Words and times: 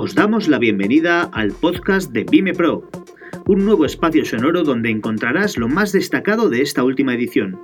Os 0.00 0.14
damos 0.14 0.46
la 0.46 0.60
bienvenida 0.60 1.22
al 1.32 1.50
podcast 1.50 2.12
de 2.12 2.22
Vime 2.22 2.52
Pro, 2.54 2.88
un 3.48 3.64
nuevo 3.64 3.84
espacio 3.84 4.24
sonoro 4.24 4.62
donde 4.62 4.90
encontrarás 4.90 5.58
lo 5.58 5.66
más 5.66 5.90
destacado 5.90 6.48
de 6.48 6.62
esta 6.62 6.84
última 6.84 7.14
edición. 7.14 7.60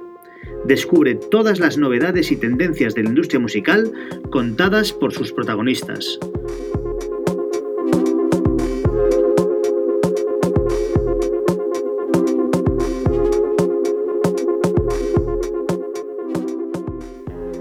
Descubre 0.64 1.14
todas 1.14 1.60
las 1.60 1.78
novedades 1.78 2.32
y 2.32 2.36
tendencias 2.36 2.96
de 2.96 3.04
la 3.04 3.10
industria 3.10 3.38
musical 3.38 3.92
contadas 4.32 4.92
por 4.92 5.12
sus 5.12 5.32
protagonistas. 5.32 6.18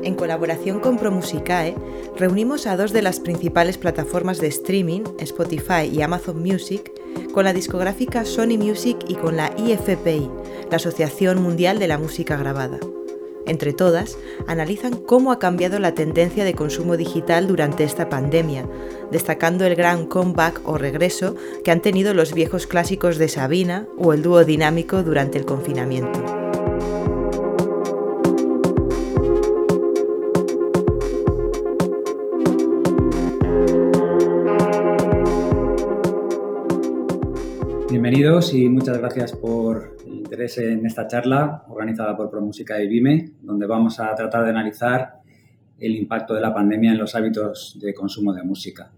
En 0.02 0.16
colaboración 0.16 0.80
con 0.80 0.98
ProMusicae, 0.98 1.76
reunimos 2.24 2.68
a 2.68 2.78
dos 2.78 2.94
de 2.94 3.02
las 3.02 3.20
principales 3.20 3.78
plataformas 3.78 4.40
de 4.40 4.48
streaming, 4.48 5.02
Spotify 5.20 5.92
y 5.92 6.02
Amazon 6.04 6.42
Music, 6.42 6.90
con 7.34 7.44
la 7.44 7.52
discográfica 7.52 8.24
Sony 8.24 8.58
Music 8.58 8.98
y 9.10 9.16
con 9.16 9.36
la 9.36 9.54
IFPI, 9.58 10.32
la 10.70 10.78
Asociación 10.78 11.44
Mundial 11.44 11.80
de 11.80 11.90
la 11.90 11.98
Música 11.98 12.38
Grabada. 12.38 12.80
Entre 13.46 13.74
todas, 13.74 14.18
analizan 14.48 14.94
cómo 14.94 15.34
ha 15.34 15.40
cambiado 15.40 15.80
la 15.80 15.96
tendencia 15.96 16.46
de 16.46 16.54
consumo 16.54 16.96
digital 16.96 17.46
durante 17.46 17.84
esta 17.84 18.08
pandemia, 18.08 18.70
destacando 19.12 19.66
el 19.66 19.76
gran 19.76 20.06
comeback 20.06 20.62
o 20.64 20.78
regreso 20.78 21.36
que 21.66 21.72
han 21.72 21.82
tenido 21.82 22.14
los 22.14 22.34
viejos 22.34 22.68
clásicos 22.68 23.18
de 23.18 23.28
Sabina 23.28 23.86
o 23.98 24.14
el 24.14 24.22
dúo 24.22 24.46
dinámico 24.46 25.04
durante 25.04 25.38
el 25.38 25.46
confinamiento. 25.46 26.43
Bienvenidos 38.14 38.54
y 38.54 38.70
muchas 38.70 39.00
gracias 39.00 39.32
por 39.34 39.98
el 40.06 40.14
interés 40.14 40.60
en 40.60 40.86
esta 40.86 41.08
charla 41.08 41.64
organizada 41.68 42.16
por 42.16 42.30
ProMúsica 42.30 42.80
y 42.80 42.88
Vime, 42.88 43.32
donde 43.42 43.66
vamos 43.66 44.00
a 44.00 44.14
tratar 44.14 44.44
de 44.44 44.52
analizar 44.52 45.16
el 45.80 45.96
impacto 45.96 46.36
de 46.36 46.42
la 46.42 46.54
pandemia 46.54 46.92
en 46.92 47.00
los 47.00 47.16
hábitos 47.16 47.80
de 47.82 47.92
consumo 47.92 48.32
de 48.32 48.44
música. 48.44 48.92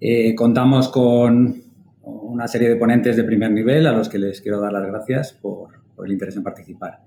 Eh, 0.00 0.34
contamos 0.34 0.88
con 0.88 1.62
una 2.02 2.48
serie 2.48 2.68
de 2.68 2.74
ponentes 2.74 3.16
de 3.16 3.22
primer 3.22 3.52
nivel 3.52 3.86
a 3.86 3.92
los 3.92 4.08
que 4.08 4.18
les 4.18 4.40
quiero 4.40 4.60
dar 4.60 4.72
las 4.72 4.88
gracias 4.88 5.34
por, 5.34 5.80
el 6.04 6.10
interés 6.10 6.36
en 6.36 6.42
participar. 6.42 6.98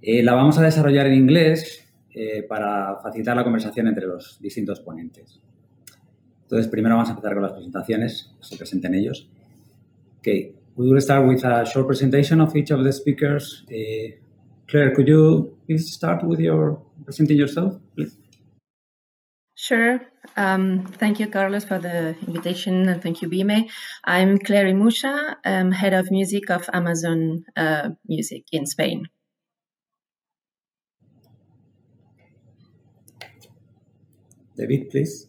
Eh, 0.00 0.22
la 0.22 0.32
vamos 0.32 0.58
a 0.58 0.62
desarrollar 0.62 1.08
en 1.08 1.14
inglés 1.14 1.86
eh, 2.14 2.42
para 2.42 2.96
facilitar 3.02 3.36
la 3.36 3.44
conversación 3.44 3.86
entre 3.88 4.06
los 4.06 4.40
distintos 4.40 4.80
ponentes. 4.80 5.42
Entonces, 6.44 6.68
primero 6.68 6.94
vamos 6.94 7.10
a 7.10 7.12
empezar 7.12 7.34
con 7.34 7.42
las 7.42 7.52
presentaciones, 7.52 8.34
se 8.40 8.56
presenten 8.56 8.94
ellos. 8.94 9.28
Okay, 10.28 10.52
we 10.76 10.92
will 10.92 11.00
start 11.00 11.26
with 11.26 11.42
a 11.42 11.64
short 11.64 11.86
presentation 11.86 12.38
of 12.42 12.54
each 12.54 12.70
of 12.70 12.84
the 12.84 12.92
speakers. 12.92 13.64
Uh, 13.72 14.12
Claire, 14.68 14.94
could 14.94 15.08
you 15.08 15.56
please 15.64 15.90
start 15.90 16.22
with 16.22 16.38
your 16.38 16.82
presenting 17.06 17.38
yourself, 17.38 17.80
please? 17.96 18.14
Sure. 19.54 20.00
Um, 20.36 20.84
thank 20.98 21.18
you, 21.18 21.28
Carlos, 21.28 21.64
for 21.64 21.78
the 21.78 22.14
invitation, 22.26 22.90
and 22.90 23.02
thank 23.02 23.22
you, 23.22 23.30
Bime. 23.30 23.68
I'm 24.04 24.36
Claire 24.36 24.66
Imusha, 24.66 25.36
um, 25.46 25.72
head 25.72 25.94
of 25.94 26.10
music 26.10 26.50
of 26.50 26.68
Amazon 26.74 27.46
uh, 27.56 27.88
Music 28.06 28.44
in 28.52 28.66
Spain. 28.66 29.06
David, 34.58 34.90
please. 34.90 35.27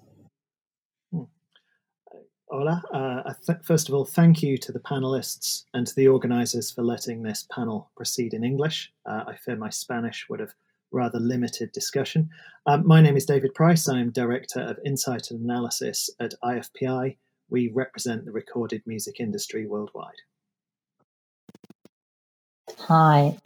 Hola. 2.51 2.81
Uh, 2.91 3.33
th- 3.45 3.59
first 3.61 3.89
of 3.89 3.93
all, 3.93 4.05
thank 4.05 4.41
you 4.41 4.57
to 4.57 4.71
the 4.71 4.79
panelists 4.79 5.65
and 5.75 5.85
to 5.85 5.93
the 5.95 6.07
organisers 6.07 6.71
for 6.71 6.81
letting 6.83 7.21
this 7.21 7.45
panel 7.51 7.91
proceed 7.95 8.33
in 8.33 8.43
English. 8.43 8.91
Uh, 9.05 9.23
I 9.27 9.35
fear 9.35 9.55
my 9.55 9.69
Spanish 9.69 10.25
would 10.29 10.39
have 10.39 10.55
rather 10.91 11.19
limited 11.19 11.71
discussion. 11.71 12.31
Um, 12.65 12.87
my 12.87 13.01
name 13.01 13.15
is 13.15 13.27
David 13.27 13.53
Price. 13.53 13.87
I'm 13.87 14.09
Director 14.09 14.61
of 14.61 14.79
Insight 14.83 15.29
and 15.29 15.41
Analysis 15.41 16.09
at 16.19 16.33
IFPI. 16.43 17.17
We 17.51 17.71
represent 17.71 18.25
the 18.25 18.31
recorded 18.31 18.81
music 18.87 19.19
industry 19.19 19.67
worldwide. 19.67 20.21
Hi. 22.79 23.37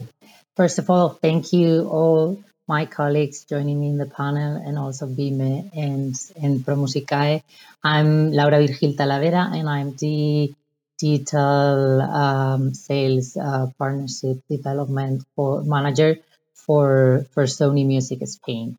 First 0.56 0.80
of 0.80 0.90
all, 0.90 1.10
thank 1.10 1.52
you 1.52 1.90
all 1.90 2.42
my 2.68 2.86
colleagues 2.86 3.44
joining 3.44 3.80
me 3.80 3.90
in 3.90 3.98
the 3.98 4.06
panel 4.06 4.56
and 4.56 4.78
also 4.78 5.06
Bime 5.06 5.70
and, 5.76 6.16
and 6.42 6.60
ProMusicae. 6.66 7.44
I'm 7.84 8.32
Laura 8.32 8.66
Virgil 8.66 8.94
Talavera 8.94 9.54
and 9.54 9.68
I'm 9.70 9.96
the 9.96 10.54
digital 10.98 12.02
um, 12.02 12.74
sales 12.74 13.36
uh, 13.36 13.68
partnership 13.78 14.42
development 14.50 15.24
for 15.36 15.64
manager 15.64 16.18
for, 16.54 17.26
for 17.32 17.44
Sony 17.44 17.86
Music 17.86 18.26
Spain. 18.28 18.78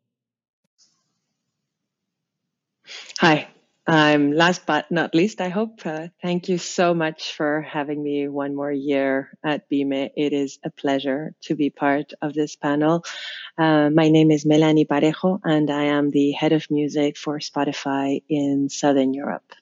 Hi, 3.19 3.47
um, 3.87 4.31
last 4.31 4.65
but 4.65 4.89
not 4.89 5.13
least, 5.13 5.41
I 5.41 5.49
hope, 5.49 5.85
uh, 5.85 6.07
thank 6.21 6.49
you 6.49 6.57
so 6.57 6.93
much 6.93 7.33
for 7.33 7.61
having 7.61 8.01
me 8.01 8.27
one 8.27 8.55
more 8.55 8.71
year 8.71 9.29
at 9.43 9.69
BIME. 9.69 10.09
It 10.15 10.33
is 10.33 10.57
a 10.63 10.71
pleasure 10.71 11.35
to 11.43 11.55
be 11.55 11.69
part 11.69 12.13
of 12.21 12.33
this 12.33 12.55
panel. 12.55 13.05
Uh, 13.57 13.91
my 13.91 14.09
name 14.09 14.31
is 14.31 14.45
Melanie 14.45 14.85
Parejo, 14.85 15.39
and 15.43 15.69
I 15.69 15.83
am 15.83 16.09
the 16.09 16.31
head 16.31 16.51
of 16.51 16.65
music 16.71 17.15
for 17.15 17.37
Spotify 17.37 18.23
in 18.27 18.69
Southern 18.69 19.13
Europe. 19.13 19.53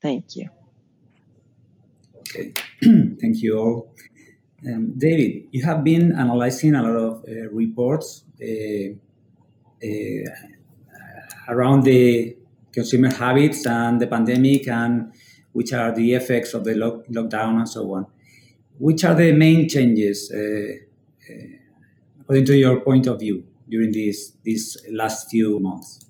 Thank 0.00 0.36
you. 0.36 0.48
Okay, 2.20 2.52
thank 3.20 3.42
you 3.42 3.58
all. 3.58 3.94
Um, 4.66 4.94
David, 4.96 5.48
you 5.50 5.64
have 5.64 5.84
been 5.84 6.12
analyzing 6.12 6.74
a 6.74 6.82
lot 6.82 6.96
of 6.96 7.24
uh, 7.28 7.50
reports 7.50 8.24
uh, 8.42 8.94
uh, 9.84 10.30
around 11.48 11.84
the 11.84 12.36
consumer 12.72 13.12
habits 13.12 13.66
and 13.66 14.00
the 14.00 14.06
pandemic 14.06 14.68
and 14.68 15.12
which 15.52 15.72
are 15.72 15.92
the 15.92 16.12
effects 16.14 16.52
of 16.54 16.64
the 16.64 16.74
lock, 16.74 17.06
lockdown 17.06 17.56
and 17.58 17.68
so 17.68 17.94
on. 17.94 18.06
Which 18.78 19.04
are 19.04 19.14
the 19.14 19.32
main 19.32 19.68
changes, 19.68 20.30
uh, 20.30 20.74
uh, 21.32 21.46
according 22.20 22.44
to 22.46 22.56
your 22.56 22.80
point 22.80 23.06
of 23.06 23.18
view, 23.20 23.44
during 23.68 23.92
these 23.92 24.36
these 24.42 24.76
last 24.92 25.30
few 25.30 25.58
months? 25.58 26.06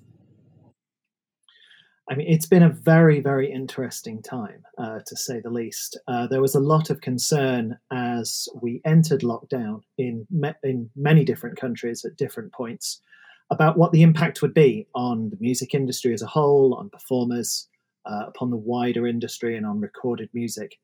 I 2.09 2.15
mean, 2.15 2.27
it's 2.29 2.45
been 2.45 2.63
a 2.63 2.69
very, 2.69 3.19
very 3.19 3.51
interesting 3.51 4.21
time, 4.21 4.63
uh, 4.77 4.99
to 5.05 5.15
say 5.15 5.41
the 5.41 5.49
least. 5.49 5.99
Uh, 6.07 6.25
there 6.27 6.41
was 6.41 6.55
a 6.55 6.59
lot 6.59 6.89
of 6.89 7.01
concern 7.01 7.77
as 7.91 8.47
we 8.61 8.81
entered 8.85 9.21
lockdown 9.21 9.81
in 9.97 10.25
me- 10.29 10.53
in 10.63 10.89
many 10.95 11.25
different 11.25 11.57
countries 11.57 12.05
at 12.05 12.17
different 12.17 12.53
points 12.53 13.01
about 13.49 13.77
what 13.77 13.91
the 13.91 14.01
impact 14.01 14.41
would 14.41 14.53
be 14.53 14.87
on 14.93 15.29
the 15.29 15.37
music 15.39 15.73
industry 15.73 16.13
as 16.13 16.21
a 16.21 16.27
whole, 16.27 16.73
on 16.75 16.89
performers, 16.89 17.67
uh, 18.05 18.25
upon 18.27 18.49
the 18.49 18.57
wider 18.57 19.07
industry, 19.07 19.55
and 19.55 19.65
on 19.65 19.79
recorded 19.79 20.29
music. 20.33 20.77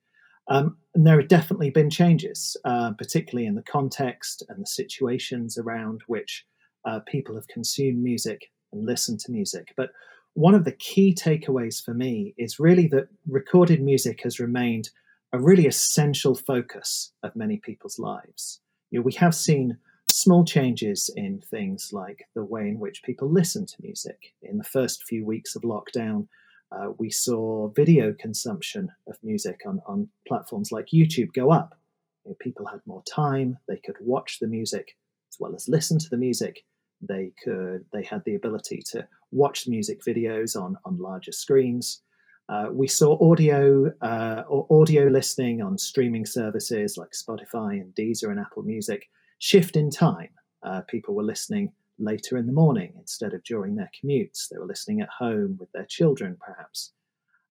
Um, 0.49 0.77
and 0.93 1.07
there 1.07 1.19
have 1.19 1.29
definitely 1.29 1.69
been 1.69 1.89
changes, 1.89 2.57
uh, 2.65 2.91
particularly 2.97 3.47
in 3.47 3.55
the 3.55 3.63
context 3.63 4.43
and 4.49 4.61
the 4.61 4.67
situations 4.67 5.57
around 5.57 6.01
which 6.07 6.45
uh, 6.85 6.99
people 7.07 7.35
have 7.35 7.47
consumed 7.47 8.03
music 8.03 8.51
and 8.71 8.85
listened 8.85 9.19
to 9.21 9.31
music. 9.31 9.73
But 9.77 9.91
one 10.33 10.55
of 10.55 10.65
the 10.65 10.71
key 10.71 11.15
takeaways 11.15 11.83
for 11.83 11.93
me 11.93 12.33
is 12.37 12.59
really 12.59 12.87
that 12.87 13.07
recorded 13.27 13.81
music 13.81 14.21
has 14.23 14.39
remained 14.39 14.89
a 15.31 15.39
really 15.39 15.65
essential 15.65 16.35
focus 16.35 17.11
of 17.23 17.35
many 17.35 17.57
people's 17.57 17.99
lives. 17.99 18.59
You 18.91 18.99
know, 18.99 19.03
we 19.03 19.13
have 19.13 19.35
seen 19.35 19.77
small 20.13 20.45
changes 20.45 21.09
in 21.15 21.41
things 21.49 21.89
like 21.91 22.27
the 22.35 22.43
way 22.43 22.67
in 22.67 22.79
which 22.79 23.01
people 23.03 23.27
listen 23.27 23.65
to 23.65 23.81
music. 23.81 24.33
In 24.43 24.59
the 24.59 24.63
first 24.63 25.03
few 25.03 25.25
weeks 25.25 25.55
of 25.55 25.63
lockdown, 25.63 26.27
uh, 26.71 26.91
we 26.99 27.09
saw 27.09 27.69
video 27.69 28.13
consumption 28.13 28.91
of 29.07 29.17
music 29.23 29.61
on, 29.65 29.81
on 29.87 30.07
platforms 30.27 30.71
like 30.71 30.87
YouTube 30.93 31.33
go 31.33 31.51
up. 31.51 31.75
You 32.23 32.31
know, 32.31 32.37
people 32.39 32.67
had 32.67 32.79
more 32.85 33.01
time, 33.03 33.57
they 33.67 33.81
could 33.83 33.95
watch 33.99 34.37
the 34.39 34.47
music 34.47 34.95
as 35.31 35.39
well 35.39 35.55
as 35.55 35.67
listen 35.67 35.97
to 35.97 36.09
the 36.09 36.17
music. 36.17 36.63
They 37.01 37.31
could 37.43 37.83
they 37.91 38.03
had 38.03 38.23
the 38.23 38.35
ability 38.35 38.83
to 38.91 39.07
watch 39.31 39.67
music 39.67 40.01
videos 40.07 40.55
on, 40.55 40.77
on 40.85 40.97
larger 40.97 41.31
screens. 41.31 42.01
Uh, 42.49 42.67
we 42.71 42.87
saw 42.87 43.17
audio 43.31 43.91
uh, 44.01 44.43
or 44.47 44.67
audio 44.69 45.07
listening 45.07 45.63
on 45.63 45.77
streaming 45.77 46.25
services 46.25 46.97
like 46.97 47.11
Spotify 47.11 47.81
and 47.81 47.95
Deezer 47.95 48.29
and 48.29 48.39
Apple 48.39 48.63
Music 48.63 49.09
shift 49.49 49.75
in 49.75 49.89
time. 49.89 50.33
Uh, 50.67 50.81
people 50.93 51.13
were 51.13 51.31
listening 51.33 51.65
later 51.99 52.37
in 52.37 52.45
the 52.47 52.59
morning 52.63 52.91
instead 52.97 53.33
of 53.33 53.43
during 53.43 53.75
their 53.75 53.91
commutes. 53.97 54.47
They 54.47 54.57
were 54.57 54.71
listening 54.73 55.01
at 55.01 55.09
home 55.25 55.57
with 55.59 55.69
their 55.73 55.85
children, 55.97 56.37
perhaps. 56.39 56.93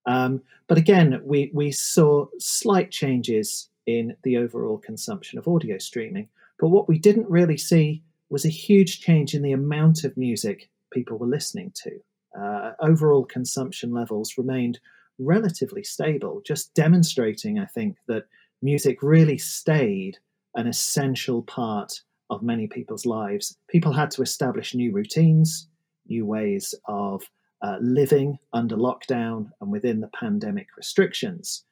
Um, 0.06 0.41
but 0.69 0.79
again, 0.79 1.21
we, 1.23 1.50
we 1.53 1.71
saw 1.71 2.11
slight 2.39 2.91
changes 2.91 3.69
in 3.85 4.17
the 4.23 4.39
overall 4.39 4.79
consumption 4.79 5.39
of 5.39 5.47
audio 5.47 5.77
streaming. 5.79 6.29
But 6.59 6.73
what 6.75 6.89
we 6.89 6.99
didn't 6.99 7.29
really 7.39 7.59
see 7.59 8.03
was 8.31 8.47
a 8.47 8.59
huge 8.67 8.93
change 9.06 9.35
in 9.35 9.43
the 9.43 9.53
amount 9.53 10.05
of 10.05 10.17
music 10.17 10.71
people 10.91 11.19
were 11.19 11.37
listening 11.37 11.73
to. 11.85 11.93
uh, 12.39 12.73
overall 12.81 13.25
consumption 13.25 13.93
levels 13.93 14.39
remained 14.39 14.79
relatively 15.19 15.85
stable, 15.85 16.43
just 16.44 16.75
demonstrating, 16.75 17.59
I 17.59 17.67
think, 17.67 17.97
that 18.09 18.25
music 18.62 19.03
really 19.03 19.39
stayed 19.39 20.19
an 20.54 20.66
essential 20.66 21.43
part 21.43 21.93
of 22.31 22.43
many 22.43 22.66
people's 22.66 23.06
lives. 23.06 23.56
People 23.69 23.93
had 23.93 24.10
to 24.12 24.22
establish 24.22 24.75
new 24.75 24.93
routines, 24.93 25.69
new 26.06 26.25
ways 26.25 26.75
of 26.87 27.22
uh, 27.62 27.76
living 27.81 28.38
under 28.52 28.76
lockdown 28.76 29.50
and 29.60 29.70
within 29.70 30.00
the 30.00 30.08
pandemic 30.08 30.66
restrictions. 30.76 31.64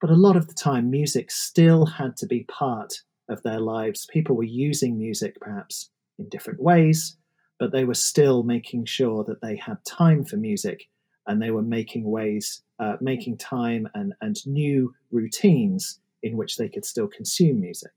But 0.00 0.10
a 0.10 0.14
lot 0.16 0.36
of 0.36 0.46
the 0.46 0.54
time, 0.54 0.90
music 0.90 1.30
still 1.30 1.86
had 1.86 2.16
to 2.18 2.26
be 2.26 2.44
part 2.44 3.02
of 3.28 3.42
their 3.42 3.60
lives. 3.60 4.06
People 4.12 4.36
were 4.36 4.44
using 4.44 4.98
music 4.98 5.36
perhaps 5.40 5.90
in 6.18 6.28
different 6.28 6.62
ways, 6.62 7.16
but 7.58 7.72
they 7.72 7.84
were 7.84 7.94
still 7.94 8.42
making 8.42 8.84
sure 8.84 9.24
that 9.24 9.40
they 9.40 9.56
had 9.56 9.84
time 9.84 10.24
for 10.24 10.36
music 10.36 10.88
and 11.26 11.42
they 11.42 11.50
were 11.50 11.62
making 11.62 12.04
ways, 12.04 12.62
uh, 12.78 12.96
making 13.00 13.36
time 13.36 13.88
and, 13.94 14.14
and 14.20 14.36
new 14.46 14.94
routines 15.10 15.98
in 16.22 16.36
which 16.36 16.56
they 16.56 16.68
could 16.68 16.84
still 16.84 17.08
consume 17.08 17.60
music. 17.60 17.90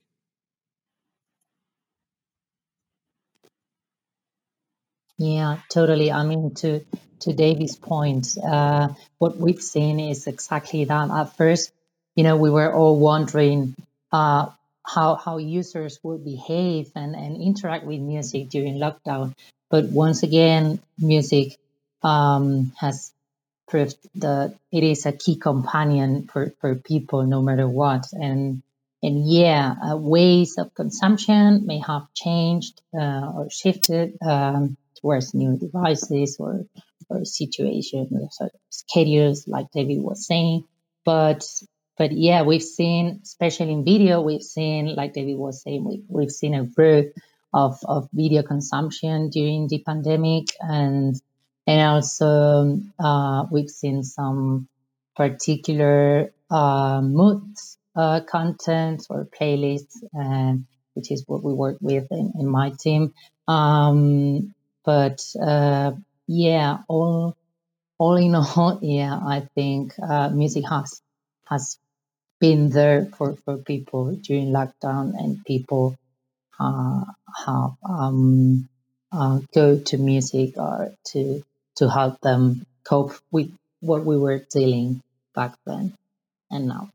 Yeah, 5.22 5.60
totally. 5.70 6.12
I 6.12 6.24
mean, 6.24 6.56
to 6.56 6.80
to 7.20 7.34
David's 7.34 7.76
point, 7.76 8.36
uh, 8.44 8.88
what 9.20 9.38
we've 9.38 9.62
seen 9.62 10.00
is 10.00 10.26
exactly 10.26 10.86
that. 10.86 11.12
At 11.12 11.38
first, 11.38 11.72
you 12.16 12.24
know, 12.24 12.38
we 12.38 12.50
were 12.50 12.74
all 12.74 12.98
wondering 12.98 13.76
uh, 14.12 14.50
how 14.84 15.16
how 15.16 15.38
users 15.38 16.00
would 16.02 16.26
behave 16.26 16.92
and, 16.96 17.16
and 17.16 17.40
interact 17.40 17.86
with 17.86 18.00
music 18.02 18.50
during 18.50 18.80
lockdown. 18.80 19.36
But 19.70 19.86
once 19.86 20.24
again, 20.24 20.80
music 20.98 21.58
um, 22.02 22.72
has 22.80 23.14
proved 23.68 23.98
that 24.16 24.56
it 24.72 24.84
is 24.84 25.06
a 25.06 25.12
key 25.12 25.36
companion 25.36 26.28
for, 26.34 26.52
for 26.60 26.74
people 26.74 27.24
no 27.28 27.44
matter 27.44 27.68
what. 27.70 28.12
And 28.12 28.64
and 29.04 29.30
yeah, 29.30 29.76
uh, 29.86 29.98
ways 29.98 30.58
of 30.58 30.74
consumption 30.74 31.68
may 31.68 31.78
have 31.78 32.12
changed 32.16 32.82
uh, 32.92 33.32
or 33.36 33.52
shifted 33.52 34.18
um, 34.22 34.78
towards 35.02 35.34
new 35.34 35.58
devices 35.58 36.38
or 36.40 36.66
or 37.10 37.26
situations 37.26 38.10
or 38.40 38.50
schedules, 38.70 39.48
like 39.48 39.68
David 39.72 40.02
was 40.02 40.26
saying. 40.26 40.64
But 41.04 41.44
but 41.98 42.14
yeah, 42.14 42.42
we've 42.42 42.64
seen, 42.64 43.20
especially 43.22 43.74
in 43.74 43.84
video, 43.86 44.22
we've 44.22 44.42
seen, 44.42 44.96
like 44.96 45.14
David 45.14 45.38
was 45.38 45.62
saying, 45.62 45.86
we, 45.86 46.04
we've 46.08 46.32
seen 46.32 46.56
a 46.56 46.64
growth 46.64 47.12
of, 47.54 47.78
of 47.84 48.10
video 48.12 48.42
consumption 48.42 49.30
during 49.30 49.68
the 49.68 49.84
pandemic. 49.86 50.48
And, 50.60 51.16
and 51.68 51.82
also, 51.82 52.80
uh, 52.98 53.46
we've 53.52 53.70
seen 53.70 54.04
some 54.04 54.68
particular 55.16 56.34
uh, 56.50 57.02
moods 57.04 57.78
uh, 57.96 58.22
content 58.22 59.06
or 59.10 59.28
playlists, 59.40 59.98
which 60.96 61.12
is 61.12 61.24
what 61.28 61.44
we 61.44 61.54
work 61.54 61.78
with 61.82 62.08
in, 62.10 62.34
in 62.40 62.48
my 62.48 62.72
team. 62.80 63.14
Um, 63.48 64.56
but 64.86 65.24
uh, 65.42 65.94
yeah, 66.28 66.80
all 66.88 67.38
all 67.98 68.16
in 68.16 68.36
all, 68.36 68.80
yeah, 68.82 69.16
I 69.16 69.48
think 69.56 69.94
uh, 70.02 70.30
music 70.30 70.66
has 70.70 71.02
has 71.46 71.78
been 72.40 72.70
there 72.70 73.06
for, 73.18 73.36
for 73.46 73.58
people 73.58 74.16
during 74.16 74.48
lockdown 74.48 75.14
and 75.18 75.46
people 75.46 75.96
uh, 76.60 77.04
have 77.46 77.72
um, 77.88 78.68
uh, 79.12 79.40
go 79.54 79.80
to 79.80 79.98
music 79.98 80.58
or 80.58 80.94
to 81.06 81.44
to 81.76 81.90
help 81.90 82.20
them 82.22 82.66
cope 82.84 83.14
with 83.32 83.52
what 83.80 84.06
we 84.06 84.18
were 84.18 84.40
dealing 84.52 85.02
back 85.36 85.56
then 85.66 85.94
and 86.50 86.68
now. 86.68 86.90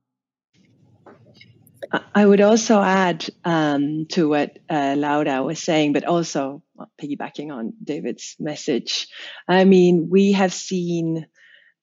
I 2.15 2.25
would 2.27 2.41
also 2.41 2.81
add 2.81 3.27
um, 3.44 4.06
to 4.11 4.29
what 4.29 4.59
uh, 4.69 4.94
Laura 4.97 5.43
was 5.43 5.62
saying, 5.62 5.93
but 5.93 6.05
also 6.05 6.62
piggybacking 7.00 7.53
on 7.53 7.75
David's 7.83 8.37
message. 8.38 9.09
I 9.49 9.65
mean, 9.65 10.09
we 10.11 10.33
have 10.33 10.53
seen 10.53 11.27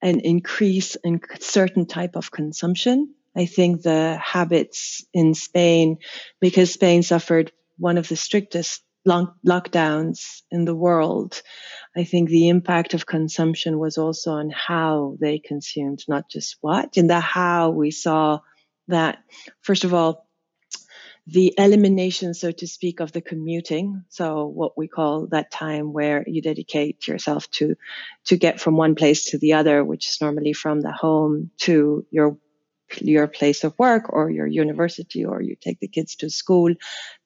an 0.02 0.20
increase 0.20 0.96
in 0.96 1.22
certain 1.40 1.86
type 1.86 2.16
of 2.16 2.32
consumption 2.32 3.14
I 3.36 3.46
think 3.46 3.82
the 3.82 4.18
habits 4.18 5.04
in 5.14 5.34
Spain, 5.34 5.98
because 6.40 6.74
Spain 6.74 7.04
suffered 7.04 7.52
one 7.78 7.98
of 7.98 8.08
the 8.08 8.16
strictest 8.16 8.84
long- 9.06 9.34
lockdowns 9.46 10.44
in 10.52 10.66
the 10.66 10.76
world, 10.76 11.42
I 11.96 12.04
think 12.04 12.30
the 12.30 12.50
impact 12.50 12.94
of 12.94 13.06
consumption 13.06 13.80
was 13.80 13.98
also 13.98 14.32
on 14.34 14.52
how 14.52 15.18
they 15.20 15.40
consumed, 15.40 16.04
not 16.08 16.30
just 16.30 16.58
what. 16.62 16.96
In 16.96 17.08
the 17.08 17.20
how, 17.20 17.72
we 17.72 17.92
saw 17.92 18.40
that, 18.88 19.20
first 19.62 19.84
of 19.84 19.94
all, 19.94 20.28
the 21.26 21.54
elimination, 21.58 22.34
so 22.34 22.52
to 22.52 22.68
speak, 22.68 23.00
of 23.00 23.14
the 23.14 23.22
commuting. 23.22 24.04
So 24.10 24.46
what 24.46 24.78
we 24.78 24.88
call 24.90 25.28
that 25.28 25.52
time 25.52 25.94
where 25.94 26.24
you 26.28 26.42
dedicate 26.42 27.08
yourself 27.08 27.50
to, 27.52 27.76
to 28.26 28.38
get 28.38 28.60
from 28.60 28.76
one 28.76 28.96
place 28.96 29.32
to 29.32 29.38
the 29.38 29.54
other, 29.54 29.84
which 29.86 30.08
is 30.10 30.20
normally 30.20 30.54
from 30.54 30.82
the 30.82 30.92
home 30.92 31.52
to 31.60 32.06
your 32.12 32.38
your 33.02 33.28
place 33.28 33.64
of 33.64 33.74
work 33.80 34.12
or 34.14 34.30
your 34.30 34.46
university 34.46 35.26
or 35.26 35.42
you 35.42 35.56
take 35.60 35.80
the 35.80 35.88
kids 35.88 36.16
to 36.18 36.30
school, 36.30 36.72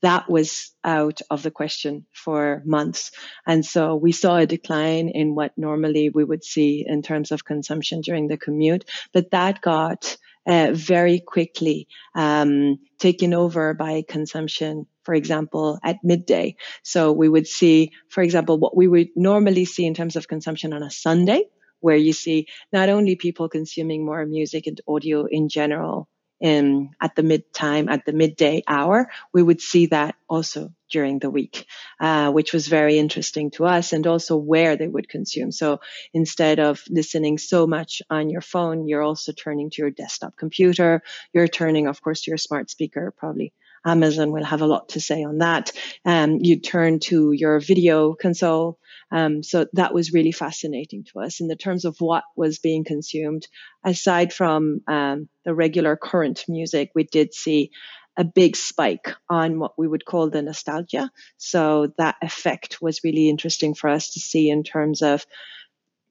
that 0.01 0.29
was 0.29 0.71
out 0.83 1.21
of 1.29 1.43
the 1.43 1.51
question 1.51 2.05
for 2.13 2.61
months. 2.65 3.11
And 3.45 3.65
so 3.65 3.95
we 3.95 4.11
saw 4.11 4.37
a 4.37 4.45
decline 4.45 5.09
in 5.09 5.35
what 5.35 5.57
normally 5.57 6.09
we 6.09 6.23
would 6.23 6.43
see 6.43 6.85
in 6.87 7.01
terms 7.01 7.31
of 7.31 7.43
consumption 7.43 8.01
during 8.01 8.27
the 8.27 8.37
commute, 8.37 8.85
but 9.13 9.31
that 9.31 9.61
got 9.61 10.17
uh, 10.47 10.69
very 10.73 11.19
quickly 11.19 11.87
um, 12.15 12.77
taken 12.99 13.33
over 13.33 13.73
by 13.73 14.03
consumption 14.07 14.85
for 15.07 15.13
example, 15.13 15.79
at 15.85 15.95
midday. 16.03 16.57
So 16.83 17.13
we 17.13 17.29
would 17.29 17.47
see, 17.47 17.91
for 18.09 18.21
example, 18.21 18.59
what 18.59 18.75
we 18.75 18.89
would 18.89 19.07
normally 19.15 19.63
see 19.63 19.85
in 19.85 19.93
terms 19.93 20.17
of 20.17 20.27
consumption 20.27 20.73
on 20.73 20.83
a 20.83 20.91
Sunday 20.91 21.45
where 21.79 21.95
you 21.95 22.11
see 22.11 22.47
not 22.73 22.89
only 22.89 23.15
people 23.15 23.47
consuming 23.47 24.05
more 24.05 24.25
music 24.25 24.67
and 24.67 24.81
audio 24.85 25.25
in 25.25 25.47
general 25.47 26.09
in 26.39 26.89
at 27.01 27.15
the 27.15 27.23
mid 27.23 27.51
time 27.53 27.89
at 27.89 28.05
the 28.05 28.13
midday 28.13 28.61
hour 28.67 29.09
we 29.33 29.41
would 29.41 29.61
see 29.61 29.87
that 29.87 30.15
also 30.29 30.71
during 30.89 31.19
the 31.19 31.29
week 31.29 31.65
uh, 31.99 32.31
which 32.31 32.53
was 32.53 32.67
very 32.67 32.97
interesting 32.97 33.51
to 33.51 33.65
us 33.65 33.93
and 33.93 34.05
also 34.07 34.37
where 34.37 34.75
they 34.75 34.87
would 34.87 35.09
consume. 35.09 35.51
So 35.51 35.79
instead 36.13 36.59
of 36.59 36.81
listening 36.89 37.37
so 37.37 37.67
much 37.67 38.01
on 38.09 38.29
your 38.29 38.41
phone 38.41 38.87
you're 38.87 39.01
also 39.01 39.31
turning 39.31 39.69
to 39.71 39.81
your 39.81 39.91
desktop 39.91 40.37
computer. 40.37 41.01
You're 41.33 41.47
turning 41.47 41.87
of 41.87 42.01
course 42.01 42.21
to 42.21 42.31
your 42.31 42.37
smart 42.37 42.69
speaker 42.69 43.13
probably 43.17 43.53
Amazon 43.85 44.31
will 44.31 44.43
have 44.43 44.61
a 44.61 44.67
lot 44.67 44.89
to 44.89 45.01
say 45.01 45.23
on 45.23 45.39
that. 45.39 45.71
Um, 46.05 46.39
you 46.41 46.59
turn 46.59 46.99
to 47.01 47.31
your 47.31 47.59
video 47.59 48.13
console 48.13 48.79
um, 49.11 49.43
so 49.43 49.67
that 49.73 49.93
was 49.93 50.13
really 50.13 50.31
fascinating 50.31 51.05
to 51.05 51.21
us 51.21 51.39
in 51.39 51.47
the 51.47 51.55
terms 51.55 51.85
of 51.85 51.97
what 51.99 52.23
was 52.35 52.59
being 52.59 52.83
consumed. 52.83 53.47
Aside 53.83 54.33
from 54.33 54.81
um, 54.87 55.29
the 55.45 55.53
regular 55.53 55.95
current 55.95 56.43
music, 56.47 56.91
we 56.93 57.03
did 57.03 57.33
see 57.33 57.71
a 58.17 58.23
big 58.23 58.55
spike 58.55 59.13
on 59.29 59.59
what 59.59 59.77
we 59.77 59.87
would 59.87 60.03
call 60.03 60.29
the 60.29 60.41
nostalgia. 60.41 61.09
So 61.37 61.93
that 61.97 62.15
effect 62.21 62.81
was 62.81 63.03
really 63.03 63.29
interesting 63.29 63.75
for 63.75 63.89
us 63.89 64.13
to 64.13 64.19
see 64.19 64.49
in 64.49 64.63
terms 64.63 65.01
of, 65.01 65.25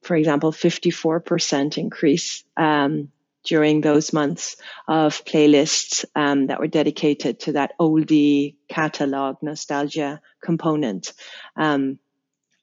for 0.01 0.15
example, 0.15 0.51
54% 0.51 1.77
increase 1.77 2.45
um, 2.55 3.11
during 3.47 3.81
those 3.81 4.11
months 4.11 4.57
of 4.87 5.23
playlists 5.23 6.03
um, 6.15 6.47
that 6.47 6.59
were 6.59 6.67
dedicated 6.67 7.39
to 7.39 7.53
that 7.53 7.71
oldie 7.79 8.55
catalog 8.67 9.37
nostalgia 9.41 10.21
component. 10.43 11.13
Um, 11.55 11.99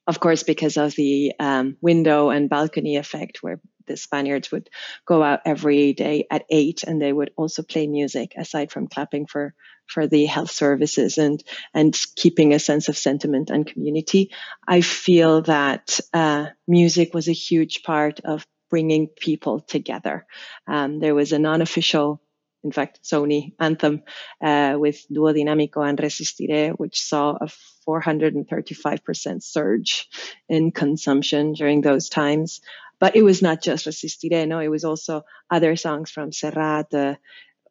of 0.06 0.20
course, 0.20 0.42
because 0.42 0.76
of 0.76 0.94
the 0.94 1.32
um, 1.40 1.78
window 1.80 2.28
and 2.28 2.50
balcony 2.50 2.96
effect, 2.96 3.42
where 3.42 3.60
the 3.86 3.96
Spaniards 3.96 4.52
would 4.52 4.68
go 5.06 5.22
out 5.22 5.40
every 5.46 5.94
day 5.94 6.26
at 6.30 6.44
eight, 6.50 6.84
and 6.84 7.00
they 7.00 7.12
would 7.12 7.30
also 7.36 7.62
play 7.62 7.86
music 7.86 8.34
aside 8.36 8.70
from 8.70 8.86
clapping 8.86 9.26
for 9.26 9.54
for 9.86 10.06
the 10.06 10.24
health 10.26 10.50
services 10.50 11.18
and 11.18 11.42
and 11.72 11.98
keeping 12.16 12.52
a 12.52 12.58
sense 12.58 12.88
of 12.88 12.98
sentiment 12.98 13.48
and 13.50 13.66
community. 13.66 14.30
I 14.68 14.82
feel 14.82 15.42
that 15.42 16.00
uh, 16.12 16.46
music 16.68 17.14
was 17.14 17.28
a 17.28 17.32
huge 17.32 17.82
part 17.82 18.20
of 18.20 18.46
bringing 18.71 19.09
people 19.09 19.61
together. 19.61 20.26
Um, 20.66 21.00
there 21.00 21.14
was 21.14 21.33
a 21.33 21.38
non-official 21.38 22.21
in 22.64 22.73
fact, 22.73 23.00
Sony 23.04 23.52
anthem 23.61 24.02
uh, 24.42 24.76
with 24.78 25.04
Duo 25.12 25.35
Dinámico 25.35 25.87
and 25.87 25.99
Resistiré, 25.99 26.73
which 26.73 26.99
saw 26.99 27.37
a 27.38 27.49
435% 27.87 29.42
surge 29.42 30.09
in 30.49 30.73
consumption 30.73 31.52
during 31.52 31.83
those 31.83 32.09
times. 32.09 32.62
But 32.99 33.16
it 33.16 33.23
was 33.23 33.42
not 33.42 33.62
just 33.62 33.85
Resistiré, 33.87 34.49
no, 34.49 34.61
it 34.61 34.68
was 34.68 34.85
also 34.85 35.25
other 35.50 35.76
songs 35.76 36.11
from 36.11 36.30
Serrat, 36.30 36.94
uh, 36.94 37.16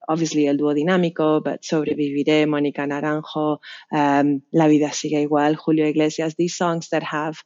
obviously 0.07 0.47
El 0.47 0.57
Duo 0.57 0.73
Dinámico, 0.75 1.43
but 1.43 1.63
Sobreviviré, 1.63 2.45
Mónica 2.45 2.85
Naranjo, 2.85 3.57
um, 3.91 4.43
La 4.53 4.67
Vida 4.67 4.91
Sigue 4.91 5.27
Igual, 5.27 5.55
Julio 5.55 5.87
Iglesias, 5.87 6.35
these 6.35 6.55
songs 6.55 6.89
that 6.89 7.03
have 7.03 7.43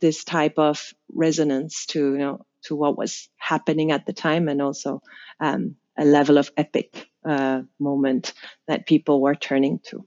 this 0.00 0.22
type 0.22 0.58
of 0.58 0.92
resonance 1.12 1.86
to 1.86 2.12
you 2.12 2.18
know 2.18 2.44
to 2.64 2.76
what 2.76 2.96
was 2.96 3.28
happening 3.36 3.92
at 3.92 4.06
the 4.06 4.12
time 4.12 4.48
and 4.48 4.60
also 4.60 5.02
um, 5.40 5.76
a 5.96 6.04
level 6.04 6.38
of 6.38 6.50
epic 6.56 7.08
uh, 7.24 7.62
moment 7.78 8.32
that 8.68 8.86
people 8.86 9.20
were 9.20 9.34
turning 9.34 9.80
to. 9.90 10.04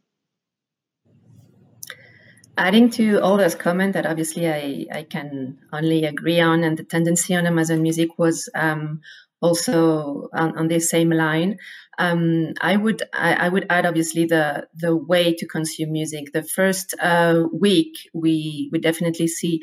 Adding 2.57 2.89
to 2.91 3.19
all 3.19 3.37
those 3.37 3.53
comments 3.53 3.93
that 3.93 4.07
obviously 4.07 4.49
I, 4.49 4.87
I 4.91 5.03
can 5.03 5.59
only 5.71 6.05
agree 6.05 6.39
on 6.39 6.63
and 6.63 6.75
the 6.75 6.83
tendency 6.83 7.35
on 7.35 7.45
amazon 7.45 7.83
music 7.83 8.17
was 8.17 8.49
um, 8.55 9.01
also 9.41 10.29
on, 10.33 10.57
on 10.57 10.67
this 10.67 10.89
same 10.89 11.11
line 11.11 11.57
um, 11.97 12.53
I 12.61 12.77
would 12.77 13.01
I, 13.13 13.33
I, 13.33 13.49
would 13.49 13.65
add 13.69 13.85
obviously 13.85 14.25
the 14.25 14.67
the 14.75 14.95
way 14.95 15.33
to 15.33 15.47
consume 15.47 15.91
music. 15.91 16.31
The 16.31 16.43
first 16.43 16.93
uh, 17.01 17.43
week 17.51 17.95
we 18.13 18.69
we 18.71 18.79
definitely 18.79 19.27
see 19.27 19.61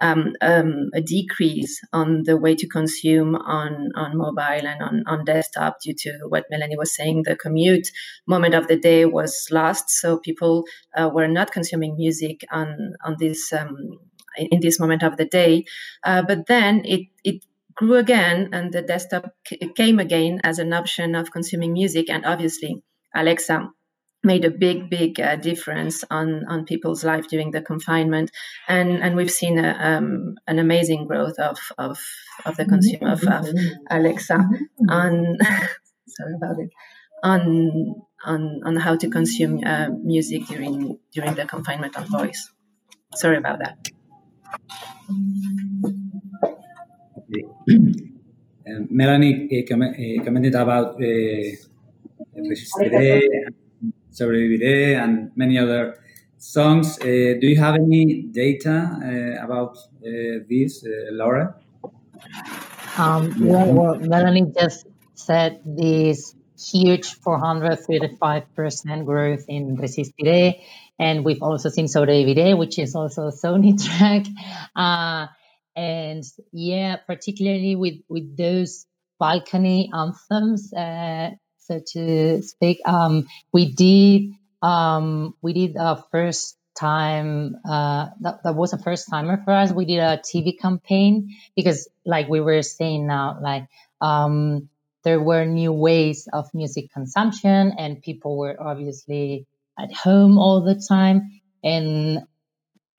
um, 0.00 0.32
um, 0.40 0.90
a 0.94 1.00
decrease 1.00 1.80
on 1.92 2.24
the 2.24 2.36
way 2.36 2.56
to 2.56 2.66
consume 2.66 3.36
on 3.36 3.92
on 3.94 4.16
mobile 4.16 4.66
and 4.66 4.82
on 4.82 5.04
on 5.06 5.24
desktop 5.24 5.80
due 5.80 5.94
to 5.98 6.18
what 6.28 6.46
Melanie 6.50 6.76
was 6.76 6.94
saying. 6.94 7.22
The 7.22 7.36
commute 7.36 7.88
moment 8.26 8.54
of 8.54 8.66
the 8.66 8.76
day 8.76 9.04
was 9.06 9.46
lost, 9.52 9.90
so 9.90 10.18
people 10.18 10.64
uh, 10.96 11.08
were 11.12 11.28
not 11.28 11.52
consuming 11.52 11.96
music 11.96 12.40
on 12.50 12.94
on 13.04 13.16
this. 13.18 13.52
Um, 13.52 13.76
in 14.38 14.60
this 14.60 14.78
moment 14.78 15.02
of 15.02 15.16
the 15.16 15.24
day, 15.24 15.64
uh, 16.04 16.20
but 16.20 16.46
then 16.46 16.82
it 16.84 17.06
it 17.24 17.42
grew 17.76 17.96
again 17.96 18.48
and 18.52 18.72
the 18.72 18.82
desktop 18.82 19.30
came 19.76 19.98
again 19.98 20.40
as 20.42 20.58
an 20.58 20.72
option 20.72 21.14
of 21.14 21.30
consuming 21.30 21.72
music. 21.72 22.10
And 22.10 22.24
obviously 22.24 22.82
alexa 23.14 23.68
made 24.24 24.44
a 24.44 24.50
big 24.50 24.90
big 24.90 25.20
uh, 25.20 25.36
difference 25.36 26.04
on 26.10 26.44
on 26.48 26.64
people's 26.64 27.04
life 27.04 27.28
during 27.28 27.50
the 27.52 27.62
confinement. 27.62 28.30
And 28.66 29.02
and 29.02 29.14
we've 29.14 29.30
seen 29.30 29.58
a, 29.58 29.76
um, 29.78 30.34
an 30.46 30.58
amazing 30.58 31.06
growth 31.06 31.38
of 31.38 31.58
of 31.78 31.98
of 32.44 32.56
the 32.56 32.64
consumer 32.64 33.12
of, 33.12 33.22
of 33.24 33.46
alexa 33.90 34.38
on 34.88 35.36
sorry 36.08 36.34
about 36.34 36.58
it. 36.58 36.70
On 37.22 37.94
on 38.24 38.60
on 38.64 38.76
how 38.76 38.96
to 38.96 39.08
consume 39.08 39.62
uh, 39.64 39.88
music 40.02 40.46
during 40.46 40.98
during 41.12 41.34
the 41.34 41.46
confinement 41.46 41.96
on 41.96 42.06
voice. 42.10 42.50
Sorry 43.14 43.36
about 43.36 43.60
that 43.60 43.76
Melanie 48.90 49.48
uh, 49.52 49.64
com 49.68 49.82
uh, 49.82 50.24
commented 50.24 50.54
about 50.54 50.94
uh, 50.94 51.56
Resistiré, 52.36 53.22
Sobreviviré, 54.12 54.96
and 54.96 55.30
many 55.36 55.58
other 55.58 55.94
songs. 56.38 56.98
do 56.98 57.46
you 57.46 57.58
have 57.58 57.74
any 57.74 58.22
data 58.30 59.38
about 59.42 59.76
this, 60.48 60.84
Laura? 61.10 61.56
Um, 62.98 63.34
well, 63.40 63.72
well, 63.72 63.94
Melanie 63.96 64.52
just 64.58 64.86
said 65.14 65.60
this 65.64 66.34
huge 66.58 67.20
435% 67.20 69.04
growth 69.04 69.44
in 69.48 69.76
Resistiré. 69.76 70.60
And 70.98 71.24
we've 71.24 71.42
also 71.42 71.68
seen 71.68 71.86
Sobreviviré, 71.86 72.56
which 72.56 72.78
is 72.78 72.94
also 72.94 73.28
a 73.28 73.32
Sony 73.32 73.76
track. 73.84 74.26
Uh, 74.74 75.26
and 75.76 76.24
yeah, 76.52 76.96
particularly 76.96 77.76
with 77.76 77.96
with 78.08 78.36
those 78.36 78.86
balcony 79.20 79.90
anthems, 79.94 80.72
uh, 80.72 81.30
so 81.58 81.80
to 81.92 82.42
speak, 82.42 82.80
um, 82.86 83.26
we 83.52 83.72
did 83.72 84.32
um, 84.62 85.34
we 85.42 85.52
did 85.52 85.76
a 85.76 86.02
first 86.10 86.56
time 86.78 87.56
uh, 87.68 88.08
that, 88.20 88.42
that 88.44 88.54
was 88.54 88.72
a 88.72 88.78
first 88.78 89.08
timer 89.10 89.40
for 89.44 89.52
us. 89.52 89.72
We 89.72 89.84
did 89.84 89.98
a 89.98 90.18
TV 90.18 90.58
campaign 90.58 91.34
because, 91.54 91.88
like 92.04 92.28
we 92.28 92.40
were 92.40 92.62
saying 92.62 93.06
now, 93.06 93.38
like 93.40 93.66
um, 94.00 94.68
there 95.04 95.20
were 95.20 95.44
new 95.44 95.72
ways 95.72 96.28
of 96.32 96.52
music 96.54 96.92
consumption, 96.92 97.74
and 97.78 98.02
people 98.02 98.36
were 98.38 98.56
obviously 98.60 99.46
at 99.78 99.92
home 99.92 100.38
all 100.38 100.62
the 100.62 100.80
time, 100.88 101.40
and 101.62 102.20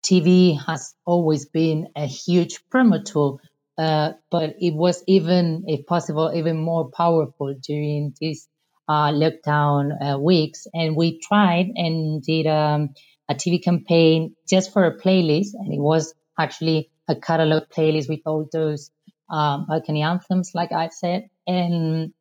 TV 0.08 0.58
has 0.66 0.96
always 1.06 1.46
been 1.46 1.90
a 1.96 2.06
huge 2.06 2.62
promo 2.74 3.04
tool, 3.04 3.42
uh, 3.78 4.14
but 4.32 4.56
it 4.60 4.74
was 4.74 5.04
even, 5.06 5.66
if 5.68 5.86
possible, 5.86 6.32
even 6.34 6.58
more 6.58 6.90
powerful 6.90 7.54
during 7.62 8.14
these 8.20 8.48
uh, 8.88 9.12
lockdown 9.12 9.92
uh, 10.02 10.18
weeks. 10.18 10.66
And 10.74 10.96
we 10.96 11.20
tried 11.20 11.72
and 11.76 12.24
did 12.24 12.48
um, 12.48 12.92
a 13.28 13.36
TV 13.36 13.62
campaign 13.62 14.36
just 14.48 14.72
for 14.72 14.86
a 14.86 14.98
playlist, 14.98 15.50
and 15.56 15.74
it 15.74 15.80
was 15.80 16.14
actually 16.40 16.90
a 17.10 17.16
catalog 17.16 17.64
playlist 17.70 18.08
with 18.08 18.22
all 18.26 18.48
those 18.52 18.92
um, 19.30 19.66
balcony 19.68 20.04
anthems, 20.04 20.52
like 20.54 20.72
I 20.72 20.88
said, 20.88 21.30
and 21.46 22.14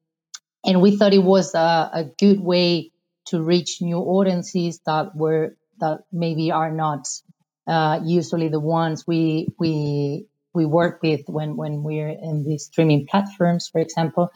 and 0.64 0.82
we 0.82 0.96
thought 0.96 1.14
it 1.14 1.22
was 1.22 1.54
a, 1.54 1.90
a 1.92 2.04
good 2.18 2.40
way 2.40 2.90
to 3.26 3.40
reach 3.40 3.80
new 3.80 3.98
audiences 3.98 4.80
that 4.86 5.14
were 5.14 5.56
that 5.78 6.00
maybe 6.12 6.50
are 6.50 6.72
not 6.72 7.06
uh, 7.66 8.00
usually 8.04 8.48
the 8.48 8.60
ones 8.60 9.06
we 9.06 9.48
we 9.58 10.26
we 10.54 10.64
work 10.64 11.02
with 11.02 11.22
when 11.26 11.56
when 11.56 11.82
we're 11.82 12.08
in 12.08 12.44
these 12.44 12.64
streaming 12.64 13.06
platforms, 13.06 13.68
for 13.68 13.80
example. 13.80 14.30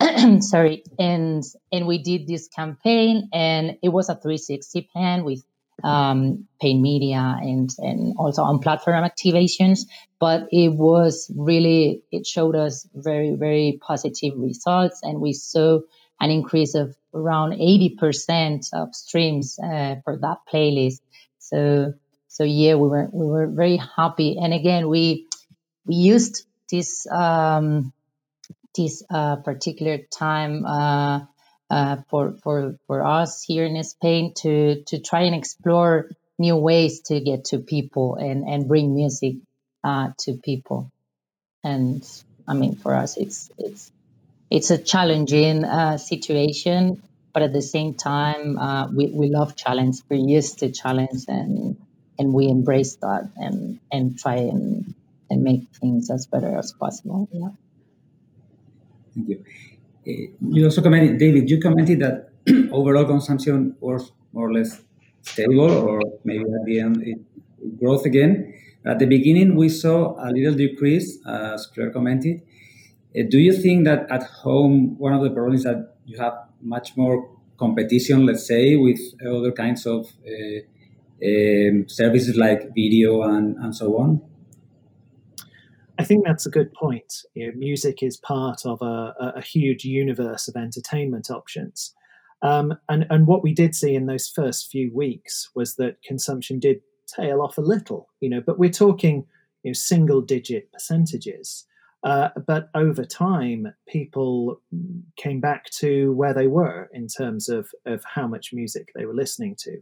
Sorry, 0.40 0.82
and 0.98 1.44
and 1.70 1.86
we 1.86 1.98
did 1.98 2.26
this 2.26 2.48
campaign, 2.48 3.28
and 3.32 3.76
it 3.82 3.90
was 3.90 4.08
a 4.08 4.14
360 4.14 4.88
plan 4.92 5.24
with 5.24 5.44
um, 5.84 6.46
paid 6.60 6.80
media 6.80 7.36
and 7.40 7.70
and 7.78 8.14
also 8.18 8.42
on 8.42 8.58
platform 8.58 9.04
activations. 9.04 9.80
But 10.18 10.48
it 10.50 10.70
was 10.70 11.30
really 11.36 12.02
it 12.10 12.26
showed 12.26 12.56
us 12.56 12.88
very 12.94 13.34
very 13.34 13.78
positive 13.80 14.34
results, 14.36 15.00
and 15.02 15.20
we 15.20 15.32
saw 15.32 15.80
an 16.20 16.30
increase 16.30 16.74
of 16.74 16.96
around 17.14 17.52
80% 17.52 18.72
of 18.72 18.94
streams 18.94 19.58
uh, 19.58 19.96
for 20.04 20.18
that 20.18 20.38
playlist. 20.50 21.00
So 21.40 21.94
so 22.32 22.44
yeah, 22.44 22.76
we 22.76 22.88
were 22.88 23.08
we 23.12 23.26
were 23.26 23.46
very 23.46 23.76
happy. 23.76 24.38
And 24.40 24.54
again, 24.54 24.88
we 24.88 25.26
we 25.84 25.96
used 25.96 26.46
this 26.70 27.06
um, 27.06 27.92
this 28.74 29.02
uh, 29.10 29.36
particular 29.36 29.98
time 29.98 30.64
uh, 30.64 31.26
uh, 31.68 31.96
for 32.08 32.32
for 32.42 32.78
for 32.86 33.04
us 33.04 33.42
here 33.42 33.66
in 33.66 33.84
Spain 33.84 34.32
to 34.38 34.82
to 34.84 34.98
try 34.98 35.24
and 35.24 35.34
explore 35.34 36.08
new 36.38 36.56
ways 36.56 37.02
to 37.08 37.20
get 37.20 37.44
to 37.52 37.58
people 37.58 38.16
and 38.16 38.48
and 38.48 38.66
bring 38.66 38.94
music 38.94 39.34
uh, 39.84 40.12
to 40.20 40.32
people. 40.32 40.90
And 41.62 42.02
I 42.48 42.54
mean, 42.54 42.76
for 42.76 42.94
us, 42.94 43.18
it's 43.18 43.50
it's 43.58 43.92
it's 44.50 44.70
a 44.70 44.78
challenging 44.78 45.66
uh, 45.66 45.98
situation, 45.98 47.02
but 47.34 47.42
at 47.42 47.52
the 47.52 47.60
same 47.60 47.92
time, 47.92 48.56
uh, 48.56 48.88
we 48.88 49.08
we 49.08 49.28
love 49.28 49.54
challenge. 49.54 49.98
We're 50.08 50.26
used 50.26 50.60
to 50.60 50.72
challenge 50.72 51.24
and 51.28 51.76
and 52.18 52.32
we 52.32 52.48
embrace 52.48 52.96
that 52.96 53.30
and 53.36 53.78
and 53.90 54.18
try 54.18 54.36
and 54.36 54.94
and 55.30 55.42
make 55.42 55.68
things 55.80 56.10
as 56.10 56.26
better 56.26 56.56
as 56.56 56.72
possible. 56.72 57.28
Yeah. 57.32 57.48
Thank 59.14 59.28
you. 59.28 59.44
Uh, 60.06 60.32
you 60.50 60.64
also 60.64 60.82
commented, 60.82 61.18
David. 61.18 61.48
You 61.48 61.60
commented 61.60 62.00
that 62.00 62.30
overall 62.72 63.04
consumption 63.04 63.76
was 63.80 64.12
more 64.32 64.48
or 64.48 64.52
less 64.52 64.82
stable, 65.22 65.70
or 65.70 66.00
maybe 66.24 66.44
at 66.44 66.64
the 66.64 66.80
end 66.80 67.02
it, 67.02 67.18
growth 67.78 68.04
again. 68.04 68.54
At 68.84 68.98
the 68.98 69.06
beginning, 69.06 69.54
we 69.54 69.68
saw 69.68 70.16
a 70.18 70.28
little 70.30 70.54
decrease, 70.54 71.18
as 71.26 71.66
Claire 71.66 71.90
commented. 71.90 72.42
Uh, 73.16 73.22
do 73.28 73.38
you 73.38 73.52
think 73.52 73.84
that 73.84 74.10
at 74.10 74.24
home, 74.24 74.98
one 74.98 75.12
of 75.12 75.22
the 75.22 75.30
problems 75.30 75.62
that 75.64 75.94
you 76.04 76.18
have 76.18 76.34
much 76.60 76.96
more 76.96 77.30
competition, 77.58 78.26
let's 78.26 78.46
say, 78.46 78.76
with 78.76 78.98
other 79.24 79.52
kinds 79.52 79.86
of 79.86 80.06
uh, 80.26 80.60
um, 81.24 81.88
services 81.88 82.36
like 82.36 82.74
video 82.74 83.22
and, 83.22 83.56
and 83.56 83.74
so 83.74 83.98
on? 83.98 84.20
I 85.98 86.04
think 86.04 86.24
that's 86.24 86.46
a 86.46 86.50
good 86.50 86.72
point. 86.72 87.12
You 87.34 87.46
know, 87.46 87.52
music 87.56 88.02
is 88.02 88.16
part 88.16 88.64
of 88.64 88.80
a, 88.82 89.14
a, 89.36 89.42
huge 89.42 89.84
universe 89.84 90.48
of 90.48 90.56
entertainment 90.56 91.30
options. 91.30 91.94
Um, 92.40 92.74
and, 92.88 93.06
and 93.10 93.26
what 93.26 93.42
we 93.42 93.54
did 93.54 93.74
see 93.74 93.94
in 93.94 94.06
those 94.06 94.28
first 94.28 94.70
few 94.70 94.92
weeks 94.92 95.50
was 95.54 95.76
that 95.76 96.02
consumption 96.02 96.58
did 96.58 96.80
tail 97.06 97.40
off 97.40 97.58
a 97.58 97.60
little, 97.60 98.08
you 98.20 98.28
know, 98.28 98.40
but 98.40 98.58
we're 98.58 98.70
talking 98.70 99.26
you 99.62 99.70
know, 99.70 99.74
single 99.74 100.20
digit 100.20 100.72
percentages. 100.72 101.66
Uh, 102.02 102.30
but 102.48 102.68
over 102.74 103.04
time, 103.04 103.72
people 103.86 104.60
came 105.16 105.40
back 105.40 105.70
to 105.70 106.12
where 106.14 106.34
they 106.34 106.48
were 106.48 106.90
in 106.92 107.06
terms 107.06 107.48
of, 107.48 107.70
of 107.86 108.02
how 108.04 108.26
much 108.26 108.52
music 108.52 108.88
they 108.94 109.06
were 109.06 109.14
listening 109.14 109.54
to. 109.56 109.80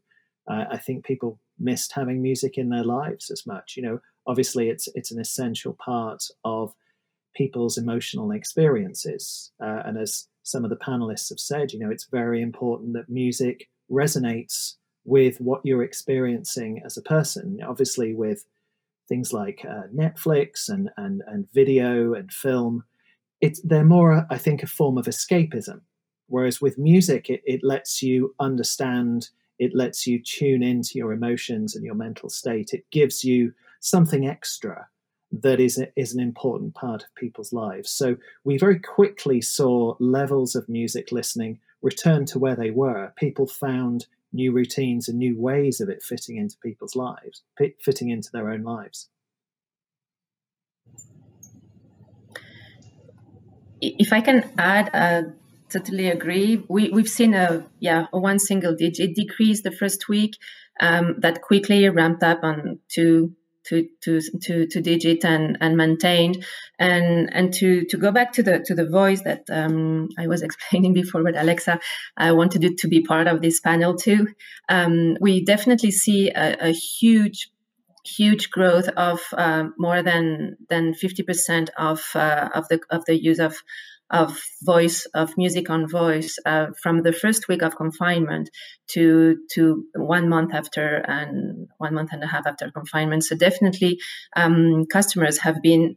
Uh, 0.51 0.65
I 0.71 0.79
think 0.79 1.05
people 1.05 1.39
missed 1.59 1.93
having 1.93 2.21
music 2.21 2.59
in 2.59 2.71
their 2.71 2.85
lives 2.85 3.31
as 3.31 3.47
much. 3.47 3.75
You 3.77 3.83
know, 3.83 4.01
obviously 4.27 4.69
it's 4.69 4.89
it's 4.95 5.13
an 5.13 5.21
essential 5.21 5.75
part 5.75 6.25
of 6.45 6.75
people's 7.35 7.79
emotional 7.79 8.33
experiences, 8.33 9.53
uh, 9.63 9.83
and 9.85 9.97
as 9.97 10.27
some 10.43 10.65
of 10.65 10.71
the 10.71 10.77
panelists 10.77 11.29
have 11.29 11.39
said, 11.39 11.73
you 11.73 11.79
know, 11.79 11.91
it's 11.91 12.07
very 12.11 12.43
important 12.43 12.95
that 12.95 13.09
music 13.09 13.69
resonates 13.91 14.75
with 15.05 15.41
what 15.41 15.61
you're 15.65 15.83
experiencing 15.83 16.83
as 16.85 16.97
a 16.97 17.03
person. 17.03 17.61
Obviously, 17.67 18.15
with 18.15 18.45
things 19.09 19.33
like 19.33 19.65
uh, 19.69 19.87
Netflix 19.95 20.69
and, 20.69 20.91
and, 20.97 21.23
and 21.27 21.51
video 21.53 22.15
and 22.15 22.33
film, 22.33 22.85
it's, 23.41 23.61
they're 23.63 23.85
more, 23.85 24.27
I 24.31 24.39
think, 24.39 24.63
a 24.63 24.67
form 24.67 24.99
of 24.99 25.07
escapism. 25.07 25.81
Whereas 26.29 26.61
with 26.61 26.79
music, 26.79 27.29
it, 27.29 27.43
it 27.45 27.61
lets 27.63 28.03
you 28.03 28.35
understand, 28.39 29.29
it 29.61 29.75
lets 29.75 30.07
you 30.07 30.19
tune 30.19 30.63
into 30.63 30.93
your 30.95 31.13
emotions 31.13 31.77
and 31.77 31.85
your 31.85 31.95
mental 31.95 32.31
state. 32.31 32.73
It 32.73 32.91
gives 32.91 33.23
you 33.23 33.53
something 33.79 34.27
extra 34.27 34.89
that 35.31 35.61
is, 35.61 35.79
a, 35.79 35.87
is 35.97 36.15
an 36.15 36.21
important 36.21 36.75
part 36.75 37.03
of 37.05 37.15
people's 37.15 37.53
lives. 37.53 37.91
So 37.91 38.17
we 38.43 38.57
very 38.57 38.81
quickly 38.81 39.43
saw 39.43 39.95
levels 40.01 40.57
of 40.57 40.69
music 40.69 41.13
listening 41.13 41.61
return 41.83 42.25
to 42.27 42.39
where 42.39 42.57
they 42.57 42.71
were. 42.71 43.13
People 43.17 43.47
found 43.47 44.07
new 44.33 44.51
routines 44.51 45.09
and 45.09 45.19
new 45.19 45.39
ways 45.39 45.81
of 45.81 45.91
it 45.91 46.03
fitting 46.03 46.39
into 46.39 46.57
people's 46.63 46.97
lives, 46.97 47.43
fitting 47.81 48.09
into 48.09 48.31
their 48.33 48.51
own 48.51 48.63
lives. 48.63 49.09
If 53.83 54.13
I 54.13 54.23
can 54.23 54.51
add, 54.59 54.91
I 54.95 55.25
totally 55.71 56.09
agree. 56.09 56.65
We 56.69 56.91
we've 56.91 57.09
seen 57.09 57.35
a 57.35 57.67
yeah 57.79 58.07
a 58.13 58.19
one 58.19 58.39
single 58.39 58.75
digit 58.75 59.15
decrease 59.15 59.63
the 59.63 59.73
first 59.73 60.09
week 60.09 60.37
um, 60.81 61.17
that 61.19 61.43
quickly 61.43 61.89
ramped 61.89 62.23
up 62.23 62.41
on 62.43 62.81
two 62.89 63.35
to 63.67 63.89
to 64.03 64.21
to 64.43 64.67
to 64.67 64.81
digit 64.81 65.25
and 65.25 65.59
and 65.61 65.77
maintained 65.77 66.45
and 66.79 67.33
and 67.33 67.53
to 67.55 67.85
to 67.87 67.97
go 67.97 68.11
back 68.11 68.33
to 68.33 68.43
the 68.43 68.61
to 68.61 68.75
the 68.75 68.89
voice 68.89 69.23
that 69.23 69.43
um, 69.51 70.09
I 70.19 70.27
was 70.27 70.43
explaining 70.49 70.95
before 70.95 71.23
with 71.23 71.37
Alexa 71.37 71.79
I 72.17 72.33
wanted 72.33 72.65
it 72.65 72.79
to 72.79 72.89
be 72.89 73.03
part 73.03 73.27
of 73.27 73.43
this 73.43 73.61
panel 73.61 73.97
too 73.97 74.29
um, 74.69 75.17
we 75.21 75.45
definitely 75.45 75.91
see 75.91 76.31
a, 76.31 76.69
a 76.69 76.71
huge 76.71 77.51
huge 78.05 78.51
growth 78.51 78.89
of 78.97 79.21
uh, 79.37 79.65
more 79.79 80.03
than 80.03 80.57
than 80.69 80.95
50% 80.95 81.69
of 81.77 82.03
uh, 82.15 82.49
of 82.55 82.67
the 82.69 82.81
of 82.91 83.05
the 83.05 83.21
use 83.21 83.39
of 83.39 83.63
of 84.11 84.39
voice 84.63 85.07
of 85.15 85.37
music 85.37 85.71
on 85.71 85.89
voice 85.89 86.39
uh, 86.45 86.67
from 86.83 87.03
the 87.03 87.13
first 87.13 87.49
week 87.49 87.63
of 87.63 87.77
confinement 87.77 88.51
to 88.89 89.39
to 89.53 89.85
one 89.95 90.29
month 90.29 90.53
after 90.55 90.97
and 91.07 91.69
one 91.79 91.95
month 91.95 92.11
and 92.13 92.23
a 92.23 92.27
half 92.27 92.47
after 92.47 92.71
confinement. 92.71 93.25
So 93.25 93.37
definitely, 93.37 93.99
um, 94.37 94.87
customers 94.87 95.39
have 95.39 95.63
been 95.63 95.97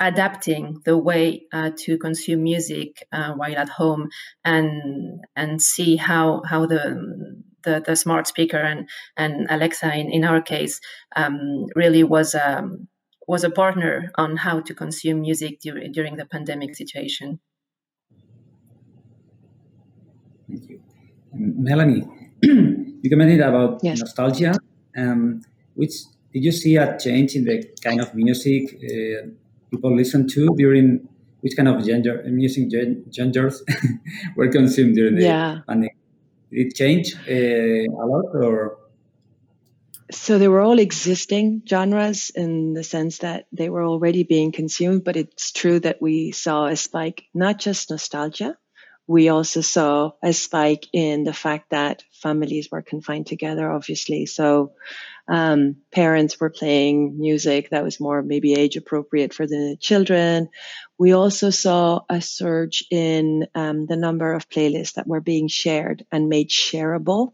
adapting 0.00 0.80
the 0.84 0.98
way 0.98 1.42
uh, 1.52 1.70
to 1.78 1.98
consume 1.98 2.42
music 2.42 3.06
uh, 3.12 3.32
while 3.34 3.56
at 3.56 3.68
home 3.68 4.08
and 4.44 5.20
and 5.36 5.62
see 5.62 5.96
how 5.96 6.42
how 6.48 6.66
the 6.66 7.42
the, 7.62 7.82
the 7.84 7.96
smart 7.96 8.26
speaker 8.26 8.58
and 8.58 8.88
and 9.16 9.46
Alexa 9.48 9.92
in, 9.94 10.10
in 10.10 10.24
our 10.24 10.42
case 10.42 10.80
um, 11.16 11.66
really 11.74 12.02
was 12.02 12.34
um, 12.34 12.88
was 13.26 13.44
a 13.44 13.50
partner 13.50 14.10
on 14.16 14.36
how 14.36 14.60
to 14.60 14.74
consume 14.74 15.20
music 15.20 15.60
during, 15.60 15.92
during 15.92 16.16
the 16.16 16.26
pandemic 16.26 16.74
situation. 16.74 17.40
Thank 20.48 20.68
you. 20.68 20.80
Melanie, 21.32 22.06
you 22.42 23.10
commented 23.10 23.40
about 23.40 23.80
yes. 23.82 24.00
nostalgia. 24.00 24.54
Um, 24.96 25.42
which 25.74 25.94
did 26.32 26.44
you 26.44 26.52
see 26.52 26.76
a 26.76 26.96
change 26.98 27.34
in 27.34 27.44
the 27.44 27.64
kind 27.82 28.00
of 28.00 28.14
music 28.14 28.74
uh, 28.74 29.28
people 29.70 29.96
listen 29.96 30.28
to 30.28 30.48
during 30.56 31.08
which 31.40 31.56
kind 31.56 31.68
of 31.68 31.84
gender 31.84 32.22
music 32.26 32.70
genres 33.12 33.64
were 34.36 34.48
consumed 34.48 34.94
during 34.94 35.16
the 35.16 35.22
yeah. 35.22 35.60
pandemic? 35.66 35.96
Did 36.50 36.66
it 36.66 36.74
change 36.74 37.16
uh, 37.28 38.02
a 38.02 38.06
lot 38.06 38.26
or? 38.34 38.78
So 40.14 40.38
they 40.38 40.48
were 40.48 40.60
all 40.60 40.78
existing 40.78 41.62
genres 41.68 42.30
in 42.30 42.72
the 42.72 42.84
sense 42.84 43.18
that 43.18 43.46
they 43.52 43.68
were 43.68 43.84
already 43.84 44.22
being 44.22 44.52
consumed, 44.52 45.04
but 45.04 45.16
it's 45.16 45.50
true 45.52 45.80
that 45.80 46.00
we 46.00 46.30
saw 46.30 46.66
a 46.66 46.76
spike, 46.76 47.24
not 47.34 47.58
just 47.58 47.90
nostalgia. 47.90 48.56
We 49.06 49.28
also 49.28 49.60
saw 49.60 50.12
a 50.22 50.32
spike 50.32 50.86
in 50.92 51.24
the 51.24 51.34
fact 51.34 51.70
that 51.70 52.04
families 52.12 52.70
were 52.70 52.80
confined 52.80 53.26
together, 53.26 53.70
obviously. 53.70 54.24
So 54.24 54.72
um, 55.28 55.76
parents 55.92 56.40
were 56.40 56.48
playing 56.48 57.18
music 57.18 57.70
that 57.70 57.84
was 57.84 58.00
more 58.00 58.22
maybe 58.22 58.54
age 58.54 58.76
appropriate 58.76 59.34
for 59.34 59.46
the 59.46 59.76
children. 59.78 60.48
We 60.96 61.12
also 61.12 61.50
saw 61.50 62.00
a 62.08 62.22
surge 62.22 62.84
in 62.90 63.48
um, 63.54 63.86
the 63.86 63.96
number 63.96 64.32
of 64.32 64.48
playlists 64.48 64.94
that 64.94 65.08
were 65.08 65.20
being 65.20 65.48
shared 65.48 66.06
and 66.10 66.28
made 66.28 66.48
shareable. 66.48 67.32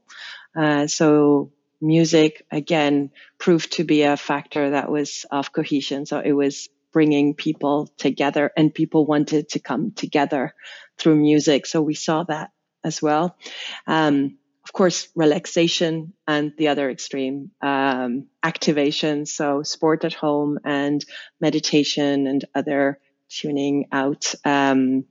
Uh, 0.57 0.89
so 0.89 1.53
music 1.81 2.47
again 2.51 3.11
proved 3.39 3.73
to 3.73 3.85
be 3.85 4.03
a 4.03 4.17
factor 4.17 4.71
that 4.71 4.91
was 4.91 5.27
of 5.31 5.53
cohesion. 5.53 6.07
So 6.07 6.21
it 6.21 6.33
was 6.33 6.69
bringing 6.93 7.35
people 7.35 7.89
together 7.99 8.51
and 8.57 8.75
people 8.75 9.07
wanted 9.07 9.51
to 9.51 9.61
come 9.61 9.93
together 9.93 10.55
through 10.99 11.17
music. 11.17 11.67
So 11.67 11.81
we 11.81 11.95
saw 11.95 12.25
that 12.25 12.51
as 12.85 13.01
well. 13.01 13.37
Um, 13.87 14.39
of 14.65 14.73
course, 14.73 15.09
relaxation 15.15 16.13
and 16.29 16.53
the 16.57 16.69
other 16.69 16.91
extreme, 16.91 17.51
um, 17.63 18.27
activation. 18.43 19.27
So 19.27 19.63
sport 19.63 20.05
at 20.05 20.13
home 20.13 20.59
and 20.65 21.05
meditation 21.41 22.27
and 22.27 22.45
other 22.55 23.01
tuning 23.29 23.87
out, 23.91 24.35
um, 24.45 25.05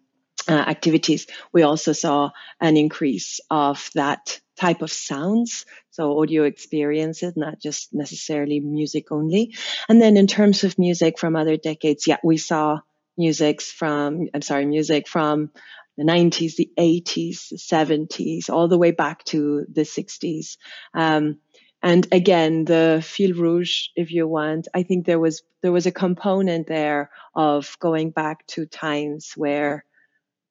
uh, 0.47 0.53
activities. 0.53 1.27
We 1.51 1.63
also 1.63 1.93
saw 1.93 2.31
an 2.59 2.77
increase 2.77 3.39
of 3.49 3.89
that 3.95 4.39
type 4.59 4.81
of 4.81 4.91
sounds. 4.91 5.65
So 5.91 6.19
audio 6.19 6.43
experiences, 6.43 7.33
not 7.37 7.59
just 7.59 7.93
necessarily 7.93 8.59
music 8.59 9.11
only. 9.11 9.55
And 9.87 10.01
then 10.01 10.17
in 10.17 10.27
terms 10.27 10.63
of 10.63 10.77
music 10.77 11.17
from 11.17 11.35
other 11.35 11.57
decades, 11.57 12.05
yeah, 12.07 12.17
we 12.23 12.37
saw 12.37 12.79
music 13.17 13.61
from, 13.61 14.27
I'm 14.33 14.41
sorry, 14.41 14.65
music 14.65 15.07
from 15.07 15.51
the 15.97 16.03
90s, 16.03 16.55
the 16.55 16.69
80s, 16.77 17.49
the 17.49 17.57
70s, 17.57 18.49
all 18.49 18.67
the 18.67 18.77
way 18.77 18.91
back 18.91 19.23
to 19.25 19.65
the 19.71 19.81
60s. 19.81 20.57
Um, 20.93 21.39
and 21.81 22.07
again, 22.11 22.65
the 22.65 23.01
fil 23.01 23.33
rouge, 23.33 23.87
if 23.95 24.11
you 24.11 24.27
want, 24.27 24.67
I 24.73 24.83
think 24.83 25.05
there 25.05 25.19
was 25.19 25.41
there 25.61 25.71
was 25.71 25.85
a 25.85 25.91
component 25.91 26.67
there 26.67 27.09
of 27.35 27.77
going 27.79 28.11
back 28.11 28.45
to 28.47 28.65
times 28.65 29.33
where 29.37 29.85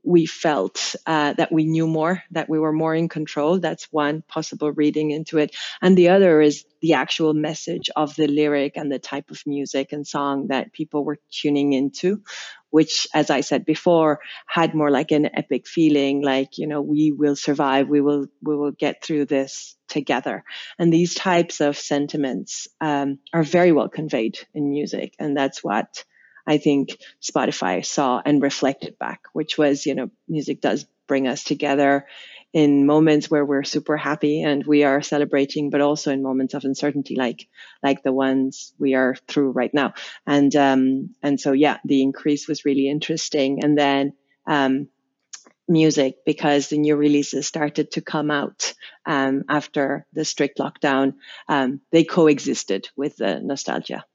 we 0.09 0.25
felt 0.25 0.97
uh, 1.05 1.35
that 1.35 1.53
we 1.53 1.66
knew 1.66 1.87
more, 1.87 2.23
that 2.31 2.49
we 2.49 2.59
were 2.59 2.73
more 2.73 2.94
in 2.94 3.11
control. 3.11 3.59
That's 3.59 3.92
one 3.92 4.23
possible 4.23 4.73
reading 4.73 5.11
into 5.11 5.37
it. 5.37 5.55
And 5.83 5.99
the 5.99 6.09
other 6.09 6.40
is 6.40 6.64
the 6.81 6.94
actual 6.94 7.35
message 7.35 7.90
of 7.94 8.16
the 8.16 8.27
lyric 8.27 8.79
and 8.79 8.90
the 8.90 8.99
type 8.99 9.31
of 9.31 9.42
music 9.47 9.92
and 9.92 10.07
song 10.07 10.47
that 10.47 10.73
people 10.73 11.05
were 11.05 11.18
tuning 11.31 11.75
into, 11.75 12.23
which, 12.71 13.07
as 13.12 13.29
I 13.29 13.42
said 13.42 13.66
before, 13.66 14.21
had 14.47 14.75
more 14.75 14.90
like 14.90 15.11
an 15.11 15.29
epic 15.35 15.68
feeling, 15.68 16.23
like, 16.23 16.57
you 16.57 16.66
know, 16.66 16.81
we 16.81 17.12
will 17.12 17.37
survive, 17.37 17.88
we 17.88 18.01
will, 18.01 18.29
we 18.40 18.57
will 18.57 18.73
get 18.73 19.05
through 19.05 19.27
this 19.27 19.77
together. 19.88 20.42
And 20.79 20.90
these 20.90 21.14
types 21.14 21.61
of 21.61 21.77
sentiments 21.77 22.66
um, 22.81 23.18
are 23.35 23.42
very 23.42 23.73
well 23.73 23.90
conveyed 23.90 24.38
in 24.55 24.71
music. 24.71 25.14
And 25.18 25.37
that's 25.37 25.62
what 25.62 26.05
I 26.49 26.57
think 26.59 26.99
Spotify 27.21 27.85
saw 27.85 28.23
and 28.25 28.43
reflected 28.43 28.99
back, 28.99 29.21
which 29.35 29.59
was, 29.59 29.85
you 29.85 29.95
know, 29.95 30.11
music 30.27 30.63
does 30.63 30.87
bring 31.07 31.29
us 31.29 31.45
together 31.45 32.07
in 32.55 32.87
moments 32.87 33.31
where 33.31 33.45
we're 33.45 33.65
super 33.65 33.99
happy 33.99 34.43
and 34.43 34.65
we 34.67 34.83
are 34.83 35.03
celebrating, 35.03 35.69
but 35.69 35.83
also 35.83 36.11
in 36.11 36.23
moments 36.23 36.55
of 36.55 36.65
uncertainty, 36.65 37.15
like 37.17 37.47
like 37.83 38.03
the 38.03 38.13
ones 38.13 38.73
we 38.79 38.95
are 38.95 39.15
through 39.29 39.51
right 39.51 39.75
now. 39.75 39.93
And 40.27 40.55
um, 40.57 41.15
and 41.23 41.39
so 41.39 41.53
yeah, 41.53 41.79
the 41.85 42.03
increase 42.03 42.49
was 42.49 42.65
really 42.65 42.89
interesting. 42.89 43.63
And 43.63 43.77
then 43.77 44.15
um, 44.47 44.89
music 45.69 46.25
because 46.25 46.69
the 46.69 46.79
new 46.79 46.97
releases 46.97 47.47
started 47.47 47.91
to 47.91 48.01
come 48.01 48.31
out 48.31 48.73
um, 49.05 49.45
after 49.51 50.07
the 50.15 50.25
strict 50.25 50.59
lockdown. 50.59 51.15
Um, 51.47 51.83
they 51.93 52.05
coexisted 52.05 52.89
with 52.97 53.17
the 53.19 53.41
nostalgia 53.41 54.07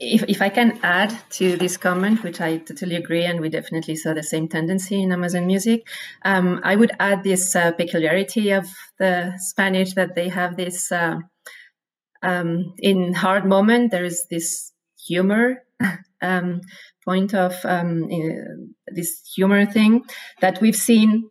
if, 0.00 0.24
if 0.28 0.42
I 0.42 0.48
can 0.48 0.78
add 0.82 1.16
to 1.30 1.56
this 1.56 1.76
comment, 1.76 2.22
which 2.22 2.40
I 2.40 2.58
totally 2.58 2.96
agree, 2.96 3.24
and 3.24 3.40
we 3.40 3.48
definitely 3.48 3.96
saw 3.96 4.14
the 4.14 4.22
same 4.22 4.48
tendency 4.48 5.02
in 5.02 5.12
Amazon 5.12 5.46
Music, 5.46 5.86
um, 6.24 6.60
I 6.62 6.76
would 6.76 6.92
add 7.00 7.24
this 7.24 7.54
uh, 7.56 7.72
peculiarity 7.72 8.50
of 8.50 8.68
the 8.98 9.32
Spanish 9.38 9.94
that 9.94 10.14
they 10.14 10.28
have 10.28 10.56
this 10.56 10.92
uh, 10.92 11.16
um, 12.22 12.74
in 12.78 13.14
hard 13.14 13.46
moment. 13.46 13.90
There 13.90 14.04
is 14.04 14.26
this 14.30 14.72
humor 15.06 15.62
um, 16.22 16.60
point 17.04 17.34
of 17.34 17.54
um, 17.64 18.08
this 18.88 19.22
humor 19.34 19.66
thing 19.66 20.04
that 20.40 20.60
we've 20.60 20.76
seen 20.76 21.30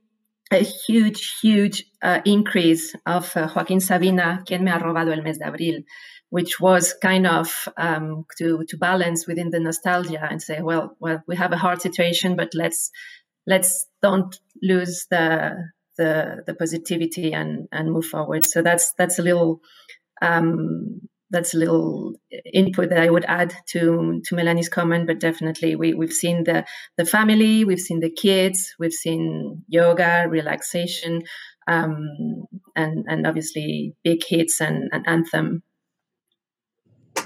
a 0.52 0.64
huge, 0.64 1.40
huge 1.42 1.86
uh, 2.02 2.22
increase 2.24 2.96
of 3.06 3.36
uh, 3.36 3.48
Joaquín 3.48 3.82
Sabina, 3.82 4.44
quien 4.46 4.64
me 4.64 4.72
ha 4.72 4.78
robado 4.78 5.12
el 5.12 5.24
mes 5.24 5.40
de 5.40 5.46
abril 5.46 5.86
which 6.30 6.60
was 6.60 6.94
kind 7.02 7.28
of 7.28 7.68
um, 7.78 8.26
to 8.38 8.64
to 8.68 8.78
balance 8.78 9.28
within 9.28 9.52
the 9.52 9.60
nostalgia 9.60 10.28
and 10.30 10.42
say, 10.42 10.62
well, 10.62 10.96
well, 11.00 11.24
we 11.28 11.36
have 11.36 11.52
a 11.52 11.58
hard 11.58 11.82
situation, 11.82 12.36
but 12.36 12.50
let's 12.54 12.92
let's 13.48 13.88
don't 14.02 14.40
lose 14.62 15.06
the 15.10 15.56
the 15.98 16.44
the 16.46 16.54
positivity 16.54 17.34
and 17.34 17.68
and 17.72 17.92
move 17.92 18.06
forward. 18.06 18.46
So 18.46 18.62
that's 18.62 18.94
that's 18.98 19.20
a 19.20 19.24
little 19.24 19.62
um, 20.22 21.02
that's 21.32 21.54
a 21.54 21.58
little 21.58 22.14
input 22.54 22.90
that 22.90 23.00
I 23.02 23.10
would 23.10 23.26
add 23.26 23.54
to 23.68 24.22
to 24.26 24.36
Melanie's 24.36 24.70
comment. 24.70 25.08
But 25.08 25.20
definitely, 25.20 25.76
we 25.76 25.94
we've 25.94 26.14
seen 26.14 26.44
the 26.44 26.66
the 26.98 27.06
family, 27.06 27.66
we've 27.66 27.80
seen 27.80 28.00
the 28.00 28.12
kids, 28.12 28.74
we've 28.80 28.94
seen 28.94 29.64
yoga, 29.68 30.26
relaxation, 30.30 31.24
um, 31.68 32.46
and 32.76 33.06
and 33.08 33.28
obviously 33.28 33.94
big 34.04 34.24
hits 34.24 34.62
and, 34.62 34.90
and 34.92 35.08
anthem. 35.08 35.64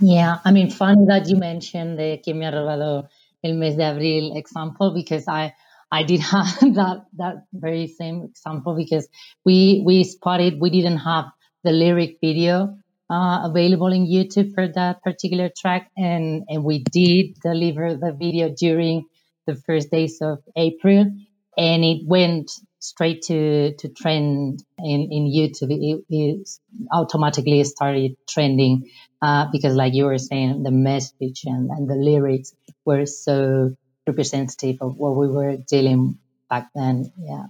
Yeah, 0.01 0.37
I 0.45 0.51
mean, 0.51 0.69
funny 0.69 1.05
that 1.07 1.27
you 1.27 1.35
mentioned 1.35 1.97
the 1.99 2.17
Que 2.23 2.33
me 2.33 2.45
robado 2.45 3.07
el 3.43 3.53
mes 3.55 3.75
de 3.75 3.83
abril 3.83 4.35
example 4.37 4.93
because 4.93 5.27
I 5.27 5.53
I 5.91 6.03
did 6.03 6.19
have 6.33 6.59
that 6.75 7.05
that 7.17 7.35
very 7.53 7.87
same 7.87 8.23
example 8.23 8.75
because 8.75 9.07
we 9.45 9.81
we 9.85 10.03
spotted 10.03 10.59
we 10.61 10.69
didn't 10.69 10.97
have 10.99 11.25
the 11.63 11.71
lyric 11.71 12.17
video 12.21 12.77
uh, 13.09 13.41
available 13.49 13.91
in 13.91 14.05
YouTube 14.07 14.53
for 14.53 14.67
that 14.67 15.01
particular 15.03 15.49
track, 15.57 15.89
and 15.97 16.43
and 16.47 16.63
we 16.63 16.83
did 16.91 17.35
deliver 17.41 17.95
the 17.95 18.13
video 18.13 18.49
during 18.49 19.05
the 19.47 19.55
first 19.55 19.91
days 19.91 20.19
of 20.21 20.39
April, 20.55 21.11
and 21.57 21.83
it 21.83 22.01
went 22.05 22.51
straight 22.79 23.21
to 23.23 23.73
to 23.75 23.89
trend 23.89 24.63
in 24.77 25.09
in 25.11 25.25
YouTube. 25.25 25.71
It, 25.71 26.03
it 26.09 26.49
automatically 26.91 27.63
started 27.63 28.15
trending 28.27 28.89
uh, 29.21 29.47
because, 29.51 29.75
like 29.75 29.93
you 29.93 30.05
were 30.05 30.17
saying, 30.17 30.63
the 30.63 30.71
message 30.71 31.43
and, 31.45 31.69
and 31.69 31.89
the 31.89 31.95
lyrics 31.95 32.55
were 32.85 33.05
so 33.05 33.75
representative 34.07 34.77
of 34.81 34.97
what 34.97 35.15
we 35.15 35.27
were 35.27 35.57
dealing 35.57 36.17
back 36.49 36.69
then. 36.73 37.11
Yeah, 37.17 37.45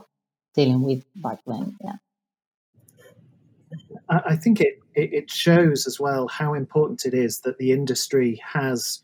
dealing 0.55 0.81
with 0.83 1.03
back 1.15 1.39
then. 1.45 1.77
Yeah. 1.83 1.93
I 4.09 4.35
think 4.35 4.59
it, 4.59 4.79
it 4.95 5.29
shows 5.29 5.85
as 5.85 5.99
well 5.99 6.27
how 6.27 6.55
important 6.55 7.05
it 7.05 7.13
is 7.13 7.41
that 7.41 7.59
the 7.59 7.71
industry 7.71 8.41
has 8.43 9.03